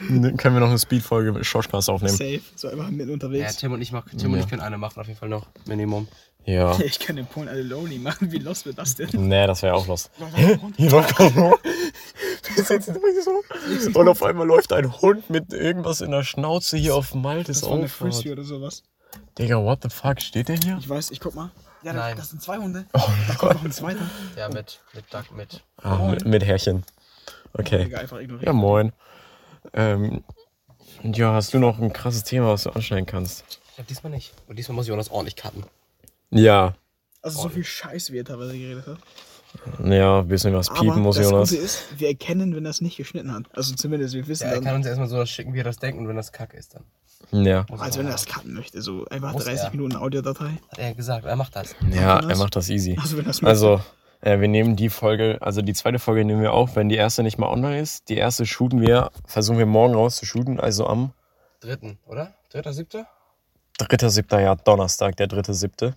dann 0.09 0.37
können 0.37 0.55
wir 0.55 0.59
noch 0.61 0.69
eine 0.69 0.79
Speedfolge 0.79 1.43
Schoschcast 1.43 1.89
aufnehmen. 1.89 2.15
Safe. 2.15 2.41
So 2.55 2.69
einfach 2.69 2.89
mit 2.89 3.07
Ja, 3.07 3.13
unterwegs. 3.13 3.57
Tim 3.57 3.73
und 3.73 3.81
ich, 3.81 3.91
mach, 3.91 4.05
Tim 4.09 4.31
und 4.31 4.37
Ja. 4.39 4.43
ich 4.45 4.49
können 4.49 4.61
eine 4.61 4.77
machen, 4.77 4.99
auf 5.01 5.07
jeden 5.07 5.19
Fall 5.19 5.29
noch. 5.29 5.47
Minimum. 5.65 6.07
Ja. 6.45 6.77
Ich 6.83 6.97
kann 6.99 7.17
den 7.17 7.25
Polen 7.27 7.49
alle 7.49 7.61
lonely 7.61 7.99
machen. 7.99 8.31
Wie 8.31 8.39
los 8.39 8.65
wird 8.65 8.77
das 8.77 8.95
denn? 8.95 9.09
Nee, 9.13 9.45
das 9.47 9.61
wäre 9.63 9.75
auch 9.75 9.85
los. 9.87 10.09
Hier 10.77 10.89
läuft 10.89 11.19
ein 11.19 11.35
Hund. 11.35 11.55
Wir 12.55 12.63
sitzen 12.63 12.95
übrigens 12.95 13.25
so. 13.25 13.99
Und 13.99 14.07
auf 14.07 14.23
einmal 14.23 14.47
läuft 14.47 14.71
ein 14.73 15.01
Hund 15.01 15.29
mit 15.29 15.51
irgendwas 15.53 16.01
in 16.01 16.11
der 16.11 16.23
Schnauze 16.23 16.77
hier 16.77 16.95
auf 16.95 17.13
Maltes 17.13 17.61
Das 17.61 17.69
war 17.69 17.77
eine. 17.77 17.87
Frisbee 17.89 18.31
oder 18.31 18.43
sowas. 18.43 18.83
Digga, 19.37 19.57
what 19.63 19.79
the 19.83 19.89
fuck? 19.89 20.21
Steht 20.21 20.47
der 20.47 20.55
hier? 20.57 20.77
Ich 20.79 20.87
weiß, 20.89 21.11
ich 21.11 21.19
guck 21.19 21.35
mal. 21.35 21.51
Ja, 21.83 21.93
Nein. 21.93 22.11
das, 22.15 22.25
das 22.25 22.29
sind 22.31 22.41
zwei 22.41 22.57
Hunde. 22.57 22.85
Oh 22.93 23.01
Da 23.27 23.33
kommt 23.35 23.55
noch 23.55 23.63
ein 23.63 23.71
zweiter. 23.71 24.01
Ja, 24.37 24.49
mit, 24.49 24.81
mit 24.93 25.11
Duck, 25.13 25.31
mit. 25.35 25.63
Ah, 25.77 25.97
mit, 26.09 26.25
mit 26.25 26.45
Härchen. 26.45 26.83
Okay. 27.53 27.91
Ja, 28.41 28.53
moin. 28.53 28.93
Ähm, 29.73 30.23
und 31.03 31.17
ja, 31.17 31.33
hast 31.33 31.53
du 31.53 31.59
noch 31.59 31.79
ein 31.79 31.91
krasses 31.93 32.23
Thema, 32.23 32.47
was 32.49 32.63
du 32.63 32.69
anschneiden 32.69 33.05
kannst? 33.05 33.59
Ich 33.73 33.79
hab 33.79 33.87
diesmal 33.87 34.11
nicht. 34.11 34.33
Und 34.47 34.57
diesmal 34.59 34.75
muss 34.75 34.87
Jonas 34.87 35.09
ordentlich 35.09 35.35
cutten. 35.35 35.65
Ja. 36.29 36.75
Also 37.21 37.41
so 37.41 37.49
viel 37.49 37.63
Scheiß, 37.63 38.11
wie 38.11 38.19
er 38.19 38.25
teilweise 38.25 38.53
geredet 38.53 38.85
hat. 38.87 38.97
Ja, 39.83 40.19
ein 40.19 40.27
bisschen 40.27 40.53
was 40.53 40.69
piepen 40.69 40.91
Aber 40.91 40.99
muss 41.01 41.17
das 41.17 41.29
Jonas. 41.29 41.49
Gute 41.49 41.61
ist, 41.61 41.99
wir 41.99 42.07
erkennen, 42.07 42.55
wenn 42.55 42.65
er 42.65 42.71
es 42.71 42.81
nicht 42.81 42.97
geschnitten 42.97 43.33
hat. 43.33 43.43
Also 43.53 43.75
zumindest, 43.75 44.13
wir 44.13 44.27
wissen 44.27 44.43
Ja, 44.43 44.49
er 44.49 44.55
dann, 44.55 44.63
kann 44.63 44.75
uns 44.75 44.85
erstmal 44.85 45.07
so 45.07 45.17
das 45.17 45.29
schicken, 45.29 45.53
wie 45.53 45.59
er 45.59 45.63
das 45.65 45.77
denkt 45.77 45.99
und 45.99 46.07
wenn 46.07 46.15
das 46.15 46.31
kacke 46.31 46.55
ist, 46.57 46.75
dann. 46.75 46.85
Ja. 47.31 47.65
Als 47.77 47.97
wenn 47.97 48.05
er 48.05 48.13
das 48.13 48.25
cutten 48.25 48.53
möchte. 48.53 48.81
So 48.81 49.05
einfach 49.05 49.33
Muss 49.33 49.45
30 49.45 49.65
er. 49.65 49.71
Minuten 49.71 49.95
Audiodatei. 49.95 50.57
Hat 50.69 50.79
er 50.79 50.93
gesagt, 50.93 51.25
er 51.25 51.35
macht 51.35 51.55
das. 51.55 51.75
Ja, 51.89 52.19
er 52.19 52.37
macht 52.37 52.55
das 52.55 52.69
easy. 52.69 52.97
Also 52.99 53.17
wenn 53.17 53.25
das 53.25 53.43
Also, 53.43 53.81
äh, 54.21 54.39
wir 54.39 54.47
nehmen 54.47 54.75
die 54.75 54.89
Folge, 54.89 55.37
also 55.41 55.61
die 55.61 55.73
zweite 55.73 55.99
Folge 55.99 56.25
nehmen 56.25 56.41
wir 56.41 56.53
auf, 56.53 56.75
wenn 56.75 56.89
die 56.89 56.95
erste 56.95 57.23
nicht 57.23 57.37
mal 57.37 57.47
online 57.47 57.79
ist. 57.79 58.09
Die 58.09 58.17
erste 58.17 58.45
shooten 58.45 58.81
wir, 58.81 59.11
versuchen 59.25 59.57
wir 59.57 59.65
morgen 59.65 59.93
raus 59.93 60.17
zu 60.17 60.25
shooten, 60.25 60.59
also 60.59 60.87
am 60.87 61.13
Dritten, 61.59 61.99
oder? 62.07 62.33
Dritter, 62.51 62.73
siebter? 62.73 63.07
3.7. 63.79 64.39
Ja, 64.39 64.55
Donnerstag, 64.55 65.15
der 65.17 65.27
3.7. 65.27 65.93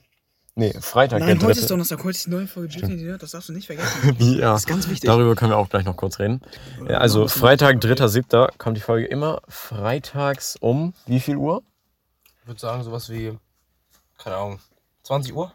Nee, 0.56 0.72
Freitag, 0.80 1.18
Nein, 1.20 1.38
der 1.38 1.48
heute 1.48 1.58
ist 1.58 1.64
3. 1.66 1.74
Donnerstag, 1.74 1.98
heute 1.98 2.10
ist 2.10 2.26
die 2.26 2.30
neue 2.30 2.46
Folge 2.46 2.86
Nerd, 2.86 3.22
das 3.22 3.32
darfst 3.32 3.48
du 3.48 3.52
nicht 3.52 3.66
vergessen. 3.66 4.16
Ja, 4.20 4.52
Das 4.52 4.60
ist 4.60 4.66
ganz 4.68 4.88
wichtig. 4.88 5.08
darüber 5.08 5.34
können 5.34 5.50
wir 5.50 5.56
auch 5.56 5.68
gleich 5.68 5.84
noch 5.84 5.96
kurz 5.96 6.20
reden. 6.20 6.42
Ja, 6.88 6.98
also 6.98 7.26
Freitag, 7.26 7.78
3.7. 7.82 8.56
kommt 8.56 8.76
die 8.76 8.80
Folge 8.80 9.06
immer 9.06 9.42
freitags 9.48 10.54
um 10.60 10.94
wie 11.06 11.18
viel 11.18 11.36
Uhr? 11.36 11.64
Ich 12.42 12.46
würde 12.46 12.60
sagen, 12.60 12.84
sowas 12.84 13.10
wie, 13.10 13.36
keine 14.16 14.36
Ahnung, 14.36 14.60
20 15.02 15.34
Uhr? 15.34 15.52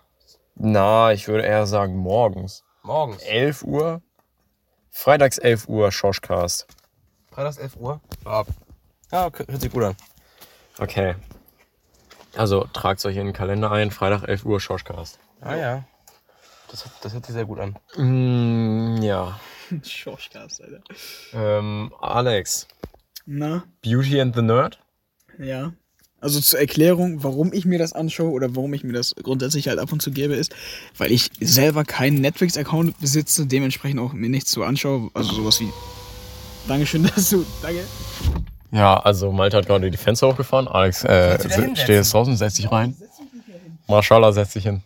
Na, 0.56 1.14
ich 1.14 1.30
würde 1.30 1.46
eher 1.46 1.66
sagen 1.66 1.96
morgens. 1.96 2.66
Morgens. 2.84 3.22
11 3.24 3.64
Uhr. 3.64 4.02
Freitags 4.92 5.38
11 5.38 5.70
Uhr 5.70 5.94
Schoschcast. 5.94 6.68
Freitags 7.32 7.58
11 7.58 7.78
Uhr? 7.78 8.02
Ja. 8.26 8.44
Ja, 9.14 9.26
okay, 9.28 9.46
hört 9.48 9.62
sich 9.62 9.72
gut 9.72 9.84
an. 9.84 9.96
Okay. 10.78 11.16
Also 12.36 12.65
tragt 12.74 13.04
euch 13.06 13.15
in 13.18 13.26
den 13.26 13.34
Kalender 13.34 13.72
ein, 13.72 13.92
Freitag 13.92 14.28
11 14.28 14.46
Uhr 14.46 14.60
Schoschcast. 14.60 15.20
Ah 15.42 15.56
ja. 15.56 15.84
Das, 16.70 16.86
hört- 16.86 16.94
das 17.02 17.13
hört 17.13 17.26
sich 17.26 17.34
sehr 17.34 17.46
gut 17.46 17.60
an. 17.60 17.76
Mm, 17.98 19.02
ja. 19.02 19.39
Schorschcast, 19.84 20.62
Alter. 20.62 20.82
Ähm, 21.34 21.92
Alex, 22.02 22.68
Na, 23.26 23.63
Beauty 23.82 24.20
and 24.22 24.36
the 24.36 24.42
Nerd? 24.42 24.80
ja. 25.38 25.74
Also 26.22 26.42
zur 26.42 26.60
Erklärung, 26.60 27.24
warum 27.24 27.54
ich 27.54 27.63
mir 27.63 27.80
das 27.80 27.94
anschaue 27.94 28.32
oder 28.32 28.54
warum 28.54 28.74
ich 28.74 28.84
mir 28.84 28.92
das 28.92 29.15
grundsätzlich 29.24 29.70
halt 29.70 29.80
ab 29.80 29.94
und 29.94 30.02
zu 30.02 30.12
gebe, 30.12 30.34
ist, 30.36 30.54
weil 30.98 31.13
ich 31.13 31.32
selber 31.39 31.86
keinen 31.86 32.20
Netflix-Account 32.20 33.00
besitze, 33.00 33.46
dementsprechend 33.46 34.02
auch 34.02 34.12
mir 34.12 34.28
nichts 34.30 34.52
so 34.52 34.65
anschaue. 34.65 35.10
Also 35.13 35.32
sowas 35.34 35.62
wie. 35.62 35.70
Dankeschön, 36.68 37.04
dass 37.15 37.30
du. 37.30 37.46
Danke. 37.62 37.86
Ja, 38.72 38.98
also 39.00 39.32
Malte 39.32 39.58
hat 39.58 39.66
gerade 39.66 39.90
die 39.90 39.98
Fenster 39.98 40.28
hochgefahren. 40.28 40.68
Alex 40.68 41.04
äh, 41.04 41.40
steht 41.76 41.90
jetzt 41.90 42.14
draußen, 42.14 42.38
setz 42.38 42.56
dich 42.56 42.72
rein. 42.72 42.96
Mashallah, 43.88 44.32
setz 44.32 44.54
dich 44.54 44.64
hin. 44.64 44.84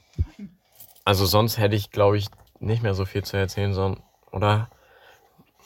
Also 1.03 1.25
sonst 1.25 1.57
hätte 1.57 1.75
ich, 1.75 1.91
glaube 1.91 2.17
ich, 2.17 2.27
nicht 2.59 2.81
mehr 2.81 2.93
so 2.93 3.05
viel 3.05 3.23
zu 3.23 3.35
erzählen, 3.35 3.73
sondern, 3.73 4.01
oder? 4.31 4.69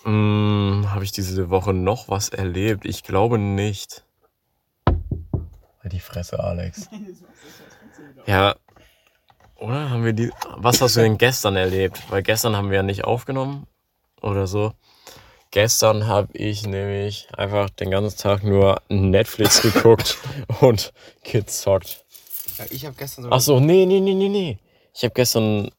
Hm, 0.04 0.88
Habe 0.90 1.04
ich 1.04 1.12
diese 1.12 1.50
Woche 1.50 1.74
noch 1.74 2.10
was 2.10 2.30
erlebt? 2.30 2.86
Ich 2.86 3.04
glaube 3.04 3.38
nicht. 3.38 4.04
Halt 5.84 5.94
die 5.94 6.00
Fresse, 6.00 6.40
Alex. 6.40 6.90
Ja, 8.26 8.56
oder 9.56 9.90
haben 9.90 10.04
wir 10.04 10.12
die. 10.12 10.32
Was 10.58 10.82
hast 10.82 10.98
du 10.98 11.00
denn 11.00 11.18
gestern 11.18 11.56
erlebt? 11.56 12.04
Weil 12.10 12.22
gestern 12.24 12.58
haben 12.58 12.70
wir 12.70 12.76
ja 12.78 12.84
nicht 12.84 13.06
aufgenommen 13.06 13.68
oder 14.22 14.48
so. 14.48 14.74
Gestern 15.52 16.08
habe 16.08 16.30
ich 16.34 16.66
nämlich 16.66 17.28
einfach 17.36 17.70
den 17.70 17.92
ganzen 17.92 18.18
Tag 18.18 18.44
nur 18.44 18.82
Netflix 18.90 19.62
geguckt 19.74 20.18
und 20.62 20.94
gezockt. 21.24 22.04
Ja, 22.58 22.66
ich 22.70 22.86
habe 22.86 22.96
gestern 22.98 23.24
sogar. 23.24 23.38
Ach 23.38 23.42
so, 23.42 23.60
nee, 23.60 23.86
nee, 23.86 24.00
nee, 24.00 24.14
nee, 24.14 24.30
nee. 24.30 24.60
Ich 24.94 25.04
habe 25.04 25.14
gestern. 25.14 25.72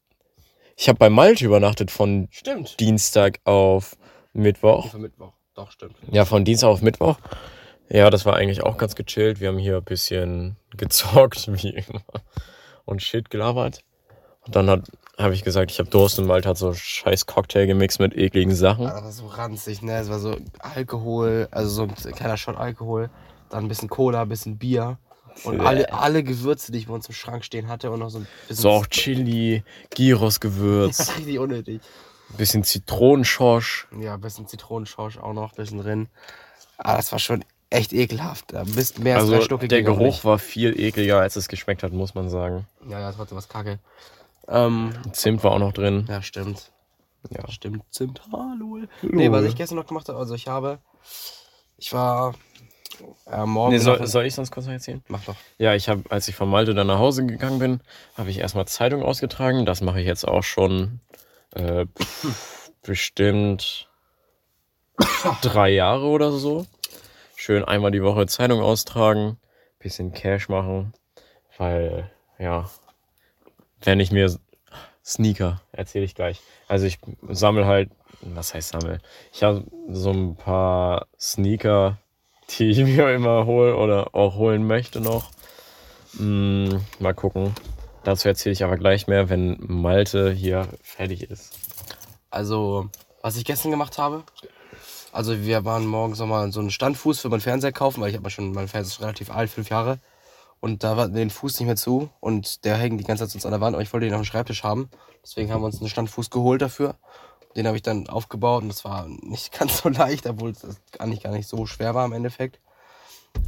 Ich 0.76 0.88
habe 0.88 0.98
bei 0.98 1.10
Malte 1.10 1.44
übernachtet 1.44 1.90
von 1.90 2.28
Stimmt. 2.30 2.78
Dienstag 2.78 3.40
auf 3.44 3.96
Mittwoch. 4.32 4.90
Für 4.90 4.98
Mittwoch. 4.98 5.32
Doch, 5.54 5.72
stimmt. 5.72 5.96
Ja, 6.12 6.24
von 6.24 6.44
Dienstag 6.44 6.68
auf 6.68 6.82
Mittwoch. 6.82 7.18
Ja, 7.90 8.10
das 8.10 8.24
war 8.26 8.36
eigentlich 8.36 8.62
auch 8.62 8.78
ganz 8.78 8.94
gechillt. 8.94 9.40
Wir 9.40 9.48
haben 9.48 9.58
hier 9.58 9.78
ein 9.78 9.84
bisschen 9.84 10.56
gezockt, 10.76 11.48
wie 11.62 11.70
immer. 11.70 12.02
Und 12.84 13.02
Shit 13.02 13.28
gelabert. 13.28 13.80
Und 14.48 14.56
dann 14.56 14.68
hat 14.70 14.82
habe 15.18 15.34
ich 15.34 15.42
gesagt, 15.42 15.72
ich 15.72 15.80
habe 15.80 15.90
Durst 15.90 16.18
und 16.20 16.26
Malte 16.26 16.48
hat 16.48 16.58
so 16.58 16.72
scheiß 16.72 17.26
Cocktail 17.26 17.66
gemixt 17.66 17.98
mit 17.98 18.16
ekligen 18.16 18.54
Sachen. 18.54 18.86
Ah, 18.86 18.92
Das 18.94 19.02
war 19.02 19.12
so 19.12 19.26
ranzig, 19.26 19.82
ne? 19.82 19.98
Es 19.98 20.08
war 20.08 20.20
so 20.20 20.36
Alkohol, 20.60 21.48
also 21.50 21.68
so 21.68 21.82
ein 21.82 22.14
kleiner 22.14 22.36
Shot 22.36 22.56
Alkohol, 22.56 23.10
dann 23.50 23.64
ein 23.64 23.68
bisschen 23.68 23.88
Cola, 23.88 24.22
ein 24.22 24.28
bisschen 24.28 24.58
Bier. 24.58 24.96
Und 25.44 25.60
alle, 25.60 25.92
alle 25.92 26.22
Gewürze, 26.22 26.70
die 26.70 26.78
ich 26.78 26.86
bei 26.86 26.94
uns 26.94 27.08
im 27.08 27.14
Schrank 27.14 27.44
stehen 27.44 27.68
hatte 27.68 27.90
und 27.90 27.98
noch 28.00 28.10
so 28.10 28.18
ein 28.18 28.28
bisschen. 28.46 28.62
So 28.62 28.70
auch 28.70 28.86
Chili, 28.86 29.64
Gyros-Gewürz, 29.90 31.12
richtig 31.18 31.38
unnötig. 31.38 31.80
bisschen 32.36 32.62
Zitronenschorsch. 32.64 33.88
Ja, 34.00 34.14
ein 34.14 34.20
bisschen 34.20 34.46
Zitronenschorsch 34.46 35.18
auch 35.18 35.32
noch, 35.32 35.52
ein 35.52 35.56
bisschen 35.56 35.78
drin. 35.78 36.08
Ah, 36.76 36.96
das 36.96 37.10
war 37.12 37.18
schon 37.18 37.44
echt 37.70 37.92
ekelhaft. 37.92 38.52
Da 38.52 38.64
bist 38.64 38.98
mehr 38.98 39.16
als 39.16 39.26
drei 39.26 39.34
Also 39.34 39.44
Stücke 39.44 39.68
der 39.68 39.82
ging 39.82 39.92
auch 39.92 39.98
Geruch 39.98 40.24
war 40.24 40.38
viel 40.38 40.78
ekliger, 40.78 41.20
als 41.20 41.36
es 41.36 41.48
geschmeckt 41.48 41.82
hat, 41.82 41.92
muss 41.92 42.14
man 42.14 42.28
sagen. 42.30 42.66
Ja, 42.88 43.00
ja, 43.00 43.12
trotzdem 43.12 43.36
was 43.36 43.48
kacke. 43.48 43.78
Ähm, 44.48 44.92
Zimt 45.12 45.44
war 45.44 45.52
auch 45.52 45.58
noch 45.58 45.72
drin. 45.72 46.06
ja, 46.08 46.22
stimmt. 46.22 46.72
Ja. 47.30 47.48
Stimmt, 47.50 47.82
Zimt. 47.90 48.22
Hallo. 48.32 48.78
Nee, 49.02 49.30
was 49.30 49.44
ich 49.44 49.56
gestern 49.56 49.76
noch 49.76 49.86
gemacht 49.86 50.08
habe, 50.08 50.18
also 50.18 50.34
ich 50.34 50.48
habe. 50.48 50.78
Ich 51.76 51.92
war. 51.92 52.34
Äh, 53.30 53.44
morgen. 53.44 53.72
Nee, 53.72 53.78
soll, 53.78 54.06
soll 54.06 54.24
ich 54.24 54.34
sonst 54.34 54.50
kurz 54.50 54.66
noch 54.66 54.72
erzählen? 54.72 55.02
Mach 55.08 55.22
doch. 55.24 55.36
Ja, 55.58 55.74
ich 55.74 55.88
habe, 55.88 56.02
als 56.10 56.26
ich 56.28 56.34
von 56.34 56.48
Malte 56.48 56.74
dann 56.74 56.86
nach 56.86 56.98
Hause 56.98 57.26
gegangen 57.26 57.58
bin, 57.58 57.80
habe 58.16 58.30
ich 58.30 58.38
erstmal 58.38 58.66
Zeitung 58.66 59.02
ausgetragen. 59.02 59.66
Das 59.66 59.82
mache 59.82 60.00
ich 60.00 60.06
jetzt 60.06 60.26
auch 60.26 60.42
schon 60.42 61.00
äh, 61.54 61.86
bestimmt 62.82 63.88
drei 65.42 65.70
Jahre 65.70 66.06
oder 66.06 66.32
so. 66.32 66.66
Schön 67.36 67.64
einmal 67.64 67.90
die 67.90 68.02
Woche 68.02 68.26
Zeitung 68.26 68.60
austragen, 68.60 69.38
bisschen 69.78 70.12
Cash 70.12 70.48
machen, 70.48 70.92
weil, 71.56 72.10
ja, 72.38 72.68
wenn 73.82 74.00
ich 74.00 74.10
mir 74.10 74.34
Sneaker, 75.04 75.62
erzähle 75.72 76.04
ich 76.04 76.14
gleich. 76.14 76.40
Also 76.66 76.86
ich 76.86 76.98
sammle 77.28 77.66
halt, 77.66 77.90
was 78.20 78.54
heißt 78.54 78.70
sammel? 78.70 79.00
Ich 79.32 79.42
habe 79.42 79.64
so 79.88 80.10
ein 80.10 80.36
paar 80.36 81.06
Sneaker, 81.18 81.98
die 82.50 82.70
ich 82.70 82.78
mir 82.84 83.14
immer 83.14 83.46
hole 83.46 83.76
oder 83.76 84.14
auch 84.14 84.34
holen 84.34 84.66
möchte 84.66 85.00
noch. 85.00 85.30
Mm, 86.14 86.68
mal 86.98 87.14
gucken. 87.14 87.54
Dazu 88.04 88.28
erzähle 88.28 88.52
ich 88.52 88.64
aber 88.64 88.76
gleich 88.76 89.06
mehr, 89.06 89.28
wenn 89.28 89.56
Malte 89.60 90.30
hier 90.30 90.68
fertig 90.82 91.30
ist. 91.30 91.52
Also, 92.30 92.88
was 93.22 93.36
ich 93.36 93.44
gestern 93.44 93.70
gemacht 93.70 93.98
habe. 93.98 94.24
Also, 95.12 95.42
wir 95.42 95.64
waren 95.64 95.86
morgens 95.86 96.18
nochmal 96.18 96.52
so 96.52 96.60
einen 96.60 96.70
Standfuß 96.70 97.20
für 97.20 97.28
meinen 97.28 97.40
Fernseher 97.40 97.72
kaufen, 97.72 98.00
weil 98.00 98.10
ich 98.10 98.16
habe 98.16 98.30
schon, 98.30 98.52
mein 98.52 98.68
Fernseher 98.68 98.92
ist 98.92 99.00
relativ 99.00 99.30
alt, 99.30 99.50
fünf 99.50 99.70
Jahre. 99.70 99.98
Und 100.60 100.82
da 100.82 100.96
war 100.96 101.08
den 101.08 101.30
Fuß 101.30 101.58
nicht 101.60 101.66
mehr 101.66 101.76
zu 101.76 102.10
und 102.20 102.64
der 102.64 102.76
hängt 102.76 102.98
die 103.00 103.04
ganze 103.04 103.24
Zeit 103.24 103.30
sonst 103.30 103.46
an 103.46 103.52
der 103.52 103.60
Wand, 103.60 103.74
aber 103.74 103.82
ich 103.82 103.92
wollte 103.92 104.06
den 104.06 104.14
auf 104.14 104.20
dem 104.20 104.24
Schreibtisch 104.24 104.64
haben. 104.64 104.90
Deswegen 105.22 105.52
haben 105.52 105.62
wir 105.62 105.66
uns 105.66 105.80
einen 105.80 105.88
Standfuß 105.88 106.30
geholt 106.30 106.62
dafür. 106.62 106.96
Den 107.56 107.66
habe 107.66 107.76
ich 107.76 107.82
dann 107.82 108.08
aufgebaut 108.08 108.62
und 108.62 108.68
das 108.68 108.84
war 108.84 109.06
nicht 109.08 109.52
ganz 109.58 109.78
so 109.78 109.88
leicht, 109.88 110.26
obwohl 110.26 110.50
es 110.50 110.66
gar 110.92 111.06
nicht, 111.06 111.22
gar 111.22 111.32
nicht 111.32 111.48
so 111.48 111.66
schwer 111.66 111.94
war 111.94 112.04
im 112.04 112.12
Endeffekt. 112.12 112.60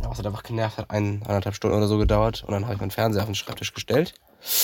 Aber 0.03 0.13
es 0.13 0.19
hat 0.19 0.27
einfach 0.27 0.43
genervt, 0.45 0.79
hat 0.79 0.91
ein, 0.91 1.23
eineinhalb 1.25 1.55
Stunden 1.55 1.77
oder 1.77 1.89
so 1.89 1.99
gedauert 1.99 2.45
und 2.45 2.53
dann 2.53 2.65
habe 2.65 2.75
ich 2.75 2.81
meinen 2.81 2.91
Fernseher 2.91 3.23
auf 3.23 3.29
den 3.29 3.35
Schreibtisch 3.35 3.73
gestellt. 3.75 4.15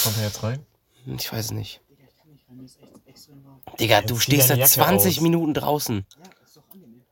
Kommt 0.04 0.16
er 0.18 0.24
jetzt 0.24 0.42
rein? 0.42 0.64
Ich 1.06 1.32
weiß 1.32 1.46
es 1.46 1.50
nicht. 1.50 1.80
Digga, 3.80 4.02
du 4.02 4.18
stehst 4.18 4.48
seit 4.48 4.58
Jacke 4.58 4.70
20 4.70 5.16
aus. 5.18 5.22
Minuten 5.22 5.54
draußen. 5.54 6.06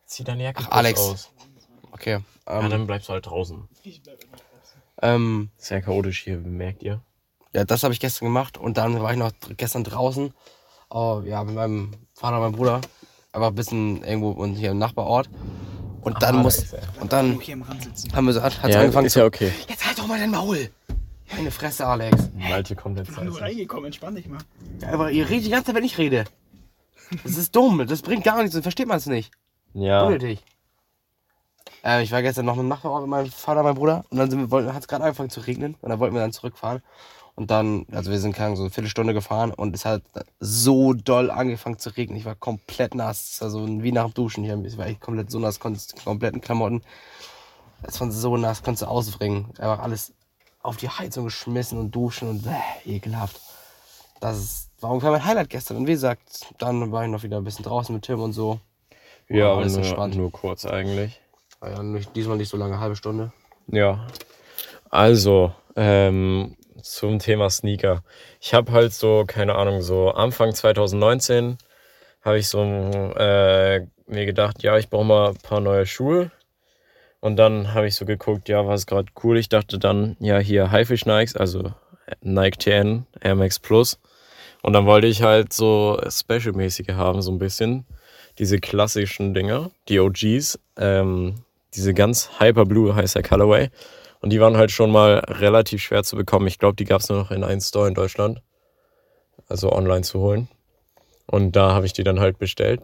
Zieh 0.06 0.24
deine 0.24 0.44
Jacke 0.44 0.64
Ach, 0.66 0.76
Alex. 0.76 1.00
aus. 1.00 1.30
Okay. 1.92 2.20
Ja, 2.46 2.60
Ähm, 2.60 2.70
dann 2.70 2.86
bleibst 2.86 3.08
du 3.08 3.12
halt 3.12 3.26
draußen. 3.26 3.68
Ähm, 5.02 5.50
Sehr 5.56 5.82
chaotisch 5.82 6.22
hier, 6.24 6.38
merkt 6.38 6.82
ihr? 6.82 7.00
ja, 7.54 7.64
das 7.64 7.82
habe 7.84 7.94
ich 7.94 8.00
gestern 8.00 8.26
gemacht 8.26 8.58
und 8.58 8.76
dann 8.78 9.00
war 9.00 9.12
ich 9.12 9.18
noch 9.18 9.30
gestern 9.56 9.84
draußen. 9.84 10.32
Oh, 10.90 11.22
ja, 11.24 11.42
mit 11.44 11.54
meinem 11.54 11.92
Vater 12.14 12.36
und 12.36 12.42
meinem 12.42 12.52
Bruder. 12.56 12.80
Aber 13.32 13.48
ein 13.48 13.54
bisschen 13.54 14.02
irgendwo 14.04 14.30
und 14.30 14.54
hier 14.54 14.70
im 14.72 14.78
Nachbarort. 14.78 15.28
Und 16.00 16.22
dann 16.22 16.36
da 16.36 16.42
muss. 16.42 16.74
Und 17.00 17.12
dann 17.12 17.40
haben 18.12 18.26
wir 18.26 18.32
so, 18.32 18.42
hat, 18.42 18.62
hat's 18.62 18.74
Ja, 18.74 18.80
angefangen 18.80 19.06
ist 19.06 19.14
zu. 19.14 19.20
ja 19.20 19.24
okay. 19.26 19.52
Jetzt 19.68 19.86
halt 19.86 19.98
doch 19.98 20.06
mal 20.06 20.18
dein 20.18 20.30
Maul! 20.30 20.68
Meine 21.34 21.50
Fresse, 21.50 21.86
Alex. 21.86 22.30
Malte 22.36 22.76
kommt 22.76 22.98
jetzt. 22.98 23.08
Ich 23.10 23.14
bin 23.16 23.24
nur 23.24 23.34
Also. 23.34 23.44
reingekommen, 23.44 23.86
entspann 23.86 24.14
dich 24.14 24.28
mal. 24.28 24.38
Ja, 24.82 24.88
aber 24.92 25.10
ihr 25.10 25.28
redet 25.28 25.46
die 25.46 25.50
ganze 25.50 25.66
Zeit, 25.66 25.74
wenn 25.76 25.84
ich 25.84 25.96
rede. 25.98 26.24
Das 27.22 27.36
ist 27.36 27.54
dumm, 27.56 27.86
das 27.86 28.02
bringt 28.02 28.24
gar 28.24 28.36
nichts, 28.38 28.52
dann 28.54 28.62
versteht 28.62 28.86
man 28.88 28.98
es 28.98 29.06
nicht. 29.06 29.30
Ja, 29.72 30.04
Unnötig. 30.04 30.44
Äh, 31.84 32.02
ich 32.02 32.12
war 32.12 32.22
gestern 32.22 32.46
noch 32.46 32.58
im 32.58 32.68
Nachbarort 32.68 33.02
mit 33.02 33.10
meinem 33.10 33.30
Vater 33.30 33.60
und 33.60 33.66
meinem 33.66 33.76
Bruder 33.76 34.04
und 34.10 34.18
dann 34.18 34.74
hat 34.74 34.82
es 34.82 34.88
gerade 34.88 35.04
angefangen 35.04 35.30
zu 35.30 35.40
regnen 35.40 35.76
und 35.80 35.90
dann 35.90 36.00
wollten 36.00 36.14
wir 36.14 36.22
dann 36.22 36.32
zurückfahren. 36.32 36.82
Und 37.36 37.50
dann, 37.50 37.84
also 37.90 38.12
wir 38.12 38.20
sind 38.20 38.34
keine 38.34 38.54
so 38.54 38.62
eine 38.62 38.70
Viertelstunde 38.70 39.12
gefahren 39.12 39.50
und 39.52 39.74
es 39.74 39.84
hat 39.84 40.02
so 40.38 40.92
doll 40.92 41.32
angefangen 41.32 41.78
zu 41.80 41.90
regnen. 41.90 42.16
Ich 42.16 42.24
war 42.24 42.36
komplett 42.36 42.94
nass. 42.94 43.40
Also 43.42 43.66
wie 43.66 43.90
nach 43.90 44.04
dem 44.04 44.14
Duschen 44.14 44.44
hier. 44.44 44.56
Ich 44.64 44.78
war 44.78 44.86
echt 44.86 45.00
komplett 45.00 45.32
so 45.32 45.40
nass, 45.40 45.58
konnte 45.58 45.80
kompletten 46.04 46.40
Klamotten. 46.40 46.82
Es 47.82 48.00
war 48.00 48.10
so 48.12 48.36
nass, 48.36 48.62
konntest 48.62 48.82
du 48.82 48.86
ausbringen. 48.86 49.46
Einfach 49.58 49.80
alles 49.80 50.12
auf 50.62 50.76
die 50.76 50.88
Heizung 50.88 51.24
geschmissen 51.24 51.76
und 51.78 51.90
duschen 51.90 52.28
und 52.28 52.46
äh, 52.46 52.88
ekelhaft. 52.88 53.40
Das 54.20 54.38
ist, 54.38 54.70
war 54.80 54.90
ungefähr 54.90 55.10
mein 55.10 55.24
Highlight 55.24 55.50
gestern. 55.50 55.78
Und 55.78 55.88
wie 55.88 55.92
gesagt, 55.92 56.54
dann 56.58 56.92
war 56.92 57.04
ich 57.04 57.10
noch 57.10 57.24
wieder 57.24 57.38
ein 57.38 57.44
bisschen 57.44 57.64
draußen 57.64 57.92
mit 57.92 58.04
Tim 58.04 58.20
und 58.20 58.32
so. 58.32 58.60
Ja, 59.28 59.54
alles 59.54 59.72
nur, 59.72 59.82
entspannt. 59.82 60.14
nur 60.14 60.30
kurz 60.30 60.64
eigentlich. 60.66 61.20
War 61.64 61.70
ja 61.70 61.82
nicht, 61.82 62.14
diesmal 62.14 62.36
nicht 62.36 62.50
so 62.50 62.58
lange, 62.58 62.78
halbe 62.78 62.94
Stunde. 62.94 63.32
Ja. 63.68 64.06
Also, 64.90 65.54
ähm, 65.76 66.56
zum 66.82 67.18
Thema 67.18 67.48
Sneaker. 67.48 68.02
Ich 68.38 68.52
habe 68.52 68.70
halt 68.70 68.92
so, 68.92 69.24
keine 69.26 69.54
Ahnung, 69.54 69.80
so 69.80 70.10
Anfang 70.10 70.52
2019 70.52 71.56
habe 72.20 72.38
ich 72.38 72.48
so 72.48 72.60
äh, 72.60 73.86
mir 74.06 74.26
gedacht, 74.26 74.62
ja, 74.62 74.76
ich 74.76 74.90
brauche 74.90 75.06
mal 75.06 75.28
ein 75.30 75.36
paar 75.36 75.60
neue 75.60 75.86
Schuhe. 75.86 76.30
Und 77.20 77.36
dann 77.36 77.72
habe 77.72 77.86
ich 77.86 77.94
so 77.94 78.04
geguckt, 78.04 78.50
ja, 78.50 78.66
was 78.66 78.84
gerade 78.84 79.08
cool. 79.22 79.38
Ich 79.38 79.48
dachte 79.48 79.78
dann, 79.78 80.18
ja, 80.20 80.36
hier 80.40 80.70
Haifisch 80.70 81.06
Nikes, 81.06 81.34
also 81.34 81.72
Nike 82.20 82.58
TN, 82.58 83.06
Air 83.22 83.36
Max 83.36 83.58
Plus. 83.58 83.98
Und 84.60 84.74
dann 84.74 84.84
wollte 84.84 85.06
ich 85.06 85.22
halt 85.22 85.54
so 85.54 85.98
Special-mäßige 86.06 86.90
haben, 86.90 87.22
so 87.22 87.32
ein 87.32 87.38
bisschen. 87.38 87.86
Diese 88.38 88.58
klassischen 88.58 89.32
Dinger, 89.32 89.70
die 89.88 90.00
OGs. 90.00 90.58
Ähm, 90.76 91.43
diese 91.74 91.94
ganz 91.94 92.30
Hyperblue 92.38 92.94
heißt 92.94 93.14
der 93.14 93.22
Colorway. 93.22 93.70
Und 94.20 94.30
die 94.30 94.40
waren 94.40 94.56
halt 94.56 94.70
schon 94.70 94.90
mal 94.90 95.18
relativ 95.28 95.82
schwer 95.82 96.02
zu 96.02 96.16
bekommen. 96.16 96.46
Ich 96.46 96.58
glaube, 96.58 96.76
die 96.76 96.84
gab 96.84 97.00
es 97.00 97.08
nur 97.08 97.18
noch 97.18 97.30
in 97.30 97.44
einem 97.44 97.60
Store 97.60 97.88
in 97.88 97.94
Deutschland. 97.94 98.40
Also 99.48 99.70
online 99.72 100.02
zu 100.02 100.20
holen. 100.20 100.48
Und 101.26 101.56
da 101.56 101.72
habe 101.72 101.86
ich 101.86 101.92
die 101.92 102.04
dann 102.04 102.20
halt 102.20 102.38
bestellt. 102.38 102.80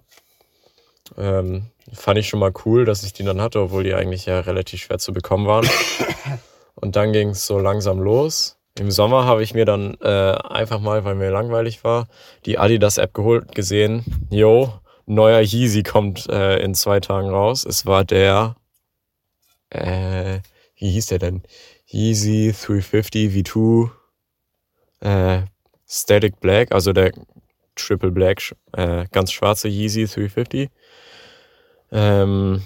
Ähm, 1.16 1.66
fand 1.92 2.18
ich 2.18 2.28
schon 2.28 2.40
mal 2.40 2.52
cool, 2.64 2.84
dass 2.84 3.02
ich 3.02 3.12
die 3.12 3.24
dann 3.24 3.40
hatte, 3.40 3.60
obwohl 3.60 3.84
die 3.84 3.94
eigentlich 3.94 4.26
ja 4.26 4.40
relativ 4.40 4.82
schwer 4.82 4.98
zu 4.98 5.12
bekommen 5.12 5.46
waren. 5.46 5.68
Und 6.74 6.96
dann 6.96 7.12
ging 7.12 7.30
es 7.30 7.46
so 7.46 7.58
langsam 7.58 8.00
los. 8.00 8.56
Im 8.78 8.90
Sommer 8.90 9.24
habe 9.24 9.42
ich 9.42 9.52
mir 9.52 9.64
dann 9.64 9.96
äh, 10.00 10.32
einfach 10.48 10.80
mal, 10.80 11.04
weil 11.04 11.14
mir 11.14 11.30
langweilig 11.30 11.84
war, 11.84 12.06
die 12.46 12.58
Adidas-App 12.58 13.12
geholt, 13.12 13.54
gesehen, 13.54 14.04
yo, 14.30 14.72
neuer 15.06 15.40
Yeezy 15.40 15.82
kommt 15.82 16.28
äh, 16.28 16.58
in 16.58 16.74
zwei 16.74 17.00
Tagen 17.00 17.28
raus. 17.28 17.66
Es 17.66 17.84
war 17.84 18.04
der, 18.04 18.54
äh, 19.70 20.40
wie 20.76 20.90
hieß 20.90 21.06
der 21.06 21.18
denn? 21.18 21.42
Yeezy 21.86 22.52
350 22.52 23.30
V2 23.32 23.90
äh, 25.00 25.42
Static 25.88 26.40
Black, 26.40 26.72
also 26.72 26.92
der 26.92 27.12
Triple 27.74 28.10
Black, 28.10 28.54
äh, 28.72 29.06
ganz 29.10 29.32
schwarze 29.32 29.68
Yeezy 29.68 30.06
350. 30.06 30.70
Ähm, 31.92 32.62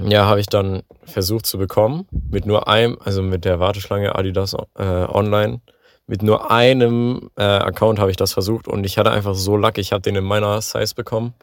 ja, 0.00 0.26
habe 0.26 0.40
ich 0.40 0.46
dann 0.46 0.82
versucht 1.04 1.46
zu 1.46 1.58
bekommen. 1.58 2.06
Mit 2.30 2.46
nur 2.46 2.66
einem, 2.66 2.98
also 3.04 3.22
mit 3.22 3.44
der 3.44 3.60
Warteschlange 3.60 4.14
Adidas 4.14 4.54
äh, 4.76 4.82
online. 4.84 5.60
Mit 6.06 6.22
nur 6.22 6.50
einem 6.50 7.30
äh, 7.36 7.42
Account 7.42 7.98
habe 7.98 8.10
ich 8.10 8.16
das 8.16 8.32
versucht 8.32 8.66
und 8.66 8.84
ich 8.84 8.98
hatte 8.98 9.12
einfach 9.12 9.34
so 9.34 9.56
Luck, 9.56 9.78
ich 9.78 9.92
habe 9.92 10.02
den 10.02 10.16
in 10.16 10.24
meiner 10.24 10.60
Size 10.60 10.94
bekommen. 10.94 11.34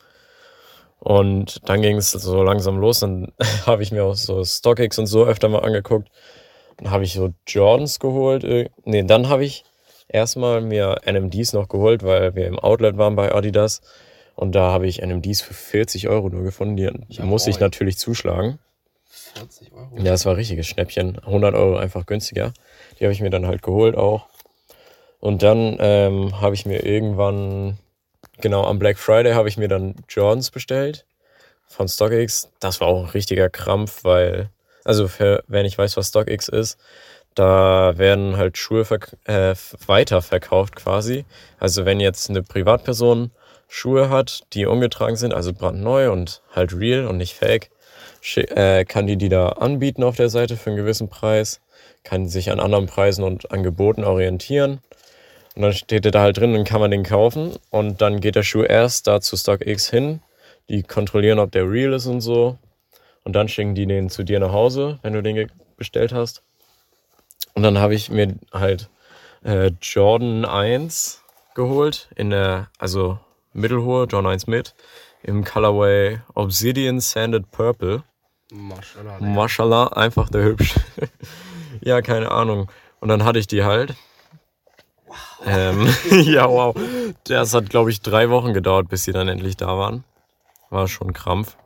Und 1.00 1.68
dann 1.68 1.82
ging 1.82 1.98
es 1.98 2.12
so 2.12 2.44
langsam 2.44 2.78
los. 2.78 3.00
Dann 3.00 3.32
habe 3.66 3.84
ich 3.84 3.92
mir 3.92 4.04
auch 4.04 4.16
so 4.16 4.44
StockX 4.44 5.00
und 5.00 5.08
so 5.08 5.26
öfter 5.26 5.50
mal 5.50 5.60
angeguckt. 5.60 6.10
Dann 6.78 6.92
habe 6.92 7.04
ich 7.04 7.14
so 7.14 7.34
Jordans 7.48 8.00
geholt. 8.00 8.46
Nee, 8.86 9.04
dann 9.04 9.30
habe 9.30 9.44
ich 9.44 9.66
erstmal 10.08 10.62
mir 10.62 11.02
NMDs 11.06 11.54
noch 11.54 11.68
geholt, 11.68 12.04
weil 12.04 12.36
wir 12.36 12.48
im 12.48 12.60
Outlet 12.60 12.98
waren 12.98 13.16
bei 13.16 13.34
Adidas. 13.34 13.82
Und 14.36 14.56
da 14.56 14.72
habe 14.72 14.88
ich 14.88 15.02
NMDs 15.02 15.42
für 15.42 15.54
40 15.54 16.08
Euro 16.08 16.30
nur 16.30 16.44
gefunden. 16.44 16.78
Die 16.78 16.90
Ja, 17.10 17.26
musste 17.26 17.50
ich 17.50 17.60
natürlich 17.60 17.98
zuschlagen. 17.98 18.60
40 19.10 19.74
Euro. 19.74 19.98
Ja, 19.98 20.14
es 20.14 20.26
war 20.26 20.34
ein 20.34 20.38
richtiges 20.38 20.68
Schnäppchen. 20.68 21.20
100 21.20 21.56
Euro 21.56 21.78
einfach 21.78 22.06
günstiger. 22.06 22.54
Die 23.00 23.04
habe 23.04 23.12
ich 23.14 23.22
mir 23.22 23.30
dann 23.30 23.48
halt 23.48 23.62
geholt 23.62 23.98
auch. 23.98 24.28
Und 25.20 25.44
dann 25.44 25.76
ähm, 25.80 26.40
habe 26.40 26.56
ich 26.56 26.66
mir 26.66 26.86
irgendwann, 26.86 27.78
genau 28.42 28.66
am 28.66 28.80
Black 28.80 28.98
Friday, 28.98 29.34
habe 29.34 29.50
ich 29.50 29.58
mir 29.58 29.68
dann 29.68 29.96
Jordans 30.10 30.52
bestellt 30.52 31.06
von 31.68 31.88
StockX. 31.88 32.50
Das 32.60 32.82
war 32.82 32.88
auch 32.88 33.04
ein 33.04 33.10
richtiger 33.10 33.50
Krampf, 33.50 34.04
weil, 34.04 34.50
also 34.84 35.08
für, 35.08 35.44
wenn 35.48 35.66
ich 35.66 35.78
weiß, 35.78 35.98
was 35.98 36.10
StockX 36.10 36.48
ist, 36.48 36.78
da 37.36 37.98
werden 37.98 38.38
halt 38.38 38.58
Schuhe 38.58 38.86
äh, 39.26 39.56
weiterverkauft 39.86 40.76
quasi. 40.76 41.26
Also 41.60 41.86
wenn 41.86 42.00
jetzt 42.00 42.30
eine 42.30 42.44
Privatperson 42.44 43.32
Schuhe 43.68 44.10
hat, 44.10 44.42
die 44.54 44.66
ungetragen 44.66 45.16
sind, 45.16 45.34
also 45.34 45.54
brandneu 45.54 46.12
und 46.12 46.42
halt 46.54 46.74
real 46.74 47.06
und 47.08 47.18
nicht 47.18 47.36
fake, 47.36 47.70
äh, 48.36 48.84
kann 48.84 49.08
die 49.08 49.16
die 49.16 49.30
da 49.30 49.50
anbieten 49.50 50.04
auf 50.04 50.16
der 50.16 50.30
Seite 50.30 50.58
für 50.58 50.72
einen 50.72 50.78
gewissen 50.78 51.08
Preis, 51.08 51.62
kann 52.04 52.28
sich 52.28 52.52
an 52.52 52.60
anderen 52.60 52.88
Preisen 52.88 53.24
und 53.24 53.52
Angeboten 53.52 54.04
orientieren. 54.04 54.80
Und 55.60 55.64
dann 55.64 55.74
steht 55.74 56.06
der 56.06 56.14
da 56.14 56.22
halt 56.22 56.38
drin 56.38 56.56
und 56.56 56.64
kann 56.64 56.80
man 56.80 56.90
den 56.90 57.04
kaufen. 57.04 57.52
Und 57.70 58.00
dann 58.00 58.22
geht 58.22 58.36
der 58.36 58.44
Schuh 58.44 58.64
erst 58.64 59.08
da 59.08 59.20
zu 59.20 59.36
StockX 59.36 59.90
hin. 59.90 60.22
Die 60.70 60.84
kontrollieren, 60.84 61.38
ob 61.38 61.52
der 61.52 61.70
real 61.70 61.92
ist 61.92 62.06
und 62.06 62.22
so. 62.22 62.58
Und 63.26 63.34
dann 63.34 63.50
schicken 63.50 63.76
die 63.76 63.86
den 63.86 64.10
zu 64.10 64.24
dir 64.24 64.40
nach 64.40 64.54
Hause, 64.54 65.00
wenn 65.02 65.12
du 65.12 65.22
den 65.22 65.52
bestellt 65.76 66.14
hast. 66.14 66.44
Und 67.56 67.64
dann 67.64 67.78
habe 67.78 67.94
ich 67.94 68.10
mir 68.10 68.36
halt 68.54 68.90
äh, 69.44 69.72
Jordan 69.82 70.46
1 70.46 71.26
geholt, 71.56 72.08
in 72.16 72.30
der, 72.30 72.70
also 72.78 73.20
mittelhohe, 73.52 74.06
Jordan 74.06 74.32
1 74.32 74.48
mit, 74.48 74.76
im 75.24 75.44
Colorway 75.44 76.22
Obsidian 76.36 77.02
Sanded 77.02 77.52
Purple. 77.52 78.04
Maschallah. 78.50 79.18
Digga. 79.18 79.30
Mashallah, 79.30 79.88
einfach 79.88 80.30
der 80.30 80.44
hübsch. 80.44 80.76
ja, 81.82 82.02
keine 82.02 82.32
Ahnung. 82.32 82.72
Und 83.02 83.10
dann 83.10 83.26
hatte 83.26 83.40
ich 83.40 83.48
die 83.48 83.66
halt. 83.66 83.94
Ähm, 85.46 85.88
ja, 86.24 86.50
wow. 86.50 86.76
Das 87.26 87.54
hat, 87.54 87.70
glaube 87.70 87.92
ich, 87.92 88.02
drei 88.02 88.30
Wochen 88.30 88.54
gedauert, 88.54 88.90
bis 88.90 89.04
sie 89.04 89.12
dann 89.12 89.28
endlich 89.28 89.58
da 89.58 89.78
waren. 89.78 90.04
War 90.70 90.88
schon 90.88 91.14
Krampf. 91.14 91.58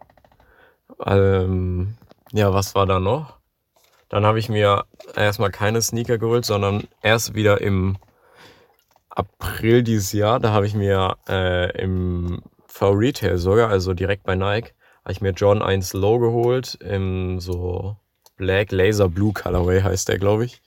Ähm, 1.05 1.95
ja, 2.31 2.53
was 2.53 2.75
war 2.75 2.85
da 2.85 2.99
noch? 2.99 3.37
Dann 4.09 4.25
habe 4.25 4.39
ich 4.39 4.49
mir 4.49 4.85
erstmal 5.15 5.49
keine 5.51 5.81
Sneaker 5.81 6.17
geholt, 6.17 6.45
sondern 6.45 6.87
erst 7.01 7.33
wieder 7.33 7.61
im 7.61 7.97
April 9.09 9.83
dieses 9.83 10.11
Jahr. 10.13 10.39
Da 10.39 10.51
habe 10.51 10.67
ich 10.67 10.75
mir 10.75 11.17
äh, 11.27 11.75
im 11.81 12.41
V-Retail 12.67 13.37
sogar, 13.37 13.69
also 13.69 13.93
direkt 13.93 14.23
bei 14.23 14.35
Nike, 14.35 14.73
habe 15.03 15.11
ich 15.11 15.21
mir 15.21 15.31
John 15.31 15.61
1 15.61 15.93
Low 15.93 16.19
geholt 16.19 16.75
im 16.75 17.39
so 17.39 17.97
Black 18.37 18.71
Laser 18.71 19.09
Blue 19.09 19.33
Colorway 19.33 19.81
heißt 19.81 20.09
der, 20.09 20.17
glaube 20.17 20.45
ich. 20.45 20.61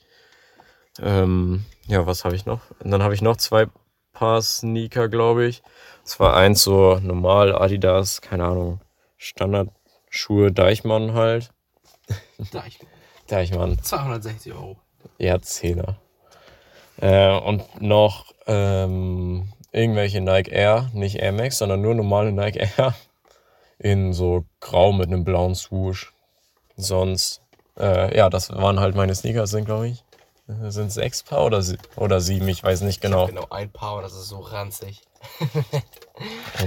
Ähm, 1.00 1.64
ja, 1.86 2.06
was 2.06 2.24
habe 2.24 2.34
ich 2.34 2.46
noch? 2.46 2.60
Und 2.80 2.90
dann 2.90 3.02
habe 3.02 3.14
ich 3.14 3.22
noch 3.22 3.36
zwei 3.36 3.66
Paar 4.12 4.40
Sneaker, 4.42 5.08
glaube 5.08 5.46
ich. 5.46 5.62
Das 6.02 6.18
war 6.20 6.36
eins 6.36 6.62
so 6.62 6.98
normal 7.00 7.54
Adidas, 7.54 8.20
keine 8.20 8.44
Ahnung, 8.44 8.80
Standardschuhe 9.16 10.52
Deichmann 10.52 11.14
halt. 11.14 11.50
Deichmann. 12.52 12.88
Deichmann, 13.26 13.82
260 13.82 14.52
Euro. 14.52 14.76
ja, 15.18 15.40
Zehner. 15.40 15.98
Äh, 16.98 17.36
und 17.38 17.62
noch 17.80 18.32
ähm, 18.46 19.52
irgendwelche 19.72 20.20
Nike 20.20 20.50
Air, 20.50 20.90
nicht 20.94 21.16
Air 21.16 21.32
Max, 21.32 21.58
sondern 21.58 21.82
nur 21.82 21.94
normale 21.94 22.32
Nike 22.32 22.60
Air. 22.76 22.94
In 23.78 24.14
so 24.14 24.46
grau 24.60 24.92
mit 24.92 25.08
einem 25.08 25.24
blauen 25.24 25.54
Swoosh. 25.54 26.14
Sonst, 26.76 27.42
äh, 27.78 28.16
ja, 28.16 28.30
das 28.30 28.50
waren 28.50 28.80
halt 28.80 28.94
meine 28.94 29.14
Sneaker, 29.14 29.46
sind 29.46 29.66
glaube 29.66 29.88
ich. 29.88 30.05
Sind 30.48 30.92
sechs 30.92 31.24
Paar 31.24 31.44
oder, 31.44 31.60
sie 31.60 31.76
oder 31.96 32.20
sieben, 32.20 32.46
ich 32.48 32.62
weiß 32.62 32.82
nicht 32.82 33.00
genau. 33.00 33.26
Genau, 33.26 33.46
ein 33.50 33.70
Paar, 33.70 34.00
das 34.02 34.12
ist 34.12 34.28
so 34.28 34.38
ranzig. 34.38 35.02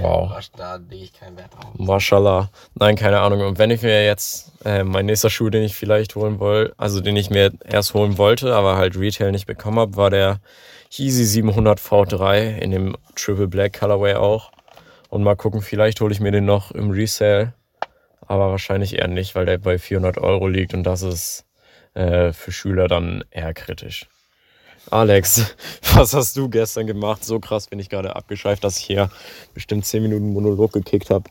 Wow. 0.00 0.32
Da 0.56 0.76
lege 0.76 1.04
ich 1.04 1.12
keinen 1.12 1.36
Wert 1.36 1.52
drauf. 1.54 1.74
Mashallah. 1.74 2.50
Nein, 2.74 2.94
keine 2.94 3.20
Ahnung. 3.20 3.40
Und 3.40 3.58
wenn 3.58 3.70
ich 3.70 3.82
mir 3.82 4.04
jetzt 4.04 4.52
äh, 4.64 4.84
mein 4.84 5.06
nächster 5.06 5.30
Schuh, 5.30 5.50
den 5.50 5.64
ich 5.64 5.74
vielleicht 5.74 6.14
holen 6.14 6.38
wollte, 6.38 6.74
also 6.76 7.00
den 7.00 7.16
ich 7.16 7.30
mir 7.30 7.52
erst 7.64 7.94
holen 7.94 8.16
wollte, 8.16 8.54
aber 8.54 8.76
halt 8.76 8.96
Retail 8.96 9.32
nicht 9.32 9.46
bekommen 9.46 9.80
habe, 9.80 9.96
war 9.96 10.10
der 10.10 10.40
Yeezy 10.90 11.24
700 11.24 11.80
V3 11.80 12.58
in 12.58 12.70
dem 12.70 12.96
Triple 13.16 13.48
Black 13.48 13.78
Colorway 13.80 14.14
auch. 14.14 14.52
Und 15.08 15.24
mal 15.24 15.34
gucken, 15.34 15.62
vielleicht 15.62 16.00
hole 16.00 16.12
ich 16.12 16.20
mir 16.20 16.30
den 16.30 16.44
noch 16.44 16.70
im 16.70 16.90
Resale. 16.90 17.54
Aber 18.26 18.50
wahrscheinlich 18.50 18.96
eher 18.96 19.08
nicht, 19.08 19.34
weil 19.34 19.46
der 19.46 19.58
bei 19.58 19.78
400 19.78 20.18
Euro 20.18 20.46
liegt 20.46 20.72
und 20.74 20.84
das 20.84 21.02
ist 21.02 21.44
äh, 21.94 22.32
für 22.32 22.52
Schüler 22.52 22.88
dann 22.88 23.24
eher 23.30 23.52
kritisch. 23.54 24.06
Alex, 24.90 25.54
was 25.94 26.14
hast 26.14 26.36
du 26.36 26.48
gestern 26.48 26.86
gemacht? 26.86 27.24
So 27.24 27.38
krass 27.40 27.66
bin 27.66 27.78
ich 27.78 27.88
gerade 27.88 28.16
abgeschweift, 28.16 28.64
dass 28.64 28.78
ich 28.78 28.84
hier 28.84 29.10
bestimmt 29.54 29.84
10 29.86 30.02
Minuten 30.02 30.32
Monolog 30.32 30.72
gekickt 30.72 31.10
habe. 31.10 31.28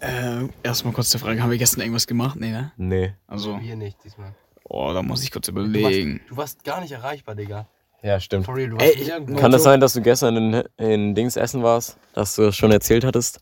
Äh, 0.00 0.48
erstmal 0.62 0.92
kurz 0.92 1.10
die 1.10 1.18
Frage, 1.18 1.42
haben 1.42 1.50
wir 1.50 1.58
gestern 1.58 1.80
irgendwas 1.80 2.06
gemacht? 2.06 2.36
Nee, 2.38 2.50
ne? 2.50 2.72
Nee. 2.76 3.14
Also, 3.26 3.58
Wir 3.60 3.76
nicht 3.76 3.96
diesmal. 4.04 4.34
oh, 4.64 4.92
da 4.92 5.02
muss 5.02 5.22
ich 5.22 5.30
kurz 5.30 5.46
Du 5.46 5.54
warst, 5.54 5.68
überlegen. 5.70 6.20
du 6.28 6.36
warst 6.36 6.64
gar 6.64 6.80
nicht 6.80 6.92
erreichbar, 6.92 7.34
Digga. 7.34 7.66
Ja, 8.02 8.20
stimmt. 8.20 8.46
Real, 8.48 8.68
du 8.68 8.76
Ey, 8.76 8.92
ich- 8.92 9.36
Kann 9.38 9.50
das 9.52 9.62
sein, 9.62 9.80
dass 9.80 9.94
du 9.94 10.02
gestern 10.02 10.36
in, 10.36 10.64
in 10.76 11.14
Dings 11.14 11.36
essen 11.36 11.62
warst? 11.62 11.96
Dass 12.12 12.36
du 12.36 12.42
das 12.42 12.56
schon 12.56 12.70
erzählt 12.70 13.04
hattest? 13.04 13.40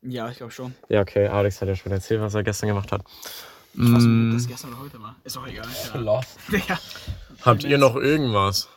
Ja, 0.00 0.28
ich 0.30 0.38
glaube 0.38 0.50
schon. 0.50 0.74
Ja, 0.88 1.02
okay. 1.02 1.28
Alex 1.28 1.60
hat 1.60 1.68
ja 1.68 1.76
schon 1.76 1.92
erzählt, 1.92 2.20
was 2.22 2.34
er 2.34 2.42
gestern 2.42 2.68
gemacht 2.68 2.90
hat. 2.90 3.02
Ich 3.74 3.80
weiß 3.80 4.02
nicht, 4.04 4.26
ob 4.28 4.38
das 4.38 4.48
gestern 4.48 4.72
oder 4.72 4.82
heute 4.82 5.00
war. 5.02 5.16
Ist 5.24 5.36
auch 5.36 5.46
egal. 5.46 5.66
Ja. 5.94 6.00
Lost. 6.00 6.38
ja. 6.68 6.78
habt 7.42 7.64
ihr 7.64 7.78
noch 7.78 7.96
irgendwas, 7.96 8.68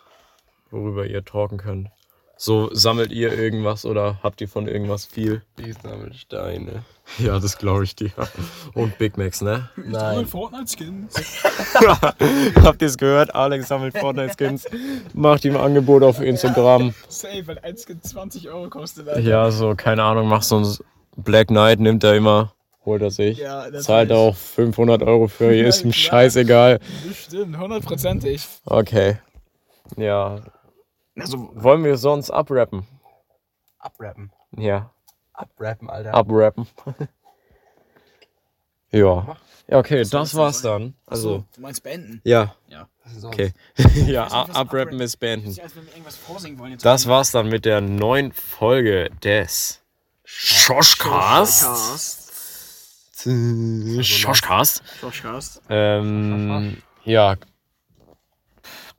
worüber 0.72 1.06
ihr 1.06 1.24
talken 1.24 1.58
könnt? 1.58 1.90
So, 2.38 2.70
sammelt 2.74 3.12
ihr 3.14 3.32
irgendwas 3.32 3.86
oder 3.86 4.20
habt 4.22 4.42
ihr 4.42 4.50
von 4.50 4.68
irgendwas 4.68 5.06
viel? 5.06 5.42
Die 5.58 5.72
sammelt 5.72 6.16
Steine. 6.16 6.84
Ja, 7.18 7.40
das 7.40 7.58
glaube 7.58 7.86
ich 7.86 7.96
dir. 7.96 8.12
Und 8.74 8.98
Big 8.98 9.18
Macs, 9.18 9.42
ne? 9.42 9.70
Nein. 9.78 10.26
Fortnite-Skins. 10.26 11.14
Habt 12.64 12.82
ihr 12.82 12.88
es 12.88 12.98
gehört? 12.98 13.34
Alex 13.34 13.68
sammelt 13.70 13.98
Fortnite-Skins. 13.98 14.66
Macht 15.14 15.46
ihm 15.46 15.56
ein 15.56 15.62
Angebot 15.62 16.04
auf 16.04 16.20
Instagram. 16.20 16.94
Safe, 17.08 17.48
weil 17.48 17.60
ein 17.60 17.78
Skin 17.78 18.02
20 18.02 18.50
Euro 18.50 18.70
kostet. 18.70 19.08
Alter. 19.08 19.22
Ja, 19.22 19.52
so, 19.52 19.76
keine 19.76 20.04
Ahnung, 20.04 20.28
macht 20.28 20.44
so 20.44 20.58
ein 20.60 20.78
Black 21.16 21.48
Knight, 21.48 21.80
nimmt 21.80 22.04
er 22.04 22.16
immer, 22.16 22.54
holt 22.86 23.02
er 23.02 23.12
sich. 23.12 23.38
Ja, 23.40 23.72
Zahlt 23.80 24.12
auch 24.12 24.36
500 24.36 25.02
Euro 25.04 25.28
für, 25.28 25.54
Ja, 25.54 25.68
ist 25.68 25.84
ihm 25.84 25.92
klar. 25.92 26.22
scheißegal. 26.22 26.80
Bestimmt, 27.08 27.58
hundertprozentig. 27.58 28.46
Okay. 28.66 29.18
Ja. 29.98 30.42
Also, 31.18 31.50
Wollen 31.56 31.84
wir 31.84 31.98
sonst 31.98 32.30
abrappen? 32.32 32.86
Abrappen. 33.80 34.32
Ja, 34.58 34.92
Abrappen, 35.34 35.90
Alter. 35.90 36.14
abrappen. 36.14 36.68
ja. 38.92 39.38
Ja, 39.68 39.80
okay, 39.80 40.00
das 40.00 40.10
das 40.12 40.36
war's 40.36 40.62
dann. 40.62 40.94
Also, 41.08 41.44
du 41.56 41.62
meinst 41.62 41.82
beenden? 41.84 42.22
ja, 42.24 42.56
sonst? 43.18 43.26
okay. 43.26 43.52
ja, 44.06 44.28
abrappen 44.28 45.00
ist 45.00 45.18
beenden. 45.18 45.56
Das 46.82 47.08
war's 47.08 47.32
dann 47.32 47.50
mit 47.50 47.66
der 47.66 47.82
neuen 47.82 48.32
Folge 48.32 49.10
des 49.24 49.82
Schoschcast. 50.24 51.66
Schoschcast. 53.26 54.84
Schoschcast. 55.00 55.62
Ähm, 55.70 56.78
ja. 57.04 57.36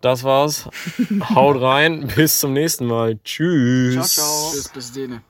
Das 0.01 0.25
war's. 0.25 0.69
Haut 1.35 1.61
rein. 1.61 2.07
Bis 2.15 2.41
zum 2.41 2.53
nächsten 2.53 2.87
Mal. 2.87 3.19
Tschüss. 3.25 3.95
Ciao, 3.95 4.27
ciao. 4.27 4.51
Bis, 4.53 4.69
bis 4.69 4.93
denen. 4.93 5.23